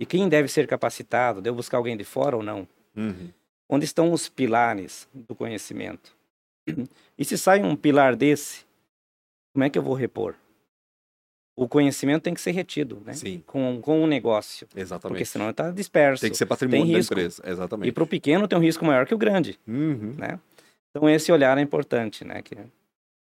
E 0.00 0.04
quem 0.04 0.28
deve 0.28 0.48
ser 0.48 0.66
capacitado? 0.66 1.40
Devo 1.40 1.58
buscar 1.58 1.76
alguém 1.76 1.96
de 1.96 2.02
fora 2.02 2.36
ou 2.36 2.42
não? 2.42 2.66
Uhum. 2.96 3.30
Onde 3.68 3.84
estão 3.84 4.12
os 4.12 4.28
pilares 4.28 5.08
do 5.14 5.32
conhecimento? 5.36 6.12
E 7.16 7.24
se 7.24 7.38
sai 7.38 7.62
um 7.62 7.76
pilar 7.76 8.16
desse, 8.16 8.64
como 9.52 9.62
é 9.62 9.70
que 9.70 9.78
eu 9.78 9.82
vou 9.82 9.94
repor? 9.94 10.34
o 11.54 11.68
conhecimento 11.68 12.22
tem 12.22 12.34
que 12.34 12.40
ser 12.40 12.50
retido, 12.50 13.00
né? 13.04 13.12
Sim. 13.12 13.44
Com, 13.46 13.78
com 13.80 14.02
o 14.02 14.06
negócio. 14.06 14.66
Exatamente. 14.74 15.18
Porque 15.18 15.24
senão 15.24 15.50
está 15.50 15.70
disperso. 15.70 16.22
Tem 16.22 16.30
que 16.30 16.36
ser 16.36 16.46
patrimônio 16.46 16.90
da 16.94 16.98
empresa, 16.98 17.42
exatamente. 17.46 17.88
E 17.90 17.92
para 17.92 18.02
o 18.02 18.06
pequeno 18.06 18.48
tem 18.48 18.58
um 18.58 18.62
risco 18.62 18.84
maior 18.84 19.06
que 19.06 19.14
o 19.14 19.18
grande, 19.18 19.60
uhum. 19.68 20.14
né? 20.18 20.40
Então 20.90 21.08
esse 21.08 21.30
olhar 21.30 21.56
é 21.58 21.60
importante, 21.60 22.24
né? 22.24 22.42
Que 22.42 22.56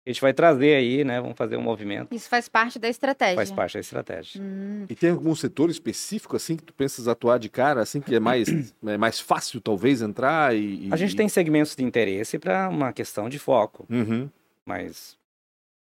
a 0.05 0.09
gente 0.09 0.21
vai 0.21 0.33
trazer 0.33 0.75
aí, 0.75 1.03
né? 1.03 1.21
Vamos 1.21 1.37
fazer 1.37 1.57
um 1.57 1.61
movimento. 1.61 2.13
Isso 2.13 2.27
faz 2.27 2.49
parte 2.49 2.79
da 2.79 2.89
estratégia. 2.89 3.35
Faz 3.35 3.51
parte 3.51 3.75
da 3.75 3.79
estratégia. 3.79 4.41
Hum. 4.41 4.85
E 4.89 4.95
tem 4.95 5.11
algum 5.11 5.35
setor 5.35 5.69
específico 5.69 6.35
assim 6.35 6.57
que 6.57 6.63
tu 6.63 6.73
pensas 6.73 7.07
atuar 7.07 7.37
de 7.37 7.49
cara, 7.49 7.81
assim 7.81 8.01
que 8.01 8.15
é 8.15 8.19
mais 8.19 8.47
é 8.85 8.97
mais 8.97 9.19
fácil 9.19 9.61
talvez 9.61 10.01
entrar 10.01 10.55
e, 10.55 10.87
e... 10.87 10.89
a 10.91 10.95
gente 10.95 11.15
tem 11.15 11.29
segmentos 11.29 11.75
de 11.75 11.83
interesse 11.83 12.39
para 12.39 12.67
uma 12.67 12.91
questão 12.91 13.29
de 13.29 13.37
foco, 13.37 13.85
uhum. 13.89 14.27
mas 14.65 15.17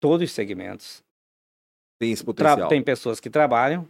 todos 0.00 0.28
os 0.28 0.34
segmentos 0.34 1.04
tem 2.00 2.10
esse 2.10 2.24
potencial. 2.24 2.68
tem 2.68 2.82
pessoas 2.82 3.20
que 3.20 3.30
trabalham, 3.30 3.86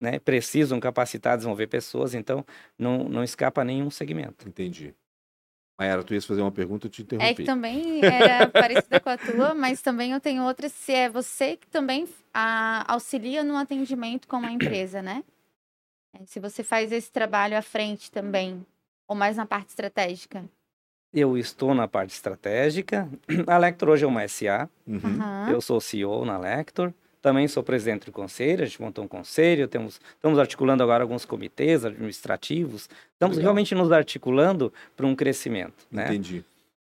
né? 0.00 0.18
Precisam 0.18 0.80
capacitar, 0.80 1.36
desenvolver 1.36 1.66
pessoas, 1.66 2.14
então 2.14 2.44
não, 2.78 3.04
não 3.04 3.22
escapa 3.22 3.62
nenhum 3.64 3.90
segmento. 3.90 4.48
Entendi. 4.48 4.94
Mayara, 5.78 6.04
tu 6.04 6.14
ias 6.14 6.24
fazer 6.24 6.42
uma 6.42 6.52
pergunta, 6.52 6.86
eu 6.86 6.90
te 6.90 7.02
interrompi. 7.02 7.30
É 7.30 7.34
que 7.34 7.44
também 7.44 8.04
era 8.04 8.46
parecida 8.50 9.00
com 9.00 9.08
a 9.08 9.18
tua, 9.18 9.54
mas 9.54 9.80
também 9.82 10.12
eu 10.12 10.20
tenho 10.20 10.44
outra, 10.44 10.68
se 10.68 10.92
é 10.92 11.08
você 11.08 11.56
que 11.56 11.66
também 11.66 12.06
a, 12.32 12.84
auxilia 12.92 13.42
no 13.42 13.56
atendimento 13.56 14.28
com 14.28 14.36
a 14.36 14.52
empresa, 14.52 15.02
né? 15.02 15.24
É, 16.14 16.24
se 16.26 16.38
você 16.38 16.62
faz 16.62 16.92
esse 16.92 17.10
trabalho 17.10 17.56
à 17.56 17.62
frente 17.62 18.10
também, 18.10 18.64
ou 19.08 19.16
mais 19.16 19.36
na 19.36 19.46
parte 19.46 19.70
estratégica. 19.70 20.44
Eu 21.12 21.36
estou 21.36 21.74
na 21.74 21.86
parte 21.86 22.10
estratégica. 22.10 23.08
A 23.46 23.58
Lector 23.58 23.90
hoje 23.90 24.04
é 24.04 24.06
uma 24.08 24.26
SA. 24.26 24.68
Uhum. 24.86 25.48
Eu 25.50 25.60
sou 25.60 25.80
CEO 25.80 26.24
na 26.24 26.38
Lector. 26.38 26.92
Também 27.22 27.46
sou 27.46 27.62
presidente 27.62 28.06
do 28.06 28.12
conselho, 28.12 28.64
a 28.64 28.66
gente 28.66 28.82
montou 28.82 29.04
um 29.04 29.08
conselho, 29.08 29.68
temos, 29.68 30.00
estamos 30.14 30.40
articulando 30.40 30.82
agora 30.82 31.04
alguns 31.04 31.24
comitês 31.24 31.84
administrativos, 31.84 32.88
estamos 33.12 33.36
Legal. 33.36 33.54
realmente 33.54 33.74
nos 33.76 33.92
articulando 33.92 34.72
para 34.96 35.06
um 35.06 35.14
crescimento. 35.14 35.86
Né? 35.90 36.06
Entendi. 36.06 36.44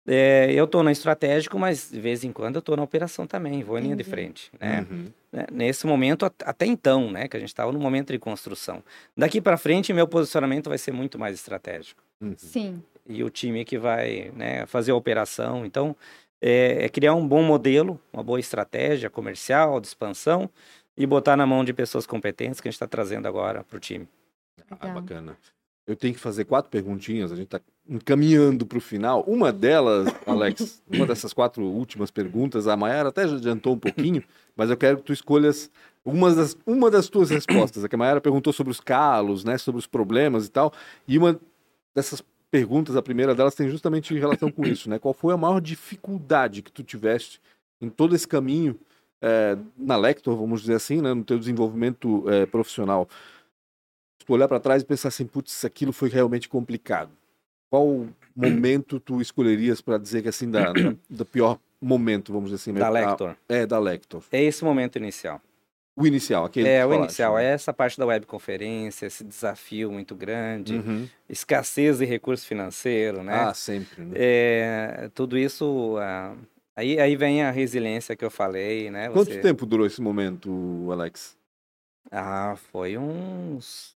É, 0.07 0.51
eu 0.53 0.65
estou 0.65 0.81
no 0.81 0.89
estratégico, 0.89 1.59
mas 1.59 1.91
de 1.91 1.99
vez 1.99 2.23
em 2.23 2.31
quando 2.31 2.55
eu 2.55 2.59
estou 2.59 2.75
na 2.75 2.81
operação 2.81 3.27
também, 3.27 3.61
vou 3.61 3.77
em 3.77 3.83
linha 3.83 3.95
de 3.95 4.03
frente. 4.03 4.49
Né? 4.59 4.87
Uhum. 4.89 5.05
Né, 5.31 5.45
nesse 5.51 5.85
momento, 5.85 6.25
até 6.25 6.65
então, 6.65 7.11
né, 7.11 7.27
que 7.27 7.37
a 7.37 7.39
gente 7.39 7.49
estava 7.49 7.71
no 7.71 7.79
momento 7.79 8.11
de 8.11 8.17
construção. 8.17 8.83
Daqui 9.15 9.39
para 9.39 9.57
frente, 9.57 9.93
meu 9.93 10.07
posicionamento 10.07 10.69
vai 10.69 10.77
ser 10.77 10.91
muito 10.91 11.19
mais 11.19 11.35
estratégico. 11.35 12.01
Uhum. 12.19 12.33
Sim. 12.37 12.83
E 13.07 13.23
o 13.23 13.29
time 13.29 13.63
que 13.65 13.77
vai 13.77 14.31
né, 14.35 14.65
fazer 14.65 14.91
a 14.91 14.95
operação. 14.95 15.65
Então, 15.65 15.95
é, 16.41 16.85
é 16.85 16.89
criar 16.89 17.13
um 17.13 17.27
bom 17.27 17.43
modelo, 17.43 17.99
uma 18.11 18.23
boa 18.23 18.39
estratégia 18.39 19.09
comercial, 19.09 19.79
de 19.79 19.87
expansão, 19.87 20.49
e 20.97 21.05
botar 21.05 21.37
na 21.37 21.45
mão 21.45 21.63
de 21.63 21.73
pessoas 21.73 22.05
competentes 22.05 22.59
que 22.59 22.67
a 22.67 22.71
gente 22.71 22.75
está 22.75 22.87
trazendo 22.87 23.27
agora 23.27 23.63
para 23.63 23.77
o 23.77 23.79
time. 23.79 24.07
Ah, 24.79 24.87
bacana. 24.87 25.37
Eu 25.87 25.95
tenho 25.95 26.13
que 26.13 26.19
fazer 26.19 26.45
quatro 26.45 26.69
perguntinhas, 26.69 27.31
a 27.31 27.35
gente 27.35 27.45
está 27.45 27.59
encaminhando 27.89 28.65
para 28.65 28.77
o 28.77 28.81
final. 28.81 29.23
Uma 29.27 29.51
delas, 29.51 30.07
Alex, 30.25 30.81
uma 30.87 31.05
dessas 31.05 31.33
quatro 31.33 31.63
últimas 31.63 32.11
perguntas, 32.11 32.67
a 32.67 32.77
Mayara 32.77 33.09
até 33.09 33.27
já 33.27 33.35
adiantou 33.35 33.73
um 33.73 33.79
pouquinho, 33.79 34.23
mas 34.55 34.69
eu 34.69 34.77
quero 34.77 34.97
que 34.97 35.03
tu 35.03 35.13
escolhas 35.13 35.71
uma 36.05 36.33
das, 36.33 36.57
uma 36.65 36.89
das 36.89 37.09
tuas 37.09 37.29
respostas. 37.29 37.83
A 37.83 37.89
que 37.89 37.95
a 37.95 37.97
Mayara 37.97 38.21
perguntou 38.21 38.53
sobre 38.53 38.71
os 38.71 38.79
calos, 38.79 39.43
né, 39.43 39.57
sobre 39.57 39.79
os 39.79 39.87
problemas 39.87 40.45
e 40.45 40.51
tal, 40.51 40.71
e 41.07 41.17
uma 41.17 41.39
dessas 41.93 42.23
perguntas, 42.51 42.95
a 42.95 43.01
primeira 43.01 43.33
delas 43.33 43.55
tem 43.55 43.69
justamente 43.69 44.13
relação 44.13 44.51
com 44.51 44.65
isso, 44.65 44.89
né? 44.89 44.99
Qual 44.99 45.13
foi 45.13 45.33
a 45.33 45.37
maior 45.37 45.61
dificuldade 45.61 46.61
que 46.61 46.71
tu 46.71 46.83
tiveste 46.83 47.41
em 47.81 47.89
todo 47.89 48.13
esse 48.13 48.27
caminho 48.27 48.77
é, 49.21 49.57
na 49.77 49.95
Lector, 49.95 50.35
vamos 50.35 50.61
dizer 50.61 50.75
assim, 50.75 51.01
né, 51.01 51.13
no 51.13 51.23
teu 51.23 51.39
desenvolvimento 51.39 52.29
é, 52.29 52.45
profissional? 52.45 53.07
tu 54.25 54.33
olhar 54.33 54.47
para 54.47 54.59
trás 54.59 54.81
e 54.81 54.85
pensar 54.85 55.09
assim, 55.09 55.25
putz, 55.25 55.65
aquilo 55.65 55.91
foi 55.91 56.09
realmente 56.09 56.47
complicado. 56.47 57.11
Qual 57.69 58.07
momento 58.35 58.99
tu 58.99 59.21
escolherias 59.21 59.81
para 59.81 59.97
dizer 59.97 60.21
que 60.21 60.29
assim 60.29 60.49
da, 60.49 60.71
da, 60.71 60.95
do 61.09 61.25
pior 61.25 61.59
momento, 61.81 62.31
vamos 62.33 62.49
dizer 62.49 62.61
assim, 62.61 62.73
da 62.73 62.89
Lector? 62.89 63.35
É 63.47 63.65
da 63.65 63.79
Lector. 63.79 64.23
É 64.31 64.43
esse 64.43 64.63
momento 64.63 64.97
inicial. 64.97 65.41
O 65.95 66.07
inicial, 66.07 66.45
aquele. 66.45 66.69
É, 66.69 66.85
o 66.85 66.93
inicial. 66.93 67.35
Né? 67.35 67.45
É 67.45 67.47
essa 67.51 67.73
parte 67.73 67.97
da 67.97 68.05
webconferência, 68.05 69.05
esse 69.05 69.23
desafio 69.23 69.91
muito 69.91 70.15
grande, 70.15 70.75
uhum. 70.75 71.07
escassez 71.27 71.97
de 71.97 72.05
recurso 72.05 72.47
financeiro, 72.47 73.23
né? 73.23 73.33
Ah, 73.33 73.53
sempre. 73.53 74.03
Né? 74.03 74.13
É, 74.15 75.09
tudo 75.13 75.37
isso. 75.37 75.97
Ah, 75.99 76.33
aí, 76.75 76.99
aí 76.99 77.15
vem 77.15 77.43
a 77.43 77.51
resiliência 77.51 78.15
que 78.15 78.23
eu 78.23 78.31
falei, 78.31 78.89
né? 78.89 79.09
Quanto 79.09 79.31
Você... 79.31 79.39
tempo 79.39 79.65
durou 79.65 79.85
esse 79.85 80.01
momento, 80.01 80.87
Alex? 80.91 81.37
Ah, 82.09 82.55
foi 82.71 82.97
uns 82.97 83.93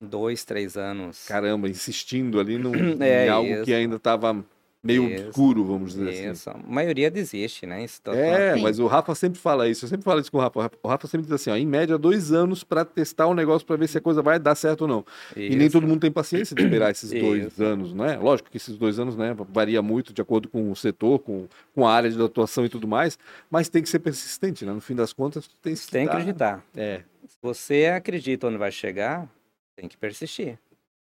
dois, 0.00 0.44
três 0.44 0.76
anos. 0.76 1.26
Caramba, 1.26 1.68
insistindo 1.68 2.40
ali 2.40 2.56
no, 2.58 2.72
é, 3.04 3.26
em 3.26 3.28
algo 3.28 3.50
isso. 3.50 3.64
que 3.64 3.74
ainda 3.74 3.96
estava 3.96 4.44
meio 4.88 5.10
isso, 5.10 5.26
obscuro, 5.26 5.64
vamos 5.64 5.92
dizer 5.92 6.08
assim. 6.08 6.30
isso. 6.30 6.50
assim. 6.50 6.60
A 6.66 6.70
maioria 6.70 7.10
desiste, 7.10 7.66
né? 7.66 7.84
é, 8.08 8.50
assim. 8.52 8.62
mas 8.62 8.78
o 8.78 8.86
Rafa 8.86 9.14
sempre 9.14 9.38
fala 9.38 9.68
isso. 9.68 9.84
Eu 9.84 9.88
sempre 9.88 10.04
falo 10.04 10.20
isso 10.20 10.32
com 10.32 10.38
o 10.38 10.40
Rafa. 10.40 10.70
O 10.82 10.88
Rafa 10.88 11.06
sempre 11.06 11.26
diz 11.26 11.32
assim, 11.32 11.50
ó, 11.50 11.56
em 11.56 11.66
média, 11.66 11.98
dois 11.98 12.32
anos 12.32 12.64
para 12.64 12.84
testar 12.84 13.26
o 13.26 13.30
um 13.30 13.34
negócio 13.34 13.66
para 13.66 13.76
ver 13.76 13.88
se 13.88 13.98
a 13.98 14.00
coisa 14.00 14.22
vai 14.22 14.38
dar 14.38 14.54
certo 14.54 14.82
ou 14.82 14.88
não. 14.88 15.04
Isso. 15.36 15.52
E 15.52 15.56
nem 15.56 15.70
todo 15.70 15.86
mundo 15.86 16.00
tem 16.00 16.10
paciência 16.10 16.56
de 16.56 16.62
esperar 16.62 16.90
esses 16.90 17.10
dois 17.10 17.60
anos, 17.60 17.92
não 17.92 18.04
é? 18.04 18.16
Lógico 18.16 18.50
que 18.50 18.56
esses 18.56 18.76
dois 18.76 18.98
anos, 18.98 19.16
né, 19.16 19.36
varia 19.50 19.82
muito 19.82 20.12
de 20.12 20.22
acordo 20.22 20.48
com 20.48 20.70
o 20.70 20.76
setor, 20.76 21.18
com, 21.18 21.46
com 21.74 21.86
a 21.86 21.92
área 21.92 22.10
de 22.10 22.22
atuação 22.22 22.64
e 22.64 22.68
tudo 22.68 22.88
mais, 22.88 23.18
mas 23.50 23.68
tem 23.68 23.82
que 23.82 23.88
ser 23.88 23.98
persistente, 23.98 24.64
né? 24.64 24.72
No 24.72 24.80
fim 24.80 24.94
das 24.94 25.12
contas, 25.12 25.48
tem 25.62 25.74
que, 25.74 25.90
tem 25.90 26.06
que 26.06 26.12
acreditar. 26.12 26.64
É. 26.76 27.02
Se 27.26 27.36
você 27.42 27.86
acredita 27.86 28.46
onde 28.46 28.56
vai 28.56 28.72
chegar, 28.72 29.28
tem 29.76 29.88
que 29.88 29.96
persistir. 29.96 30.58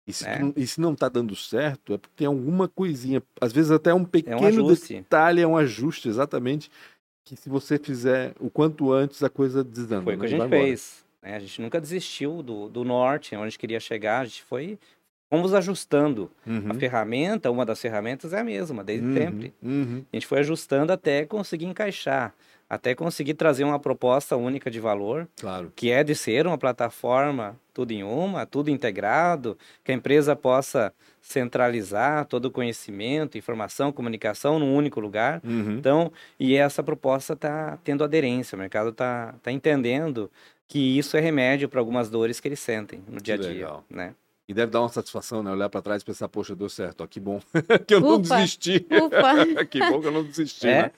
E 0.09 0.13
se, 0.13 0.25
né? 0.25 0.53
e 0.57 0.67
se 0.67 0.81
não 0.81 0.95
está 0.95 1.07
dando 1.07 1.37
certo, 1.37 1.93
é 1.93 1.99
porque 1.99 2.15
tem 2.17 2.27
alguma 2.27 2.67
coisinha, 2.67 3.23
às 3.39 3.53
vezes 3.53 3.71
até 3.71 3.93
um 3.93 4.07
pequeno 4.07 4.43
é 4.43 4.51
um 4.51 4.75
detalhe, 4.75 5.43
é 5.43 5.47
um 5.47 5.55
ajuste, 5.55 6.09
exatamente, 6.09 6.71
que 7.27 7.37
se 7.37 7.51
você 7.51 7.79
fizer 7.79 8.33
o 8.41 8.49
quanto 8.49 8.91
antes, 8.91 9.23
a 9.23 9.29
coisa 9.29 9.63
desanda. 9.63 10.05
Foi 10.05 10.17
o 10.17 10.19
que 10.19 10.25
a 10.25 10.29
gente 10.29 10.49
fez. 10.49 11.05
Né? 11.23 11.37
A 11.37 11.39
gente 11.39 11.61
nunca 11.61 11.79
desistiu 11.79 12.43
do, 12.43 12.71
do 12.71 12.85
norte, 12.85 13.37
onde 13.37 13.45
a 13.45 13.49
gente 13.51 13.59
queria 13.59 13.79
chegar, 13.79 14.21
a 14.21 14.25
gente 14.25 14.43
foi 14.43 14.79
fomos 15.29 15.53
ajustando. 15.53 16.31
Uhum. 16.47 16.71
A 16.71 16.75
ferramenta, 16.75 17.51
uma 17.51 17.67
das 17.67 17.79
ferramentas 17.79 18.33
é 18.33 18.41
a 18.41 18.45
mesma, 18.45 18.83
desde 18.83 19.07
uhum. 19.07 19.15
sempre. 19.15 19.55
Uhum. 19.63 20.05
A 20.11 20.17
gente 20.17 20.27
foi 20.27 20.39
ajustando 20.39 20.91
até 20.91 21.27
conseguir 21.27 21.67
encaixar 21.67 22.35
até 22.69 22.95
conseguir 22.95 23.35
trazer 23.35 23.65
uma 23.65 23.79
proposta 23.79 24.37
única 24.37 24.71
de 24.71 24.79
valor, 24.79 25.27
claro. 25.41 25.73
que 25.75 25.91
é 25.91 26.05
de 26.05 26.15
ser 26.15 26.47
uma 26.47 26.59
plataforma 26.59 27.59
tudo 27.73 27.93
em 27.93 28.03
uma, 28.03 28.45
tudo 28.45 28.71
integrado, 28.71 29.57
que 29.85 29.93
a 29.93 29.95
empresa 29.95 30.35
possa 30.35 30.93
centralizar 31.21 32.27
todo 32.27 32.47
o 32.47 32.51
conhecimento, 32.51 33.39
informação, 33.39 33.93
comunicação 33.93 34.59
num 34.59 34.75
único 34.75 34.99
lugar. 34.99 35.41
Uhum. 35.45 35.79
Então, 35.79 36.13
e 36.41 36.57
essa 36.57 36.83
proposta 36.83 37.35
está 37.35 37.79
tendo 37.85 38.03
aderência, 38.03 38.57
o 38.57 38.59
mercado 38.59 38.91
está 38.91 39.35
tá 39.43 39.53
entendendo 39.53 40.31
que 40.67 40.99
isso 40.99 41.17
é 41.17 41.21
remédio 41.21 41.69
para 41.69 41.81
algumas 41.81 42.11
dores 42.11 42.41
que 42.41 42.49
eles 42.49 42.61
sentem 42.61 43.01
no 43.09 43.21
dia 43.21 43.35
a 43.35 43.39
dia, 43.39 43.49
legal. 43.49 43.85
né? 43.89 44.15
E 44.49 44.55
deve 44.55 44.73
dar 44.73 44.81
uma 44.81 44.89
satisfação, 44.89 45.43
né? 45.43 45.53
Olhar 45.53 45.69
para 45.69 45.83
trás 45.83 46.01
e 46.01 46.05
pensar, 46.05 46.27
poxa, 46.27 46.57
deu 46.57 46.71
certo, 46.71 47.03
ó, 47.03 47.07
que 47.07 47.21
bom 47.21 47.39
que 47.87 47.95
eu 47.95 48.01
não 48.01 48.19
desisti. 48.19 48.81
que 49.71 49.79
bom 49.79 50.01
que 50.01 50.07
eu 50.07 50.13
não 50.13 50.25
desisti, 50.25 50.67
é? 50.67 50.83
né? 50.85 50.91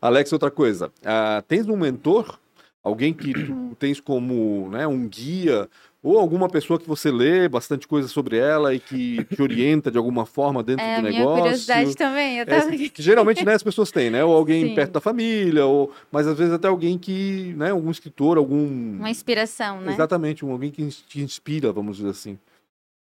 Alex, 0.00 0.30
outra 0.32 0.50
coisa. 0.50 0.88
Uh, 0.88 1.40
tens 1.48 1.66
um 1.66 1.76
mentor? 1.76 2.38
Alguém 2.84 3.14
que 3.14 3.32
tu 3.32 3.74
tens 3.80 3.98
como 3.98 4.68
né, 4.68 4.86
um 4.86 5.08
guia 5.08 5.70
ou 6.02 6.18
alguma 6.18 6.48
pessoa 6.48 6.80
que 6.80 6.86
você 6.86 7.12
lê 7.12 7.48
bastante 7.48 7.86
coisa 7.86 8.08
sobre 8.08 8.36
ela 8.36 8.74
e 8.74 8.80
que 8.80 9.24
te 9.24 9.40
orienta 9.40 9.88
de 9.88 9.96
alguma 9.96 10.26
forma 10.26 10.62
dentro 10.62 10.84
é, 10.84 10.96
do 10.96 11.02
negócio. 11.02 11.22
É, 11.22 11.24
minha 11.24 11.42
curiosidade 11.42 11.94
também. 11.94 12.38
Eu 12.40 12.46
tava... 12.46 12.74
é, 12.74 12.76
que 12.90 13.00
geralmente 13.00 13.44
né, 13.44 13.54
as 13.54 13.62
pessoas 13.62 13.90
têm, 13.92 14.10
né? 14.10 14.24
Ou 14.24 14.34
alguém 14.34 14.66
Sim. 14.66 14.74
perto 14.74 14.92
da 14.92 15.00
família, 15.00 15.64
ou 15.64 15.92
mas 16.10 16.26
às 16.26 16.36
vezes 16.36 16.52
até 16.52 16.66
alguém 16.66 16.98
que, 16.98 17.54
né? 17.56 17.70
Algum 17.70 17.90
escritor, 17.90 18.36
algum 18.36 18.66
uma 18.66 19.10
inspiração, 19.10 19.80
né? 19.80 19.92
Exatamente, 19.92 20.44
um 20.44 20.50
alguém 20.50 20.70
que 20.72 20.84
te 20.88 21.22
inspira, 21.22 21.72
vamos 21.72 21.98
dizer 21.98 22.10
assim. 22.10 22.36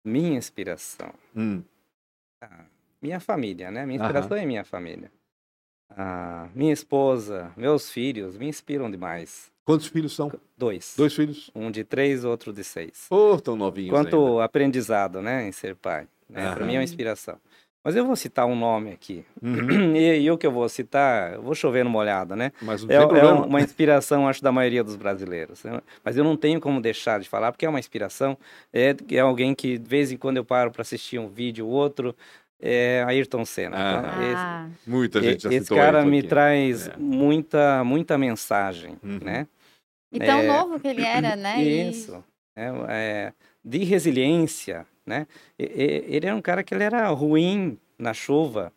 Minha 0.05 0.37
inspiração. 0.37 1.11
Hum. 1.35 1.63
Ah, 2.39 2.65
minha 3.01 3.19
família, 3.19 3.71
né? 3.71 3.83
Minha 3.87 3.97
inspiração 3.99 4.37
Aham. 4.37 4.43
é 4.43 4.45
minha 4.45 4.63
família. 4.63 5.11
Ah, 5.89 6.47
minha 6.53 6.71
esposa, 6.71 7.51
meus 7.57 7.89
filhos 7.89 8.37
me 8.37 8.47
inspiram 8.47 8.89
demais. 8.89 9.51
Quantos 9.65 9.87
filhos 9.87 10.13
são? 10.15 10.31
Dois. 10.55 10.93
Dois 10.95 11.15
filhos? 11.15 11.49
Um 11.55 11.71
de 11.71 11.83
três, 11.83 12.23
outro 12.23 12.53
de 12.53 12.63
seis. 12.63 13.07
Oh, 13.09 13.39
tão 13.41 13.55
novinhos 13.55 13.89
Quanto 13.89 14.15
ainda. 14.15 14.43
aprendizado, 14.45 15.23
né, 15.23 15.47
em 15.47 15.51
ser 15.51 15.75
pai. 15.75 16.07
Né? 16.29 16.53
Para 16.53 16.65
mim 16.65 16.75
é 16.75 16.77
uma 16.77 16.83
inspiração. 16.83 17.39
Mas 17.85 17.95
eu 17.95 18.03
vou 18.03 18.15
citar 18.15 18.47
um 18.47 18.55
nome 18.55 18.91
aqui. 18.91 19.23
Uhum. 19.39 19.93
E, 19.95 20.21
e, 20.21 20.31
o 20.31 20.37
que 20.39 20.47
eu 20.47 20.51
vou 20.51 20.67
citar, 20.67 21.35
eu 21.35 21.43
vou 21.43 21.53
chover 21.53 21.85
numa 21.85 21.99
olhada, 21.99 22.35
né? 22.35 22.51
Mas 22.59 22.83
não 22.83 22.89
é, 22.91 23.07
tem 23.07 23.19
é 23.19 23.25
uma 23.25 23.61
inspiração, 23.61 24.27
acho, 24.27 24.41
da 24.41 24.51
maioria 24.51 24.83
dos 24.83 24.95
brasileiros. 24.95 25.63
Né? 25.63 25.79
Mas 26.03 26.17
eu 26.17 26.23
não 26.23 26.35
tenho 26.35 26.59
como 26.59 26.81
deixar 26.81 27.19
de 27.19 27.29
falar, 27.29 27.51
porque 27.51 27.63
é 27.63 27.69
uma 27.69 27.79
inspiração. 27.79 28.35
É, 28.73 28.95
é 29.11 29.19
alguém 29.19 29.53
que, 29.53 29.77
de 29.77 29.87
vez 29.87 30.11
em 30.11 30.17
quando, 30.17 30.37
eu 30.37 30.43
paro 30.43 30.71
para 30.71 30.81
assistir 30.81 31.19
um 31.19 31.27
vídeo 31.27 31.67
ou 31.67 31.71
outro. 31.71 32.15
É 32.59 33.03
Ayrton 33.07 33.45
Senna. 33.45 33.75
Ah. 33.77 33.99
Então, 33.99 34.71
esse, 34.71 34.89
Muita 34.89 35.21
gente 35.21 35.43
já 35.43 35.53
Esse 35.53 35.75
cara 35.75 36.03
me 36.03 36.19
aqui. 36.19 36.27
traz 36.27 36.87
é. 36.87 36.93
muita, 36.97 37.83
muita 37.83 38.17
mensagem, 38.17 38.97
uhum. 39.03 39.19
né? 39.21 39.47
E 40.11 40.17
tão 40.17 40.39
é, 40.39 40.47
novo 40.47 40.79
que 40.79 40.87
ele 40.87 41.03
era, 41.03 41.35
né? 41.35 41.61
Isso. 41.61 42.23
É, 42.55 42.71
é, 42.87 43.33
de 43.63 43.83
resiliência, 43.83 44.87
né? 45.05 45.27
Ele 45.57 46.25
era 46.25 46.35
um 46.35 46.41
cara 46.41 46.63
que 46.63 46.73
ele 46.73 46.83
era 46.83 47.07
ruim 47.09 47.77
na 47.97 48.13
chuva 48.13 48.73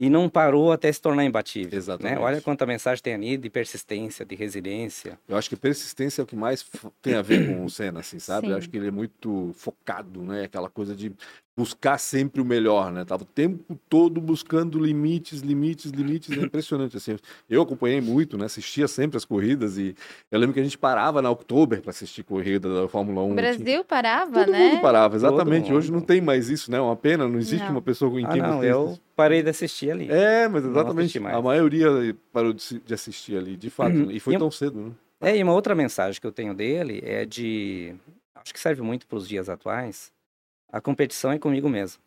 e 0.00 0.08
não 0.08 0.28
parou 0.28 0.70
até 0.70 0.92
se 0.92 1.00
tornar 1.00 1.24
imbatível. 1.24 1.72
Né? 1.72 1.76
Exatamente. 1.76 2.14
Né? 2.14 2.20
Olha 2.20 2.40
quanta 2.40 2.64
mensagem 2.64 3.02
tem 3.02 3.14
ali 3.14 3.36
de 3.36 3.50
persistência, 3.50 4.24
de 4.24 4.36
resiliência. 4.36 5.18
Eu 5.26 5.36
acho 5.36 5.48
que 5.48 5.56
persistência 5.56 6.22
é 6.22 6.24
o 6.24 6.26
que 6.26 6.36
mais 6.36 6.64
tem 7.02 7.14
a 7.14 7.22
ver 7.22 7.46
com 7.48 7.64
o 7.64 7.70
Senna, 7.70 8.00
assim, 8.00 8.18
sabe? 8.18 8.46
Sim. 8.46 8.52
Eu 8.52 8.58
acho 8.58 8.70
que 8.70 8.76
ele 8.76 8.88
é 8.88 8.92
muito 8.92 9.50
focado, 9.54 10.22
né? 10.22 10.44
Aquela 10.44 10.70
coisa 10.70 10.94
de 10.94 11.12
buscar 11.58 11.98
sempre 11.98 12.40
o 12.40 12.44
melhor, 12.44 12.92
né? 12.92 13.04
Tava 13.04 13.24
o 13.24 13.26
tempo 13.26 13.76
todo 13.88 14.20
buscando 14.20 14.78
limites, 14.78 15.40
limites, 15.40 15.90
limites, 15.90 16.30
é 16.30 16.40
impressionante 16.40 16.96
assim. 16.96 17.16
Eu 17.50 17.62
acompanhei 17.62 18.00
muito, 18.00 18.38
né? 18.38 18.44
Assistia 18.44 18.86
sempre 18.86 19.16
as 19.16 19.24
corridas 19.24 19.76
e 19.76 19.92
eu 20.30 20.38
lembro 20.38 20.54
que 20.54 20.60
a 20.60 20.62
gente 20.62 20.78
parava 20.78 21.20
na 21.20 21.28
Oktober 21.28 21.82
para 21.82 21.90
assistir 21.90 22.22
corrida 22.22 22.82
da 22.82 22.88
Fórmula 22.88 23.22
1. 23.24 23.32
O 23.32 23.34
Brasil 23.34 23.64
tinha... 23.64 23.82
parava, 23.84 24.30
Todo 24.30 24.52
né? 24.52 24.58
Todo 24.58 24.70
mundo 24.70 24.80
parava, 24.80 25.16
exatamente. 25.16 25.72
Hoje 25.72 25.90
não 25.90 26.00
tem 26.00 26.20
mais 26.20 26.48
isso, 26.48 26.70
né? 26.70 26.78
É 26.78 26.80
uma 26.80 26.94
pena, 26.94 27.26
não 27.26 27.40
existe 27.40 27.64
não. 27.64 27.72
uma 27.72 27.82
pessoa 27.82 28.20
em 28.20 28.24
ah, 28.24 28.28
quem 28.28 28.40
não, 28.40 28.58
você... 28.58 28.70
eu 28.70 28.96
parei 29.16 29.42
de 29.42 29.50
assistir 29.50 29.90
ali. 29.90 30.08
É, 30.08 30.46
mas 30.46 30.64
exatamente. 30.64 31.18
A 31.18 31.42
maioria 31.42 31.88
parou 32.32 32.52
de 32.52 32.94
assistir 32.94 33.36
ali, 33.36 33.56
de 33.56 33.68
fato, 33.68 33.96
né? 33.96 34.12
e 34.12 34.20
foi 34.20 34.36
e 34.36 34.38
tão 34.38 34.48
cedo, 34.48 34.80
né? 34.80 34.92
É, 35.20 35.36
e 35.36 35.42
uma 35.42 35.54
outra 35.54 35.74
mensagem 35.74 36.20
que 36.20 36.26
eu 36.26 36.30
tenho 36.30 36.54
dele 36.54 37.02
é 37.04 37.24
de 37.24 37.96
acho 38.36 38.54
que 38.54 38.60
serve 38.60 38.80
muito 38.80 39.08
para 39.08 39.18
os 39.18 39.26
dias 39.26 39.48
atuais 39.48 40.12
a 40.70 40.80
competição 40.80 41.32
é 41.32 41.38
comigo 41.38 41.68
mesmo. 41.68 42.02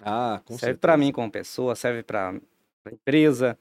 Ah, 0.00 0.40
com 0.44 0.56
Serve 0.56 0.78
para 0.78 0.96
mim 0.96 1.12
como 1.12 1.30
pessoa, 1.30 1.74
serve 1.74 2.02
para 2.02 2.30
a 2.30 2.92
empresa. 2.92 3.58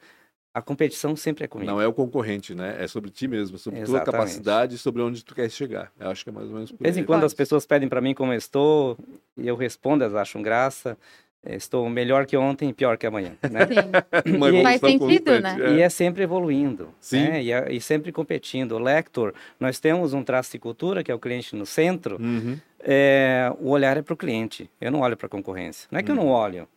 A 0.54 0.62
competição 0.62 1.16
sempre 1.16 1.46
é 1.46 1.48
comigo. 1.48 1.72
Não 1.72 1.80
é 1.80 1.86
o 1.86 1.94
concorrente, 1.94 2.56
né? 2.56 2.84
É 2.84 2.88
sobre 2.88 3.12
ti 3.12 3.28
mesmo, 3.28 3.58
sobre 3.58 3.80
Exatamente. 3.80 4.06
tua 4.06 4.14
capacidade 4.14 4.76
e 4.76 4.78
sobre 4.78 5.02
onde 5.02 5.24
tu 5.24 5.36
quer 5.36 5.50
chegar. 5.52 5.92
Eu 6.00 6.10
acho 6.10 6.24
que 6.24 6.30
é 6.30 6.34
mais 6.34 6.48
ou 6.48 6.56
menos 6.56 6.72
por 6.72 6.78
De 6.78 6.84
vez 6.84 6.98
em 6.98 7.04
quando 7.04 7.24
as 7.26 7.34
pessoas 7.34 7.66
pedem 7.66 7.88
para 7.88 8.02
mim 8.02 8.14
como 8.14 8.34
eu 8.34 8.38
estou 8.38 8.98
e 9.36 9.48
eu 9.48 9.56
respondo, 9.56 10.04
elas 10.04 10.16
acham 10.16 10.42
graça. 10.42 10.98
Estou 11.56 11.90
melhor 11.90 12.26
que 12.26 12.36
ontem 12.36 12.70
e 12.70 12.74
pior 12.74 12.98
que 12.98 13.06
amanhã. 13.06 13.34
Né? 13.50 13.62
e, 14.26 14.64
faz 14.64 14.82
sentido, 14.82 15.40
né? 15.40 15.58
É. 15.60 15.74
E 15.76 15.82
é 15.82 15.90
sempre 15.90 16.24
evoluindo. 16.24 16.90
Sim. 17.00 17.24
Né? 17.24 17.44
E, 17.44 17.52
é, 17.52 17.72
e, 17.72 17.82
sempre 17.82 18.12
competindo. 18.12 18.74
O 18.74 18.80
Lector, 18.80 19.34
nós 19.60 19.80
temos 19.80 20.14
um 20.14 20.24
traço 20.24 20.52
de 20.52 20.60
cultura, 20.60 21.04
que 21.04 21.12
é 21.12 21.16
o 21.16 21.20
cliente 21.20 21.56
no 21.56 21.66
centro. 21.66 22.18
Uhum. 22.22 22.58
É, 22.80 23.52
o 23.60 23.70
olhar 23.70 23.98
é 23.98 24.02
para 24.02 24.14
o 24.14 24.18
cliente. 24.18 24.70
Eu 24.80 24.92
não 24.92 25.02
olho 25.02 25.18
para 25.18 25.28
a 25.28 25.30
concorrência. 25.30 25.88
Não 25.92 26.00
é 26.00 26.04
que 26.04 26.12
uhum. 26.12 26.18
eu 26.18 26.24
não 26.24 26.32
olho. 26.32 26.68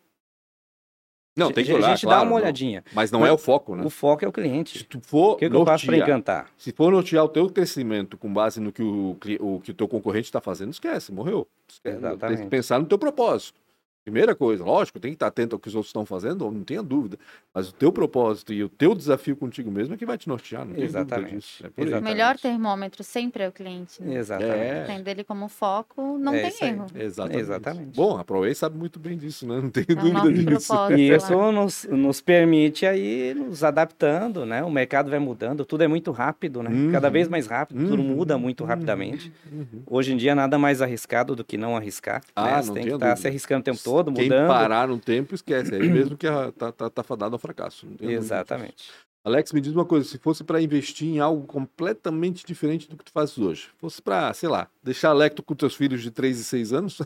Não, 1.36 1.52
tem 1.52 1.64
que 1.64 1.72
olhar, 1.72 1.86
A 1.86 1.94
gente 1.94 2.04
claro, 2.04 2.20
dá 2.20 2.26
uma 2.26 2.36
olhadinha. 2.36 2.82
Não. 2.86 2.92
Mas 2.92 3.10
não 3.10 3.24
é 3.24 3.32
o 3.32 3.38
foco, 3.38 3.76
né? 3.76 3.84
O 3.84 3.90
foco 3.90 4.24
é 4.24 4.28
o 4.28 4.32
cliente. 4.32 4.78
Se 4.78 4.84
tu 4.84 5.00
for 5.00 5.32
o 5.32 5.36
que, 5.36 5.48
que 5.48 5.56
eu 5.56 5.64
faço 5.64 5.86
para 5.86 5.96
encantar? 5.96 6.50
Se 6.58 6.72
for 6.72 6.92
nortear 6.92 7.24
o 7.24 7.28
teu 7.28 7.48
crescimento 7.48 8.18
com 8.18 8.32
base 8.32 8.60
no 8.60 8.72
que 8.72 8.82
o, 8.82 9.16
o, 9.40 9.60
que 9.60 9.70
o 9.70 9.74
teu 9.74 9.86
concorrente 9.86 10.26
está 10.26 10.40
fazendo, 10.40 10.72
esquece, 10.72 11.12
morreu. 11.12 11.46
Esquece. 11.68 11.96
Exatamente. 11.96 12.36
Tem 12.36 12.46
que 12.46 12.50
pensar 12.50 12.78
no 12.78 12.86
teu 12.86 12.98
propósito. 12.98 13.59
Primeira 14.02 14.34
coisa, 14.34 14.64
lógico, 14.64 14.98
tem 14.98 15.10
que 15.10 15.16
estar 15.16 15.26
atento 15.26 15.54
ao 15.54 15.60
que 15.60 15.68
os 15.68 15.74
outros 15.74 15.90
estão 15.90 16.06
fazendo, 16.06 16.50
não 16.50 16.64
tenha 16.64 16.82
dúvida. 16.82 17.18
Mas 17.52 17.68
o 17.68 17.72
teu 17.72 17.92
propósito 17.92 18.50
e 18.50 18.64
o 18.64 18.68
teu 18.68 18.94
desafio 18.94 19.36
contigo 19.36 19.70
mesmo 19.70 19.92
é 19.92 19.96
que 19.96 20.06
vai 20.06 20.16
te 20.16 20.26
nortear, 20.26 20.64
não 20.64 20.74
Exatamente. 20.74 21.62
É 21.62 21.82
Exatamente. 21.82 21.98
O 21.98 22.02
melhor 22.02 22.38
termômetro 22.38 23.04
sempre 23.04 23.42
é 23.42 23.48
o 23.48 23.52
cliente. 23.52 24.02
Né? 24.02 24.16
Exatamente. 24.16 24.54
É. 24.54 24.84
Tendo 24.86 25.06
ele 25.06 25.22
como 25.22 25.48
foco, 25.48 26.16
não 26.18 26.32
é 26.32 26.50
tem 26.50 26.68
erro. 26.68 26.86
Exatamente. 26.94 27.40
Exatamente. 27.40 27.96
Bom, 27.96 28.16
a 28.16 28.24
ProWay 28.24 28.54
sabe 28.54 28.78
muito 28.78 28.98
bem 28.98 29.18
disso, 29.18 29.46
né? 29.46 29.60
Não 29.60 29.68
tenho 29.68 29.86
é 29.90 29.94
dúvida 29.94 30.32
disso. 30.32 30.72
E 30.96 31.10
isso 31.10 31.52
nos, 31.52 31.84
nos 31.90 32.22
permite 32.22 32.86
aí 32.86 33.34
nos 33.34 33.62
adaptando, 33.62 34.46
né? 34.46 34.64
O 34.64 34.70
mercado 34.70 35.10
vai 35.10 35.18
mudando, 35.18 35.62
tudo 35.66 35.84
é 35.84 35.88
muito 35.88 36.10
rápido, 36.10 36.62
né? 36.62 36.70
Uhum. 36.70 36.90
Cada 36.90 37.10
vez 37.10 37.28
mais 37.28 37.46
rápido, 37.46 37.78
uhum. 37.78 37.88
tudo 37.88 38.02
muda 38.02 38.38
muito 38.38 38.62
uhum. 38.62 38.66
rapidamente. 38.66 39.30
Uhum. 39.52 39.82
Hoje 39.86 40.14
em 40.14 40.16
dia 40.16 40.34
nada 40.34 40.58
mais 40.58 40.80
arriscado 40.80 41.36
do 41.36 41.44
que 41.44 41.58
não 41.58 41.76
arriscar. 41.76 42.22
Ah, 42.34 42.44
né? 42.44 42.62
Você 42.62 42.68
não 42.68 42.74
tem 42.74 42.84
que 42.84 42.94
estar 42.94 43.10
tá 43.10 43.16
se 43.16 43.28
arriscando 43.28 43.60
o 43.60 43.64
tempo 43.64 43.78
todo 43.82 43.89
todo, 43.90 44.12
Quem 44.12 44.24
mudando. 44.24 44.48
parar 44.48 44.88
no 44.88 44.98
tempo, 44.98 45.34
esquece. 45.34 45.74
Aí 45.74 45.88
mesmo 45.88 46.16
que 46.16 46.26
tá, 46.56 46.72
tá, 46.72 46.90
tá 46.90 47.02
fadado 47.02 47.34
ao 47.34 47.38
fracasso. 47.38 47.86
Exatamente. 48.00 48.90
Alex, 49.22 49.52
me 49.52 49.60
diz 49.60 49.74
uma 49.74 49.84
coisa, 49.84 50.08
se 50.08 50.16
fosse 50.16 50.42
para 50.42 50.62
investir 50.62 51.06
em 51.06 51.18
algo 51.18 51.46
completamente 51.46 52.44
diferente 52.44 52.88
do 52.88 52.96
que 52.96 53.04
tu 53.04 53.12
fazes 53.12 53.36
hoje, 53.36 53.68
fosse 53.76 54.00
para, 54.00 54.32
sei 54.32 54.48
lá, 54.48 54.66
deixar 54.82 55.12
Lecto 55.12 55.42
com 55.42 55.54
teus 55.54 55.74
filhos 55.74 56.00
de 56.02 56.10
3 56.10 56.40
e 56.40 56.44
6 56.44 56.72
anos 56.72 56.98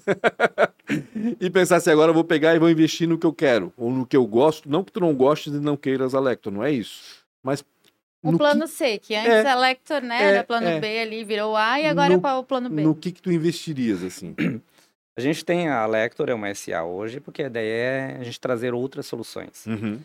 e 1.40 1.50
pensar 1.50 1.76
assim, 1.76 1.90
agora 1.90 2.10
eu 2.10 2.14
vou 2.14 2.22
pegar 2.22 2.54
e 2.54 2.58
vou 2.60 2.70
investir 2.70 3.08
no 3.08 3.18
que 3.18 3.26
eu 3.26 3.32
quero, 3.32 3.72
ou 3.76 3.90
no 3.90 4.06
que 4.06 4.16
eu 4.16 4.24
gosto, 4.28 4.70
não 4.70 4.84
que 4.84 4.92
tu 4.92 5.00
não 5.00 5.12
gostes 5.12 5.52
e 5.52 5.58
não 5.58 5.76
queiras 5.76 6.14
a 6.14 6.20
Lecto, 6.20 6.52
não 6.52 6.62
é 6.62 6.70
isso. 6.70 7.24
Mas 7.42 7.64
o 8.22 8.38
plano 8.38 8.62
que... 8.62 8.68
C, 8.68 8.98
que 8.98 9.14
antes 9.14 9.30
é, 9.30 9.50
a 9.50 9.56
Lector, 9.56 10.00
né, 10.00 10.22
é, 10.22 10.26
era 10.26 10.44
plano 10.44 10.66
é. 10.68 10.80
B 10.80 11.00
ali, 11.00 11.24
virou 11.24 11.56
A 11.56 11.80
e 11.80 11.86
agora 11.86 12.16
no, 12.16 12.26
é 12.26 12.34
o 12.34 12.44
plano 12.44 12.70
B. 12.70 12.82
No 12.82 12.94
que 12.94 13.10
que 13.10 13.20
tu 13.20 13.30
investirias, 13.30 14.02
assim? 14.02 14.34
A 15.16 15.20
gente 15.20 15.44
tem 15.44 15.68
a 15.68 15.86
Lector, 15.86 16.28
é 16.28 16.34
uma 16.34 16.52
SA 16.54 16.82
hoje, 16.82 17.20
porque 17.20 17.42
a 17.42 17.46
ideia 17.46 17.72
é 17.72 18.16
a 18.20 18.24
gente 18.24 18.40
trazer 18.40 18.74
outras 18.74 19.06
soluções. 19.06 19.64
Uhum. 19.66 20.00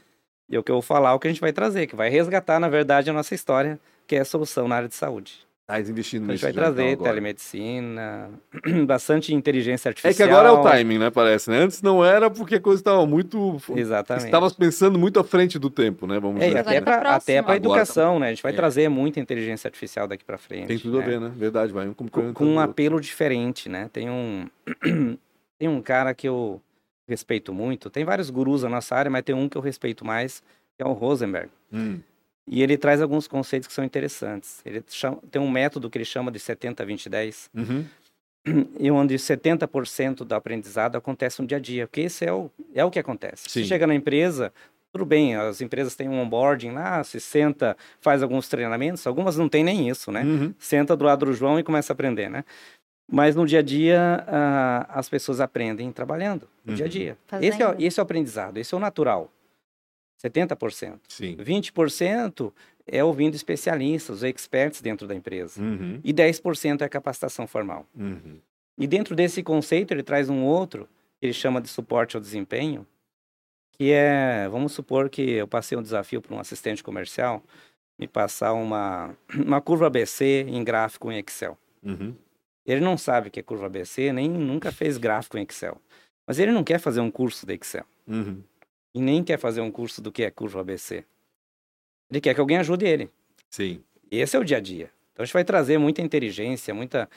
E 0.47 0.57
o 0.57 0.63
que 0.63 0.71
eu 0.71 0.75
vou 0.75 0.81
falar 0.81 1.11
é 1.11 1.13
o 1.13 1.19
que 1.19 1.27
a 1.27 1.31
gente 1.31 1.41
vai 1.41 1.51
trazer, 1.51 1.87
que 1.87 1.95
vai 1.95 2.09
resgatar, 2.09 2.59
na 2.59 2.69
verdade, 2.69 3.09
a 3.09 3.13
nossa 3.13 3.33
história, 3.33 3.79
que 4.07 4.15
é 4.15 4.19
a 4.19 4.25
solução 4.25 4.67
na 4.67 4.75
área 4.75 4.87
de 4.87 4.95
saúde. 4.95 5.47
Tá 5.69 5.79
investindo 5.79 6.23
nisso. 6.23 6.31
A 6.31 6.49
gente 6.49 6.55
vai 6.55 6.71
trazer 6.71 6.93
então, 6.93 7.03
telemedicina, 7.03 8.31
bastante 8.87 9.35
inteligência 9.35 9.89
artificial. 9.89 10.11
É 10.11 10.15
que 10.15 10.23
agora 10.23 10.49
é 10.49 10.51
o 10.51 10.63
timing, 10.63 10.97
né? 10.97 11.11
Parece, 11.11 11.51
né? 11.51 11.59
Antes 11.59 11.83
não 11.83 12.03
era 12.03 12.27
porque 12.27 12.55
a 12.55 12.59
coisa 12.59 12.81
estava 12.81 13.05
muito. 13.05 13.61
Exatamente. 13.75 14.25
Estava 14.25 14.49
pensando 14.49 14.97
muito 14.97 15.19
à 15.19 15.23
frente 15.23 15.59
do 15.59 15.69
tempo, 15.69 16.07
né? 16.07 16.19
Vamos 16.19 16.41
é, 16.41 16.47
dizer. 16.47 16.57
Até 16.57 16.81
para 16.81 17.15
até 17.15 17.41
para 17.43 17.55
educação, 17.55 18.17
né? 18.17 18.25
A 18.25 18.29
gente 18.29 18.41
vai 18.41 18.51
é. 18.51 18.55
trazer 18.55 18.89
muita 18.89 19.19
inteligência 19.19 19.67
artificial 19.67 20.07
daqui 20.07 20.25
para 20.25 20.39
frente. 20.39 20.65
Tem 20.65 20.79
tudo 20.79 20.97
né? 20.97 21.03
a 21.03 21.07
ver, 21.07 21.19
né? 21.19 21.31
Verdade, 21.35 21.71
vai 21.71 21.87
um 21.87 21.93
com, 21.93 22.33
com 22.33 22.45
um 22.45 22.59
apelo 22.59 22.99
diferente, 22.99 23.69
né? 23.69 23.91
Tem 23.93 24.09
um 24.09 24.47
tem 25.59 25.69
um 25.69 25.83
cara 25.83 26.15
que 26.15 26.27
eu 26.27 26.59
respeito 27.07 27.53
muito. 27.53 27.91
Tem 27.91 28.03
vários 28.03 28.31
gurus 28.31 28.63
na 28.63 28.69
nossa 28.69 28.95
área, 28.95 29.11
mas 29.11 29.21
tem 29.21 29.35
um 29.35 29.47
que 29.47 29.55
eu 29.55 29.61
respeito 29.61 30.03
mais, 30.03 30.41
que 30.75 30.81
é 30.81 30.85
o 30.87 30.93
Rosenberg. 30.93 31.51
Hum. 31.71 31.99
E 32.49 32.63
ele 32.63 32.77
traz 32.77 32.99
alguns 32.99 33.27
conceitos 33.27 33.67
que 33.67 33.73
são 33.73 33.83
interessantes. 33.83 34.59
Ele 34.65 34.83
chama, 34.89 35.19
tem 35.29 35.39
um 35.39 35.49
método 35.49 35.87
que 35.89 35.99
ele 35.99 36.05
chama 36.05 36.31
de 36.31 36.39
70, 36.39 36.83
20, 36.83 37.09
10. 37.09 37.49
Uhum. 37.53 37.85
E 38.79 38.89
onde 38.89 39.15
70% 39.15 40.23
do 40.23 40.33
aprendizado 40.33 40.95
acontece 40.95 41.41
no 41.41 41.47
dia 41.47 41.57
a 41.57 41.61
dia. 41.61 41.85
Porque 41.85 42.01
esse 42.01 42.25
é 42.25 42.33
o, 42.33 42.49
é 42.73 42.83
o 42.83 42.89
que 42.89 42.97
acontece. 42.97 43.43
Sim. 43.47 43.61
Você 43.61 43.65
chega 43.65 43.85
na 43.85 43.93
empresa, 43.93 44.51
tudo 44.91 45.05
bem, 45.05 45.35
as 45.35 45.61
empresas 45.61 45.95
têm 45.95 46.09
um 46.09 46.19
onboarding 46.19 46.71
lá, 46.71 47.03
se 47.03 47.19
senta, 47.19 47.77
faz 48.01 48.23
alguns 48.23 48.47
treinamentos. 48.47 49.05
Algumas 49.05 49.37
não 49.37 49.47
tem 49.47 49.63
nem 49.63 49.87
isso, 49.87 50.11
né? 50.11 50.23
Uhum. 50.23 50.53
Senta 50.57 50.95
do 50.95 51.03
lado 51.03 51.27
do 51.27 51.33
João 51.33 51.59
e 51.59 51.63
começa 51.63 51.91
a 51.91 51.95
aprender, 51.95 52.29
né? 52.29 52.43
Mas 53.11 53.35
no 53.35 53.45
dia 53.45 53.59
a 53.59 53.61
dia, 53.61 54.25
uh, 54.27 54.91
as 54.97 55.09
pessoas 55.09 55.39
aprendem 55.39 55.91
trabalhando, 55.91 56.47
no 56.63 56.71
uhum. 56.71 56.75
dia 56.75 56.85
a 56.85 56.89
dia. 56.89 57.17
Esse 57.41 57.61
é, 57.61 57.75
esse 57.79 57.99
é 57.99 58.01
o 58.01 58.05
aprendizado, 58.05 58.57
esse 58.57 58.73
é 58.73 58.77
o 58.77 58.79
natural. 58.79 59.31
70%. 60.23 60.99
Sim. 61.07 61.37
20% 61.37 62.51
é 62.85 63.03
ouvindo 63.03 63.35
especialistas, 63.35 64.17
os 64.17 64.23
experts 64.23 64.81
dentro 64.81 65.07
da 65.07 65.15
empresa. 65.15 65.61
Uhum. 65.61 65.99
E 66.03 66.13
10% 66.13 66.81
é 66.81 66.89
capacitação 66.89 67.47
formal. 67.47 67.85
Uhum. 67.95 68.39
E 68.77 68.87
dentro 68.87 69.15
desse 69.15 69.41
conceito, 69.43 69.93
ele 69.93 70.03
traz 70.03 70.29
um 70.29 70.43
outro, 70.43 70.87
que 71.19 71.25
ele 71.25 71.33
chama 71.33 71.61
de 71.61 71.69
suporte 71.69 72.15
ao 72.15 72.21
desempenho, 72.21 72.85
que 73.73 73.91
é, 73.91 74.47
vamos 74.49 74.73
supor 74.73 75.09
que 75.09 75.21
eu 75.21 75.47
passei 75.47 75.77
um 75.77 75.81
desafio 75.81 76.21
para 76.21 76.35
um 76.35 76.39
assistente 76.39 76.83
comercial, 76.83 77.43
me 77.97 78.07
passar 78.07 78.53
uma, 78.53 79.15
uma 79.33 79.61
curva 79.61 79.87
ABC 79.87 80.45
em 80.47 80.63
gráfico 80.63 81.11
em 81.11 81.19
Excel. 81.19 81.57
Uhum. 81.83 82.13
Ele 82.65 82.81
não 82.81 82.97
sabe 82.97 83.29
o 83.29 83.31
que 83.31 83.39
é 83.39 83.43
curva 83.43 83.67
ABC, 83.67 84.11
nem 84.11 84.29
nunca 84.29 84.71
fez 84.71 84.97
gráfico 84.97 85.37
em 85.37 85.43
Excel. 85.43 85.77
Mas 86.27 86.39
ele 86.39 86.51
não 86.51 86.63
quer 86.63 86.79
fazer 86.79 86.99
um 86.99 87.09
curso 87.09 87.45
de 87.45 87.53
Excel. 87.53 87.85
Uhum 88.07 88.43
e 88.93 89.01
nem 89.01 89.23
quer 89.23 89.37
fazer 89.37 89.61
um 89.61 89.71
curso 89.71 90.01
do 90.01 90.11
que 90.11 90.23
é 90.23 90.31
curva 90.31 90.61
ABC. 90.61 91.03
Ele 92.09 92.21
quer 92.21 92.33
que 92.33 92.39
alguém 92.39 92.57
ajude 92.57 92.85
ele. 92.85 93.09
Sim. 93.49 93.81
Esse 94.11 94.35
é 94.35 94.39
o 94.39 94.43
dia 94.43 94.57
a 94.57 94.59
dia. 94.59 94.89
Então 95.13 95.23
a 95.23 95.25
gente 95.25 95.33
vai 95.33 95.43
trazer 95.43 95.77
muita 95.77 96.01
inteligência, 96.01 96.73
muita 96.73 97.09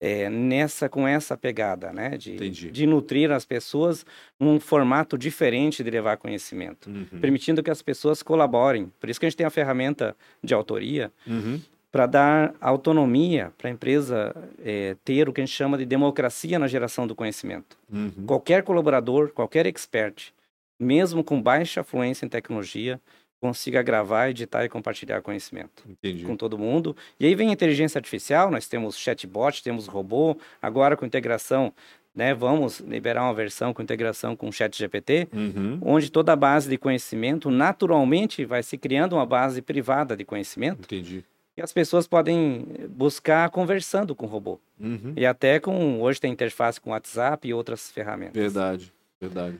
é, 0.00 0.28
nessa 0.28 0.88
com 0.88 1.08
essa 1.08 1.36
pegada, 1.36 1.92
né, 1.92 2.16
de, 2.18 2.50
de 2.50 2.86
nutrir 2.86 3.30
as 3.30 3.44
pessoas 3.44 4.04
num 4.38 4.60
formato 4.60 5.16
diferente 5.16 5.82
de 5.82 5.90
levar 5.90 6.18
conhecimento, 6.18 6.90
uhum. 6.90 7.20
permitindo 7.20 7.62
que 7.62 7.70
as 7.70 7.80
pessoas 7.80 8.22
colaborem. 8.22 8.92
Por 9.00 9.08
isso 9.08 9.18
que 9.18 9.26
a 9.26 9.28
gente 9.28 9.38
tem 9.38 9.46
a 9.46 9.50
ferramenta 9.50 10.14
de 10.44 10.52
autoria 10.52 11.10
uhum. 11.26 11.60
para 11.90 12.06
dar 12.06 12.54
autonomia 12.60 13.52
para 13.56 13.68
a 13.68 13.72
empresa 13.72 14.36
é, 14.62 14.96
ter 15.04 15.28
o 15.28 15.32
que 15.32 15.40
a 15.40 15.44
gente 15.44 15.56
chama 15.56 15.78
de 15.78 15.86
democracia 15.86 16.58
na 16.58 16.68
geração 16.68 17.06
do 17.06 17.14
conhecimento. 17.14 17.78
Uhum. 17.90 18.26
Qualquer 18.26 18.62
colaborador, 18.62 19.30
qualquer 19.30 19.66
expert 19.66 20.35
mesmo 20.78 21.24
com 21.24 21.40
baixa 21.40 21.82
fluência 21.82 22.26
em 22.26 22.28
tecnologia, 22.28 23.00
consiga 23.40 23.82
gravar, 23.82 24.30
editar 24.30 24.64
e 24.64 24.68
compartilhar 24.68 25.22
conhecimento 25.22 25.84
Entendi. 25.88 26.24
com 26.24 26.36
todo 26.36 26.58
mundo. 26.58 26.96
E 27.20 27.26
aí 27.26 27.34
vem 27.34 27.50
a 27.50 27.52
inteligência 27.52 27.98
artificial, 27.98 28.50
nós 28.50 28.66
temos 28.66 28.96
chatbot, 28.96 29.62
temos 29.62 29.86
robô, 29.86 30.36
agora 30.60 30.96
com 30.96 31.04
integração, 31.04 31.72
né, 32.14 32.32
vamos 32.34 32.80
liberar 32.80 33.24
uma 33.24 33.34
versão 33.34 33.74
com 33.74 33.82
integração 33.82 34.34
com 34.34 34.48
o 34.48 34.52
chat 34.52 34.76
GPT, 34.76 35.28
uhum. 35.32 35.78
onde 35.82 36.10
toda 36.10 36.32
a 36.32 36.36
base 36.36 36.68
de 36.68 36.78
conhecimento 36.78 37.50
naturalmente 37.50 38.44
vai 38.44 38.62
se 38.62 38.78
criando 38.78 39.12
uma 39.14 39.26
base 39.26 39.60
privada 39.60 40.16
de 40.16 40.24
conhecimento. 40.24 40.80
Entendi. 40.80 41.22
E 41.56 41.62
as 41.62 41.72
pessoas 41.72 42.06
podem 42.06 42.66
buscar 42.88 43.48
conversando 43.50 44.14
com 44.14 44.26
o 44.26 44.28
robô. 44.28 44.58
Uhum. 44.78 45.14
E 45.16 45.24
até 45.24 45.58
com, 45.58 46.00
hoje 46.02 46.20
tem 46.20 46.32
interface 46.32 46.80
com 46.80 46.90
WhatsApp 46.90 47.48
e 47.48 47.54
outras 47.54 47.90
ferramentas. 47.90 48.34
Verdade, 48.34 48.92
verdade. 49.18 49.58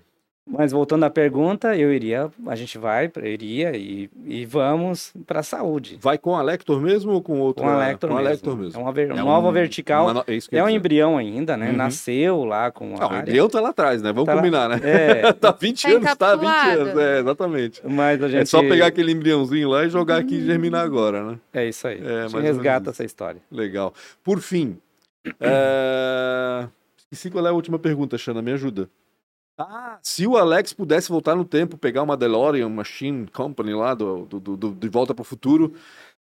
Mas 0.49 0.71
voltando 0.71 1.03
à 1.03 1.11
pergunta, 1.11 1.77
eu 1.77 1.93
iria, 1.93 2.31
a 2.47 2.55
gente 2.55 2.79
vai, 2.79 3.11
iria 3.25 3.77
e, 3.77 4.09
e 4.25 4.47
vamos 4.47 5.13
para 5.27 5.41
a 5.41 5.43
saúde. 5.43 5.99
Vai 6.01 6.17
com 6.19 6.37
a 6.37 6.43
Lector 6.43 6.81
mesmo 6.81 7.11
ou 7.11 7.21
com 7.21 7.41
outro? 7.41 7.65
Com 7.65 7.69
a 7.69 7.77
Lector, 7.79 8.11
com 8.11 8.17
mesmo. 8.17 8.29
A 8.29 8.31
Lector 8.31 8.57
mesmo. 8.57 8.81
É 8.81 8.83
uma, 8.83 8.93
ver, 8.93 9.11
é 9.11 9.15
nova 9.15 9.49
um, 9.49 9.53
vertical. 9.53 10.09
Uma, 10.09 10.25
é, 10.29 10.57
é 10.57 10.63
um 10.63 10.69
embrião 10.69 11.19
ainda, 11.19 11.57
né? 11.57 11.71
Uhum. 11.71 11.77
Nasceu 11.77 12.45
lá 12.45 12.71
com 12.71 12.95
a. 12.95 12.99
Não, 12.99 13.07
área. 13.07 13.17
o 13.17 13.21
embrião 13.23 13.49
tá 13.49 13.61
lá 13.61 13.71
atrás, 13.71 14.01
né? 14.01 14.13
Vamos 14.13 14.27
tá 14.27 14.37
combinar, 14.37 14.69
lá... 14.69 14.77
né? 14.77 14.83
É. 14.85 15.33
tá 15.35 15.51
20 15.51 15.83
tá 15.83 15.89
anos, 15.89 16.15
tá 16.15 16.37
20 16.37 16.49
anos. 16.49 16.97
É, 16.97 17.19
exatamente. 17.19 17.83
Mas 17.85 18.23
a 18.23 18.29
gente... 18.29 18.43
É 18.43 18.45
só 18.45 18.61
pegar 18.61 18.87
aquele 18.87 19.11
embriãozinho 19.11 19.69
lá 19.69 19.85
e 19.85 19.91
jogar 19.91 20.19
aqui 20.19 20.37
e 20.37 20.45
germinar 20.45 20.85
agora, 20.85 21.25
né? 21.25 21.39
É 21.53 21.69
isso 21.69 21.89
aí. 21.89 22.01
É, 22.01 22.23
a 22.23 22.29
gente 22.29 22.41
resgata 22.41 22.91
essa 22.91 23.05
história. 23.05 23.43
Legal. 23.51 23.93
Por 24.23 24.41
fim, 24.41 24.79
é... 25.41 26.69
esqueci 26.99 27.31
qual 27.31 27.45
é 27.45 27.51
a 27.51 27.53
última 27.53 27.81
pergunta, 27.81 28.17
Xana, 28.17 28.41
me 28.41 28.53
ajuda. 28.53 28.89
Ah, 29.59 29.99
se 30.03 30.27
o 30.27 30.37
Alex 30.37 30.73
pudesse 30.75 31.09
voltar 31.09 31.35
no 31.35 31.45
tempo, 31.45 31.79
pegar 31.79 32.03
uma 32.03 32.17
DeLorean 32.17 32.69
Machine 32.69 33.27
Company 33.29 33.73
lá 33.73 33.95
do, 33.95 34.27
do, 34.27 34.39
do, 34.39 34.57
do 34.57 34.73
De 34.75 34.89
Volta 34.89 35.15
para 35.15 35.23
o 35.23 35.25
Futuro 35.25 35.75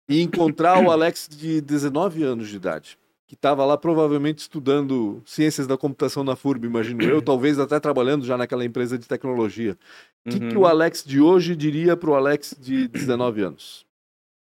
e 0.08 0.22
encontrar 0.22 0.82
o 0.82 0.90
Alex 0.90 1.28
de 1.28 1.60
19 1.60 2.22
anos 2.22 2.48
de 2.48 2.56
idade, 2.56 2.98
que 3.26 3.34
estava 3.34 3.64
lá 3.66 3.76
provavelmente 3.76 4.38
estudando 4.38 5.22
ciências 5.26 5.66
da 5.66 5.76
computação 5.76 6.24
na 6.24 6.34
FURB, 6.34 6.66
imagino 6.66 7.02
eu, 7.02 7.20
talvez 7.20 7.58
até 7.58 7.78
trabalhando 7.78 8.24
já 8.24 8.38
naquela 8.38 8.64
empresa 8.64 8.96
de 8.96 9.06
tecnologia. 9.06 9.76
O 10.24 10.30
que, 10.30 10.38
uhum. 10.38 10.48
que 10.48 10.56
o 10.56 10.66
Alex 10.66 11.04
de 11.04 11.20
hoje 11.20 11.54
diria 11.54 11.94
para 11.96 12.10
o 12.10 12.14
Alex 12.14 12.56
de 12.58 12.88
19 12.88 13.42
anos? 13.42 13.84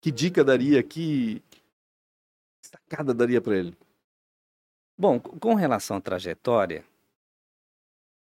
Que 0.02 0.12
dica 0.12 0.44
daria? 0.44 0.84
Que 0.84 1.42
sacada 2.62 3.14
daria 3.14 3.40
para 3.40 3.56
ele? 3.56 3.78
Bom, 4.98 5.20
com 5.20 5.54
relação 5.54 5.98
à 5.98 6.02
trajetória, 6.02 6.84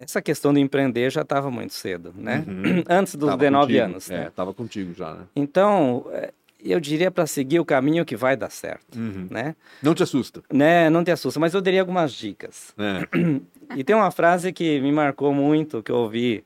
essa 0.02 0.20
questão 0.20 0.52
de 0.52 0.60
empreender 0.60 1.10
já 1.10 1.22
estava 1.22 1.50
muito 1.50 1.74
cedo, 1.74 2.12
né? 2.16 2.44
Uhum. 2.46 2.84
Antes 2.90 3.14
dos 3.14 3.28
tava 3.28 3.38
19 3.38 3.66
contigo. 3.66 3.84
anos. 3.84 4.10
É, 4.10 4.26
estava 4.28 4.50
né? 4.50 4.54
contigo 4.56 4.94
já, 4.94 5.14
né? 5.14 5.24
Então, 5.36 6.06
é, 6.12 6.32
eu 6.64 6.80
diria 6.80 7.10
para 7.10 7.26
seguir 7.26 7.60
o 7.60 7.64
caminho 7.64 8.04
que 8.04 8.16
vai 8.16 8.36
dar 8.36 8.50
certo, 8.50 8.98
uhum. 8.98 9.26
né? 9.30 9.56
Não 9.82 9.94
te 9.94 10.02
assusta. 10.02 10.42
Né, 10.52 10.88
não 10.90 11.02
te 11.02 11.10
assusta, 11.10 11.38
mas 11.40 11.54
eu 11.54 11.60
daria 11.60 11.80
algumas 11.80 12.12
dicas. 12.12 12.74
É. 12.78 13.08
E 13.74 13.82
tem 13.82 13.96
uma 13.96 14.10
frase 14.10 14.52
que 14.52 14.78
me 14.80 14.92
marcou 14.92 15.32
muito, 15.32 15.82
que 15.82 15.90
eu 15.90 15.96
ouvi, 15.96 16.44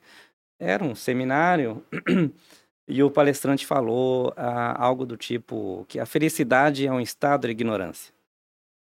era 0.57 0.81
um 0.81 0.95
seminário, 0.95 1.83
e 2.87 3.03
o 3.03 3.11
palestrante 3.11 3.65
falou 3.65 4.33
ah, 4.37 4.81
algo 4.81 5.05
do 5.05 5.17
tipo 5.17 5.83
que 5.89 5.99
a 5.99 6.05
felicidade 6.05 6.87
é 6.87 6.91
um 6.91 7.01
estado 7.01 7.47
de 7.47 7.51
ignorância. 7.51 8.13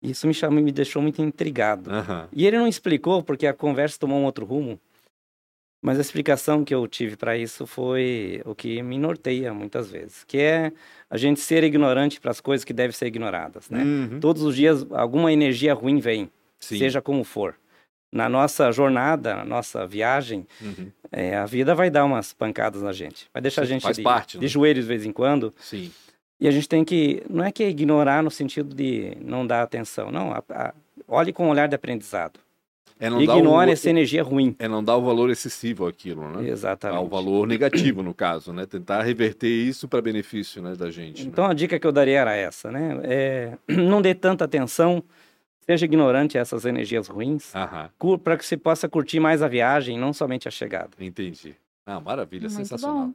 Isso 0.03 0.27
me, 0.27 0.33
chamou, 0.33 0.63
me 0.63 0.73
deixou 0.73 1.03
muito 1.03 1.21
intrigado. 1.21 1.91
Uhum. 1.91 2.29
E 2.33 2.47
ele 2.47 2.59
não 2.59 2.67
explicou, 2.67 3.23
porque 3.23 3.47
a 3.47 3.53
conversa 3.53 3.99
tomou 3.99 4.19
um 4.19 4.25
outro 4.25 4.45
rumo. 4.47 4.81
Mas 5.83 5.97
a 5.97 6.03
explicação 6.03 6.63
que 6.63 6.75
eu 6.75 6.87
tive 6.87 7.17
para 7.17 7.39
isso 7.39 7.67
foi 7.67 8.43
o 8.45 8.55
que 8.55 8.83
me 8.83 8.99
norteia 8.99 9.53
muitas 9.55 9.91
vezes, 9.91 10.25
que 10.25 10.37
é 10.39 10.73
a 11.09 11.17
gente 11.17 11.41
ser 11.41 11.65
ignorante 11.65 12.21
para 12.21 12.31
as 12.31 12.41
coisas 12.41 12.65
que 12.65 12.73
devem 12.73 12.93
ser 12.93 13.07
ignoradas, 13.07 13.71
né? 13.71 13.83
Uhum. 13.83 14.21
Todos 14.21 14.43
os 14.43 14.55
dias 14.55 14.87
alguma 14.93 15.33
energia 15.33 15.73
ruim 15.73 15.99
vem, 15.99 16.31
Sim. 16.59 16.79
seja 16.79 17.01
como 17.01 17.25
for. 17.25 17.55
Na 18.13 18.29
nossa 18.29 18.71
jornada, 18.73 19.37
na 19.37 19.45
nossa 19.45 19.87
viagem, 19.87 20.47
uhum. 20.61 20.91
é, 21.11 21.37
a 21.37 21.47
vida 21.47 21.75
vai 21.75 21.89
dar 21.89 22.05
umas 22.05 22.35
pancadas 22.35 22.83
na 22.83 22.93
gente, 22.93 23.31
vai 23.33 23.41
deixar 23.41 23.63
Sim, 23.63 23.75
a 23.75 23.79
gente 23.79 23.93
de, 23.95 24.03
parte, 24.03 24.37
de 24.37 24.45
né? 24.45 24.49
joelhos 24.49 24.85
de 24.85 24.89
vez 24.89 25.07
em 25.07 25.13
quando. 25.13 25.55
Sim. 25.59 25.91
E 26.41 26.49
a 26.49 26.51
gente 26.51 26.69
tem 26.69 26.85
que, 26.85 27.23
não 27.29 27.45
é 27.45 27.53
que 27.53 27.63
é 27.63 27.69
ignorar 27.69 28.23
no 28.23 28.31
sentido 28.31 28.75
de 28.75 29.17
não 29.21 29.47
dar 29.47 29.63
atenção, 29.63 30.11
não. 30.11 30.33
A, 30.33 30.43
a, 30.49 30.75
olhe 31.07 31.33
com 31.33 31.47
um 31.47 31.51
olhar 31.51 31.69
de 31.69 31.75
aprendizado. 31.75 32.41
É 32.99 33.07
Ignore 33.09 33.71
o, 33.71 33.73
essa 33.73 33.89
energia 33.89 34.23
ruim. 34.23 34.55
É 34.59 34.69
não 34.69 34.85
dar 34.85 34.97
o 34.97 35.03
valor 35.03 35.31
excessivo 35.31 35.87
àquilo, 35.87 36.29
né? 36.29 36.51
Exatamente. 36.51 37.03
o 37.03 37.09
valor 37.09 37.47
negativo, 37.47 38.03
no 38.03 38.13
caso, 38.13 38.53
né? 38.53 38.67
Tentar 38.67 39.03
reverter 39.03 39.49
isso 39.49 39.89
para 39.89 40.03
benefício 40.03 40.63
né, 40.63 40.75
da 40.75 40.91
gente. 40.91 41.27
Então 41.27 41.45
né? 41.45 41.51
a 41.51 41.55
dica 41.55 41.79
que 41.79 41.87
eu 41.87 41.93
daria 41.93 42.21
era 42.21 42.37
essa, 42.37 42.71
né? 42.71 43.01
É, 43.05 43.53
não 43.73 44.03
dê 44.03 44.15
tanta 44.15 44.45
atenção, 44.45 45.03
seja 45.65 45.87
ignorante 45.87 46.37
a 46.37 46.43
essas 46.43 46.67
energias 46.67 47.09
ruins, 47.09 47.55
para 48.23 48.37
que 48.37 48.45
você 48.45 48.57
possa 48.57 48.87
curtir 48.87 49.19
mais 49.19 49.43
a 49.43 49.49
viagem, 49.49 49.99
não 49.99 50.13
somente 50.13 50.47
a 50.47 50.51
chegada. 50.51 50.91
Entendi. 51.01 51.55
Ah, 51.87 52.01
maravilha, 52.01 52.49
Muito 52.49 52.57
sensacional. 52.57 53.07
Bom. 53.07 53.15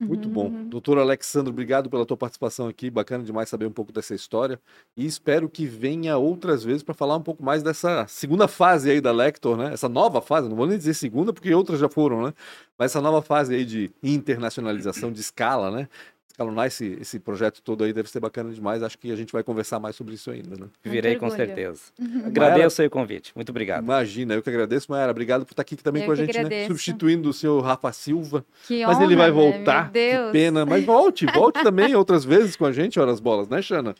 Muito 0.00 0.28
bom. 0.28 0.48
Uhum. 0.48 0.68
Doutor 0.68 0.98
Alexandre, 0.98 1.50
obrigado 1.50 1.88
pela 1.88 2.04
tua 2.04 2.16
participação 2.16 2.66
aqui. 2.66 2.90
Bacana 2.90 3.22
demais 3.22 3.48
saber 3.48 3.66
um 3.66 3.70
pouco 3.70 3.92
dessa 3.92 4.14
história. 4.14 4.60
E 4.96 5.06
espero 5.06 5.48
que 5.48 5.66
venha 5.66 6.16
outras 6.16 6.64
vezes 6.64 6.82
para 6.82 6.94
falar 6.94 7.16
um 7.16 7.22
pouco 7.22 7.44
mais 7.44 7.62
dessa 7.62 8.04
segunda 8.08 8.48
fase 8.48 8.90
aí 8.90 9.00
da 9.00 9.12
Lector, 9.12 9.56
né? 9.56 9.72
Essa 9.72 9.88
nova 9.88 10.20
fase, 10.20 10.48
não 10.48 10.56
vou 10.56 10.66
nem 10.66 10.76
dizer 10.76 10.94
segunda, 10.94 11.32
porque 11.32 11.54
outras 11.54 11.78
já 11.78 11.88
foram, 11.88 12.24
né? 12.24 12.34
Mas 12.76 12.90
essa 12.90 13.00
nova 13.00 13.22
fase 13.22 13.54
aí 13.54 13.64
de 13.64 13.90
internacionalização 14.02 15.12
de 15.12 15.20
escala, 15.20 15.70
né? 15.70 15.88
Escalonar 16.34 16.66
esse, 16.66 16.98
esse 17.00 17.20
projeto 17.20 17.62
todo 17.62 17.84
aí 17.84 17.92
deve 17.92 18.10
ser 18.10 18.18
bacana 18.18 18.52
demais. 18.52 18.82
Acho 18.82 18.98
que 18.98 19.12
a 19.12 19.16
gente 19.16 19.32
vai 19.32 19.44
conversar 19.44 19.78
mais 19.78 19.94
sobre 19.94 20.14
isso 20.14 20.32
ainda, 20.32 20.56
né? 20.56 20.66
Virei 20.82 21.14
com 21.16 21.30
certeza. 21.30 21.80
Uhum. 21.98 22.26
Agradeço 22.26 22.82
o 22.82 22.90
convite. 22.90 23.32
Muito 23.36 23.50
obrigado. 23.50 23.84
Imagina, 23.84 24.34
eu 24.34 24.42
que 24.42 24.50
agradeço, 24.50 24.90
Mayara. 24.90 25.12
Obrigado 25.12 25.46
por 25.46 25.52
estar 25.52 25.62
aqui 25.62 25.76
também 25.76 26.02
eu 26.02 26.06
com 26.06 26.12
a 26.12 26.16
gente, 26.16 26.42
né? 26.42 26.66
Substituindo 26.66 27.28
o 27.28 27.32
senhor 27.32 27.60
Rafa 27.62 27.92
Silva. 27.92 28.44
Que 28.66 28.84
Mas 28.84 28.96
honra, 28.96 29.04
ele 29.04 29.16
vai 29.16 29.30
voltar. 29.30 29.84
Meu 29.84 29.92
Deus. 29.92 30.26
Que 30.26 30.32
pena. 30.32 30.66
Mas 30.66 30.84
volte, 30.84 31.24
volte 31.26 31.62
também 31.62 31.94
outras 31.94 32.24
vezes 32.24 32.56
com 32.56 32.66
a 32.66 32.72
gente, 32.72 32.98
horas 32.98 33.20
bolas, 33.20 33.48
né, 33.48 33.62
Xana? 33.62 33.94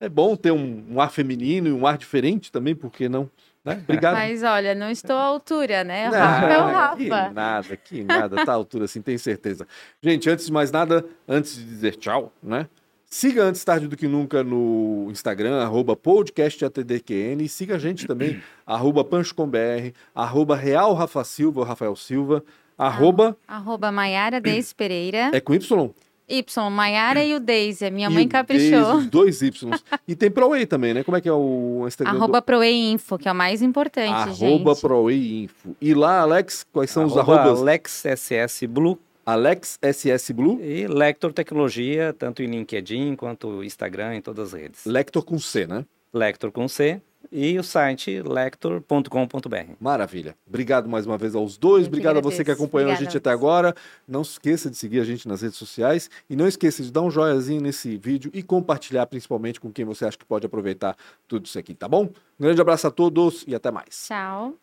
É 0.00 0.08
bom 0.08 0.34
ter 0.34 0.50
um, 0.50 0.84
um 0.90 1.00
ar 1.00 1.10
feminino 1.10 1.68
e 1.68 1.72
um 1.72 1.86
ar 1.86 1.96
diferente 1.96 2.50
também, 2.50 2.74
por 2.74 2.90
que 2.90 3.08
não? 3.08 3.30
Né? 3.66 3.80
Obrigado. 3.82 4.14
Mas 4.14 4.44
olha, 4.44 4.76
não 4.76 4.88
estou 4.88 5.16
à 5.16 5.24
altura, 5.24 5.82
né? 5.82 6.08
O 6.08 6.12
Rafa 6.12 6.46
é 6.46 6.58
o 6.58 6.66
Rafa. 6.66 6.96
Que 6.96 7.34
nada, 7.34 7.76
que 7.76 8.04
nada, 8.04 8.44
tá 8.44 8.52
à 8.52 8.54
altura 8.54 8.84
assim, 8.84 9.02
tenho 9.02 9.18
certeza. 9.18 9.66
Gente, 10.00 10.30
antes 10.30 10.46
de 10.46 10.52
mais 10.52 10.70
nada, 10.70 11.04
antes 11.28 11.56
de 11.56 11.64
dizer 11.64 11.96
tchau, 11.96 12.32
né? 12.40 12.68
Siga 13.08 13.42
antes 13.42 13.64
tarde 13.64 13.88
do 13.88 13.96
que 13.96 14.06
nunca 14.06 14.44
no 14.44 15.08
Instagram, 15.10 15.62
arroba 15.62 15.96
podcastatdqn, 15.96 17.42
e 17.42 17.48
siga 17.48 17.74
a 17.74 17.78
gente 17.78 18.06
também, 18.06 18.40
arroba 18.64 19.04
panchocombr, 19.04 19.92
arroba 20.14 20.54
Real 20.54 20.92
Rafa 20.94 21.24
Silva, 21.24 21.64
Rafael 21.64 21.96
Silva, 21.96 22.44
arroba... 22.78 23.36
Arroba 23.48 23.90
Maiara 23.90 24.40
Deis 24.40 24.72
Pereira. 24.72 25.30
É 25.32 25.40
com 25.40 25.54
Y? 25.54 25.90
Y, 26.28 26.70
Maiara 26.70 27.24
e 27.24 27.34
o 27.34 27.40
Deise. 27.40 27.90
Minha 27.90 28.10
mãe 28.10 28.26
caprichou. 28.26 28.70
Deise, 28.70 28.98
os 28.98 29.06
dois 29.06 29.42
Y. 29.42 29.70
E 30.06 30.14
tem 30.16 30.30
ProWay 30.30 30.66
também, 30.66 30.92
né? 30.92 31.04
Como 31.04 31.16
é 31.16 31.20
que 31.20 31.28
é 31.28 31.32
o 31.32 31.84
Instagram? 31.86 32.16
Arroba 32.16 32.40
do... 32.40 32.44
ProWay 32.44 32.92
Info, 32.92 33.16
que 33.16 33.28
é 33.28 33.32
o 33.32 33.34
mais 33.34 33.62
importante, 33.62 34.12
arroba 34.12 34.34
gente. 34.34 34.54
Arroba 34.54 34.76
ProWay 34.76 35.44
Info. 35.44 35.76
E 35.80 35.94
lá, 35.94 36.20
Alex, 36.20 36.66
quais 36.72 36.90
são 36.90 37.04
arroba 37.04 37.20
os 37.20 37.28
arrobas? 37.28 37.60
Alex 37.60 38.04
SS 38.16 38.66
Blue. 38.66 38.98
Alex 39.24 39.78
SS 39.82 40.32
Blue. 40.32 40.60
E 40.62 40.86
Lector 40.86 41.32
Tecnologia, 41.32 42.14
tanto 42.18 42.42
em 42.42 42.46
LinkedIn 42.46 43.16
quanto 43.16 43.62
Instagram, 43.62 44.16
em 44.16 44.20
todas 44.20 44.52
as 44.52 44.60
redes. 44.60 44.84
Lector 44.84 45.24
com 45.24 45.38
C, 45.38 45.66
né? 45.66 45.84
Lector 46.12 46.50
com 46.50 46.66
C 46.66 47.00
e 47.30 47.58
o 47.58 47.62
site 47.62 48.22
lector.com.br. 48.22 49.72
Maravilha. 49.80 50.36
Obrigado 50.46 50.88
mais 50.88 51.06
uma 51.06 51.18
vez 51.18 51.34
aos 51.34 51.56
dois. 51.56 51.84
Eu 51.84 51.88
Obrigado 51.88 52.18
a 52.18 52.20
você 52.20 52.44
que 52.44 52.50
acompanhou 52.50 52.88
Obrigada. 52.88 53.02
a 53.02 53.04
gente 53.04 53.16
até 53.16 53.30
agora. 53.30 53.74
Não 54.06 54.22
se 54.24 54.32
esqueça 54.32 54.70
de 54.70 54.76
seguir 54.76 55.00
a 55.00 55.04
gente 55.04 55.26
nas 55.28 55.42
redes 55.42 55.56
sociais 55.56 56.10
e 56.28 56.36
não 56.36 56.46
esqueça 56.46 56.82
de 56.82 56.90
dar 56.90 57.02
um 57.02 57.10
joiazinho 57.10 57.60
nesse 57.60 57.96
vídeo 57.96 58.30
e 58.34 58.42
compartilhar 58.42 59.06
principalmente 59.06 59.60
com 59.60 59.70
quem 59.72 59.84
você 59.84 60.04
acha 60.04 60.18
que 60.18 60.24
pode 60.24 60.46
aproveitar 60.46 60.96
tudo 61.28 61.46
isso 61.46 61.58
aqui, 61.58 61.74
tá 61.74 61.88
bom? 61.88 62.04
Um 62.38 62.44
grande 62.44 62.60
abraço 62.60 62.86
a 62.86 62.90
todos 62.90 63.44
e 63.46 63.54
até 63.54 63.70
mais. 63.70 64.06
Tchau. 64.06 64.54